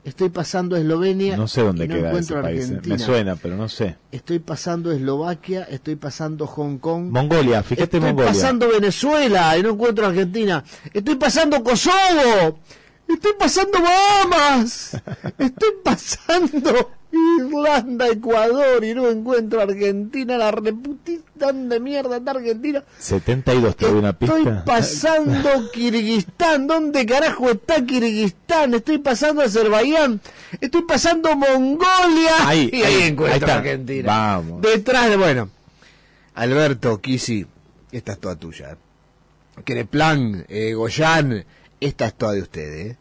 [0.07, 1.35] estoy pasando a Eslovenia.
[1.37, 2.69] No sé dónde y no queda ese país.
[2.71, 2.81] eh.
[2.85, 3.97] Me suena, pero no sé.
[4.11, 7.11] Estoy pasando Eslovaquia, estoy pasando Hong Kong.
[7.11, 8.31] Mongolia, fíjate Estoy Mongolia.
[8.31, 10.63] pasando Venezuela y no encuentro Argentina.
[10.93, 12.59] Estoy pasando Kosovo.
[13.07, 14.97] Estoy pasando Bahamas.
[15.37, 20.37] Estoy pasando Irlanda, Ecuador y no encuentro Argentina.
[20.37, 22.83] La reputitán de mierda está Argentina.
[22.99, 24.63] 72, te doy una Estoy pista.
[24.65, 26.67] pasando Kirguistán.
[26.67, 28.73] ¿Dónde carajo está Kirguistán?
[28.73, 30.19] Estoy pasando Azerbaiyán.
[30.59, 32.33] Estoy pasando Mongolia.
[32.47, 33.57] Ahí, y ahí, ahí, encuentro ahí está.
[33.57, 34.07] Argentina.
[34.07, 34.61] Vamos.
[34.61, 35.49] Detrás de, bueno,
[36.35, 37.45] Alberto, Kisi,
[37.91, 38.77] esta es toda tuya.
[39.63, 41.45] Creplan, eh, Goyán,
[41.79, 42.93] esta es toda de ustedes.
[42.93, 42.97] ¿eh?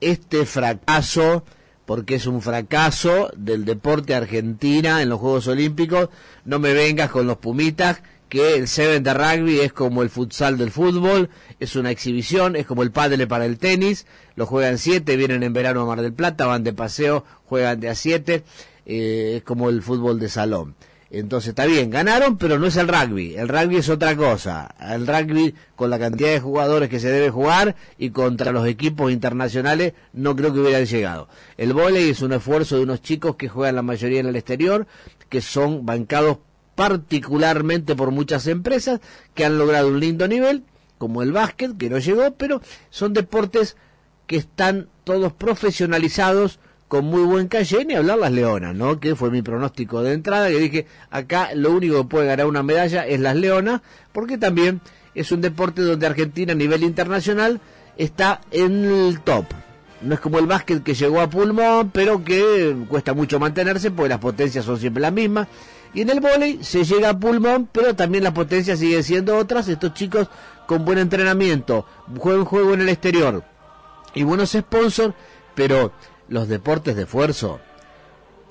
[0.00, 1.44] Este fracaso,
[1.86, 6.08] porque es un fracaso del deporte argentina en los Juegos Olímpicos,
[6.44, 10.56] no me vengas con los pumitas, que el Seven de rugby es como el futsal
[10.56, 11.28] del fútbol,
[11.60, 15.52] es una exhibición, es como el pádel para el tenis, lo juegan siete, vienen en
[15.52, 18.42] verano a Mar del Plata, van de paseo, juegan de a siete,
[18.86, 20.74] eh, es como el fútbol de salón.
[21.14, 23.34] Entonces está bien, ganaron, pero no es el rugby.
[23.34, 24.74] El rugby es otra cosa.
[24.80, 29.12] El rugby, con la cantidad de jugadores que se debe jugar y contra los equipos
[29.12, 31.28] internacionales, no creo que hubieran llegado.
[31.58, 34.86] El vóley es un esfuerzo de unos chicos que juegan la mayoría en el exterior,
[35.28, 36.38] que son bancados
[36.76, 39.00] particularmente por muchas empresas,
[39.34, 40.64] que han logrado un lindo nivel,
[40.96, 43.76] como el básquet, que no llegó, pero son deportes
[44.26, 46.58] que están todos profesionalizados
[46.92, 49.00] con muy buen calle, ni hablar las leonas, ¿no?
[49.00, 52.62] Que fue mi pronóstico de entrada, que dije, acá lo único que puede ganar una
[52.62, 53.80] medalla es las leonas,
[54.12, 54.82] porque también
[55.14, 57.62] es un deporte donde Argentina a nivel internacional
[57.96, 59.46] está en el top.
[60.02, 64.10] No es como el básquet que llegó a pulmón, pero que cuesta mucho mantenerse, porque
[64.10, 65.48] las potencias son siempre las mismas.
[65.94, 69.66] Y en el vóley se llega a pulmón, pero también las potencias siguen siendo otras.
[69.66, 70.28] Estos chicos
[70.66, 73.42] con buen entrenamiento, buen juego en el exterior
[74.12, 75.14] y buenos sponsors,
[75.54, 75.92] pero
[76.28, 77.60] los deportes de esfuerzo,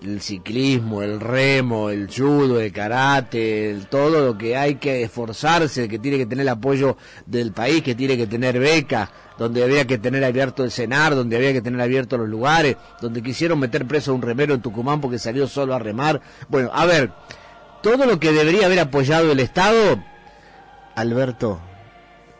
[0.01, 5.99] el ciclismo, el remo, el judo, el karate, todo lo que hay que esforzarse, que
[5.99, 9.97] tiene que tener el apoyo del país, que tiene que tener becas, donde había que
[9.97, 14.11] tener abierto el cenar, donde había que tener abiertos los lugares, donde quisieron meter preso
[14.11, 16.21] a un remero en Tucumán porque salió solo a remar.
[16.49, 17.11] Bueno, a ver,
[17.83, 20.03] todo lo que debería haber apoyado el Estado,
[20.95, 21.59] Alberto,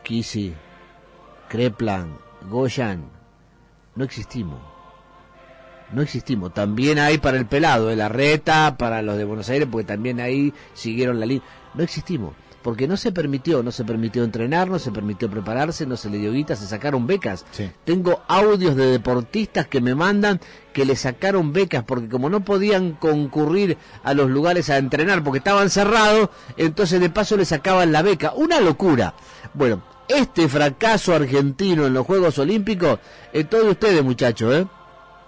[0.03, 0.53] Kisi,
[1.47, 2.17] Creplan,
[2.49, 3.05] Goyan,
[3.95, 4.70] no existimos.
[5.93, 6.53] No existimos.
[6.53, 10.19] También hay para el pelado, de la reta, para los de Buenos Aires, porque también
[10.19, 11.43] ahí siguieron la línea.
[11.73, 12.33] No existimos.
[12.61, 16.19] Porque no se permitió, no se permitió entrenar, no se permitió prepararse, no se le
[16.19, 17.43] dio guita, se sacaron becas.
[17.85, 20.39] Tengo audios de deportistas que me mandan
[20.71, 25.39] que le sacaron becas porque como no podían concurrir a los lugares a entrenar porque
[25.39, 28.33] estaban cerrados, entonces de paso le sacaban la beca.
[28.35, 29.15] Una locura.
[29.55, 32.99] Bueno, este fracaso argentino en los Juegos Olímpicos
[33.33, 34.67] es todo de ustedes, muchachos, ¿eh?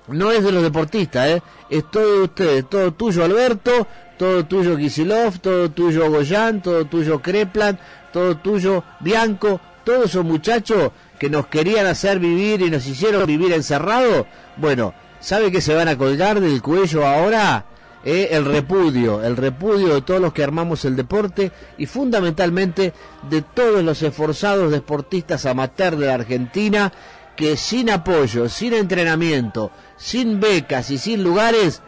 [0.08, 1.42] No es de los deportistas, ¿eh?
[1.70, 7.22] Es todo de ustedes, todo tuyo Alberto, todo tuyo Kisilov, todo tuyo Goyan, todo tuyo
[7.22, 7.80] Creplan,
[8.12, 13.54] todo tuyo Bianco, todos esos muchachos que nos querían hacer vivir y nos hicieron vivir
[13.54, 14.26] encerrados,
[14.58, 17.66] bueno, ¿sabe que se van a colgar del cuello ahora?
[18.06, 22.92] Eh, el repudio, el repudio de todos los que armamos el deporte y fundamentalmente
[23.30, 26.92] de todos los esforzados deportistas amateur de la Argentina
[27.38, 29.72] que sin apoyo, sin entrenamiento,
[30.04, 31.82] sin becas y sin lugares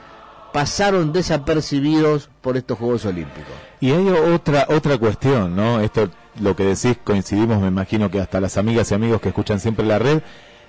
[0.53, 3.51] pasaron desapercibidos por estos Juegos Olímpicos.
[3.81, 5.81] Y hay otra otra cuestión, ¿no?
[5.81, 6.09] Esto,
[6.39, 9.85] lo que decís, coincidimos, me imagino que hasta las amigas y amigos que escuchan siempre
[9.85, 10.21] la red.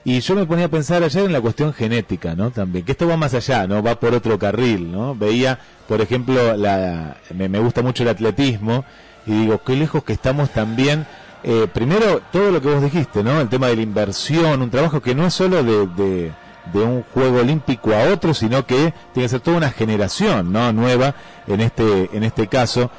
[0.04, 2.50] Y yo me ponía a pensar ayer en la cuestión genética, ¿no?
[2.50, 3.80] También, que esto va más allá, ¿no?
[3.80, 5.14] Va por otro carril, ¿no?
[5.14, 8.84] Veía, por ejemplo, la, me, gusta mucho el atletismo
[9.24, 11.06] y digo, qué lejos que estamos también
[11.48, 13.40] Eh, primero, todo lo que vos dijiste, ¿no?
[13.40, 16.32] El tema de la inversión, un trabajo que no es solo de,
[16.72, 20.72] de un juego olímpico a otro, sino que tiene que ser toda una generación, ¿no?
[20.72, 21.14] Nueva
[21.46, 22.90] en este, en este caso.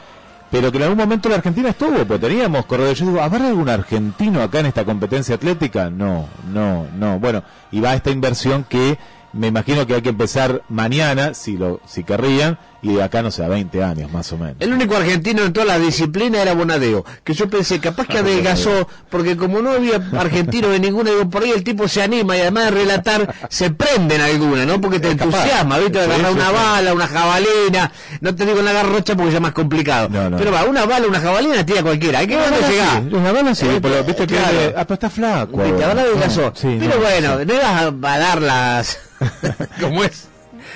[0.49, 2.99] Pero que en algún momento la Argentina estuvo, pero teníamos corredores.
[2.99, 5.89] Yo digo, ¿habrá algún argentino acá en esta competencia atlética?
[5.89, 7.19] No, no, no.
[7.19, 8.97] Bueno, y va esta inversión que
[9.33, 12.57] me imagino que hay que empezar mañana, si lo, si querrían,
[12.87, 14.55] y de acá, no sé, a 20 años más o menos.
[14.59, 18.87] El único argentino en toda la disciplina era Bonadeo, que yo pensé, capaz que adelgazó,
[19.09, 22.41] porque como no había argentino de ninguna, digo, por ahí el tipo se anima y
[22.41, 24.79] además de relatar, se prende en alguna, ¿no?
[24.79, 25.99] Porque te entusiasma, ¿viste?
[25.99, 27.91] Agarrar una bala, una jabalina,
[28.21, 30.09] no te digo la garrocha porque ya es más complicado.
[30.37, 33.03] Pero va, una bala, una jabalina tira cualquiera, hay que dónde bala llegar.
[33.11, 35.57] una bala sí, pero viste que ah, está flaco.
[35.57, 36.53] Viste, ahora adelgazó.
[36.61, 38.99] Pero no, bueno, no ibas a, dar las...
[39.81, 40.27] ¿Cómo es?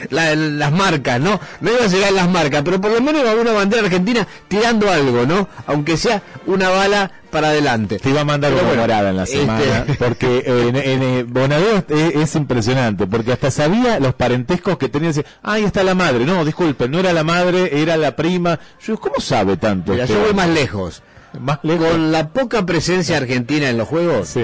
[0.10, 1.40] La- las marcas, ¿no?
[1.62, 3.84] No iba a llegar las marcas, pero por lo menos iba a haber una bandera
[3.84, 5.48] argentina tirando algo, ¿no?
[5.68, 7.98] Aunque sea una bala para adelante.
[8.00, 11.04] Te iba a mandar Pero una bueno, morada en la este- semana, porque en, en,
[11.04, 15.10] eh, Bonadeo es, es impresionante, porque hasta sabía los parentescos que tenía.
[15.10, 16.26] Decía, ah, ahí está la madre.
[16.26, 18.60] No, disculpen, no era la madre, era la prima.
[18.86, 19.92] Yo, ¿cómo sabe tanto?
[19.94, 20.46] Mira, este yo voy hombre?
[20.48, 21.04] más lejos.
[21.40, 21.88] Más lejos.
[21.88, 24.36] Con la poca presencia argentina en los juegos,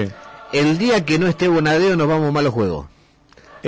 [0.54, 2.86] el día que no esté Bonadeo nos vamos mal los juegos.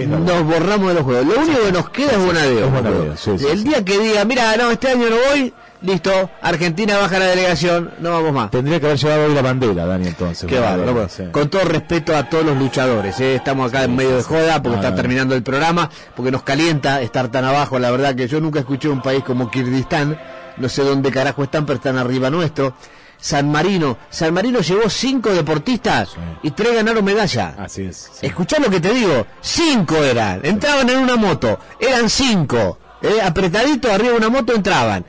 [0.07, 1.27] Nos borramos de los juegos.
[1.27, 3.17] Lo único que nos queda es Bonadeo.
[3.17, 5.53] Sí, sí, el día que diga, mira, no, este año no voy,
[5.83, 8.51] listo, Argentina baja la delegación, no vamos más.
[8.51, 10.49] Tendría que haber llevado hoy la bandera, Dani, entonces.
[10.49, 11.09] Qué bárbaro.
[11.09, 11.25] sí.
[11.33, 13.35] Con todo respeto a todos los luchadores, ¿eh?
[13.37, 14.97] estamos acá en medio de joda porque No, está no.
[14.97, 17.79] terminando el programa, porque nos calienta estar tan abajo.
[17.79, 20.19] La verdad que yo nunca escuché un país como Kirguistán,
[20.57, 22.75] no sé dónde carajo están, pero están arriba nuestro.
[23.21, 26.11] San Marino, San Marino llevó cinco deportistas
[26.43, 27.55] y tres ganaron medalla.
[27.59, 28.11] Así es.
[28.23, 33.21] Escuchá lo que te digo, cinco eran, entraban en una moto, eran cinco, ¿eh?
[33.23, 35.05] apretaditos arriba de una moto entraban.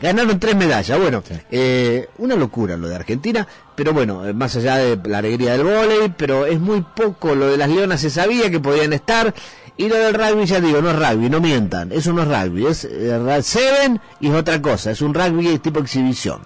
[0.00, 0.96] Ganaron tres medallas.
[0.96, 5.52] Bueno, eh, una locura lo de Argentina, pero bueno, eh, más allá de la alegría
[5.52, 7.34] del vóley, pero es muy poco.
[7.34, 9.34] Lo de las leonas se sabía que podían estar.
[9.78, 11.92] Y lo del rugby, ya digo, no es rugby, no mientan.
[11.92, 14.90] Eso no es rugby, es eh, Seven y es otra cosa.
[14.90, 16.40] Es un rugby tipo exhibición.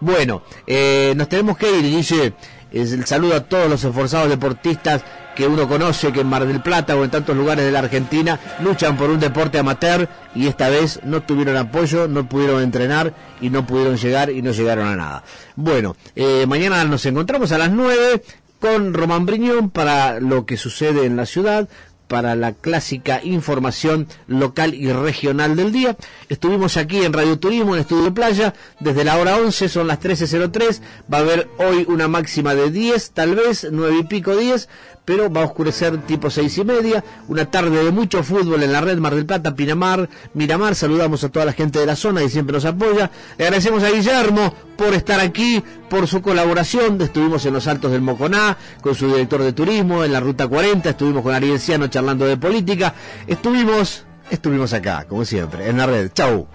[0.00, 2.34] Bueno, eh, nos tenemos que ir, Guille.
[2.70, 5.02] Es el saludo a todos los esforzados deportistas
[5.34, 8.38] que uno conoce, que en Mar del Plata o en tantos lugares de la Argentina
[8.62, 13.48] luchan por un deporte amateur y esta vez no tuvieron apoyo, no pudieron entrenar y
[13.48, 15.24] no pudieron llegar y no llegaron a nada.
[15.56, 18.22] Bueno, eh, mañana nos encontramos a las 9
[18.60, 21.68] con Román Briñón para lo que sucede en la ciudad
[22.08, 25.96] para la clásica información local y regional del día.
[26.28, 30.80] Estuvimos aquí en Radio Turismo, en Estudio Playa, desde la hora 11, son las 13.03.
[31.12, 34.68] Va a haber hoy una máxima de 10, tal vez, 9 y pico 10,
[35.04, 37.04] pero va a oscurecer tipo seis y media.
[37.28, 40.74] Una tarde de mucho fútbol en la red Mar del Plata, Pinamar, Miramar.
[40.74, 43.10] Saludamos a toda la gente de la zona que siempre nos apoya.
[43.38, 47.00] Le agradecemos a Guillermo por estar aquí, por su colaboración.
[47.00, 50.90] Estuvimos en los Altos del Moconá con su director de turismo, en la Ruta 40.
[50.90, 52.94] Estuvimos con Ariel Ciano charlando de política.
[53.26, 56.10] Estuvimos, estuvimos acá, como siempre, en la red.
[56.12, 56.46] Chau.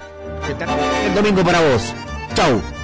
[1.06, 1.94] El domingo para vos.
[2.34, 2.79] Chau.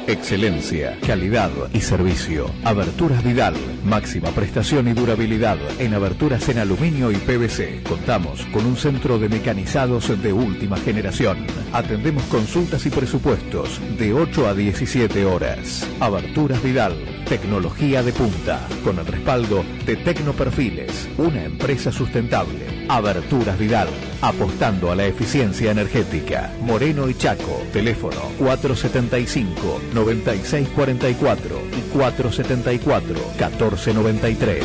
[0.08, 2.50] Excelencia, calidad y servicio.
[2.64, 3.56] Aberturas Vidal.
[3.84, 7.84] Máxima prestación y durabilidad en aberturas en aluminio y PVC.
[7.84, 11.46] Contamos con un centro de mecanizados de última generación.
[11.74, 15.86] Atendemos consultas y presupuestos de 8 a 17 horas.
[16.00, 17.15] Aberturas Vidal.
[17.26, 18.68] Tecnología de punta.
[18.84, 22.86] Con el respaldo de Tecnoperfiles, una empresa sustentable.
[22.88, 23.88] Aberturas Vidal.
[24.22, 26.54] Apostando a la eficiencia energética.
[26.62, 27.64] Moreno y Chaco.
[27.74, 34.64] Teléfono 475 9644 y 474 1493.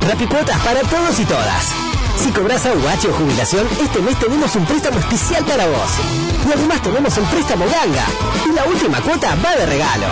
[0.00, 1.72] Rapicuotas para todos y todas.
[2.16, 6.33] Si cobras AUH o jubilación, este mes tenemos un préstamo especial para vos.
[6.46, 8.06] Y además tenemos el préstamo Ganga.
[8.46, 10.06] Y la última cuota va de regalo.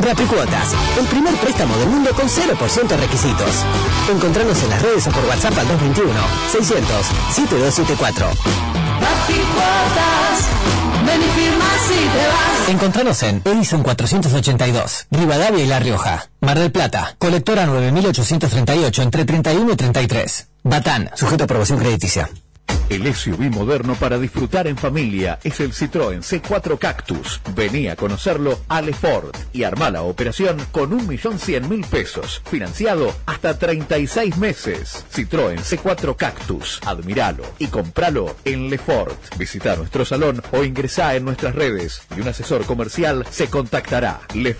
[0.00, 3.50] Rapicuotas, el primer préstamo del mundo con 0% de requisitos.
[4.10, 6.20] Encontranos en las redes o por WhatsApp al 221
[6.50, 8.26] 600 7274.
[9.00, 10.48] Rapicuotas,
[11.06, 12.68] ven y firma si te vas.
[12.70, 16.30] Encontranos en Edison 482, Rivadavia y La Rioja.
[16.40, 20.48] Mar del Plata, colectora 9838 entre 31 y 33.
[20.62, 22.30] Batán, sujeto a aprobación crediticia.
[22.88, 27.40] El SUV moderno para disfrutar en familia es el Citroën C4 Cactus.
[27.54, 34.36] Vení a conocerlo a Lefort y armá la operación con 1.100.000 pesos, financiado hasta 36
[34.38, 35.06] meses.
[35.14, 36.80] Citroën C4 Cactus.
[36.84, 39.36] Admiralo y compralo en Lefort.
[39.38, 44.20] Visita nuestro salón o ingresá en nuestras redes y un asesor comercial se contactará.
[44.34, 44.50] Lefort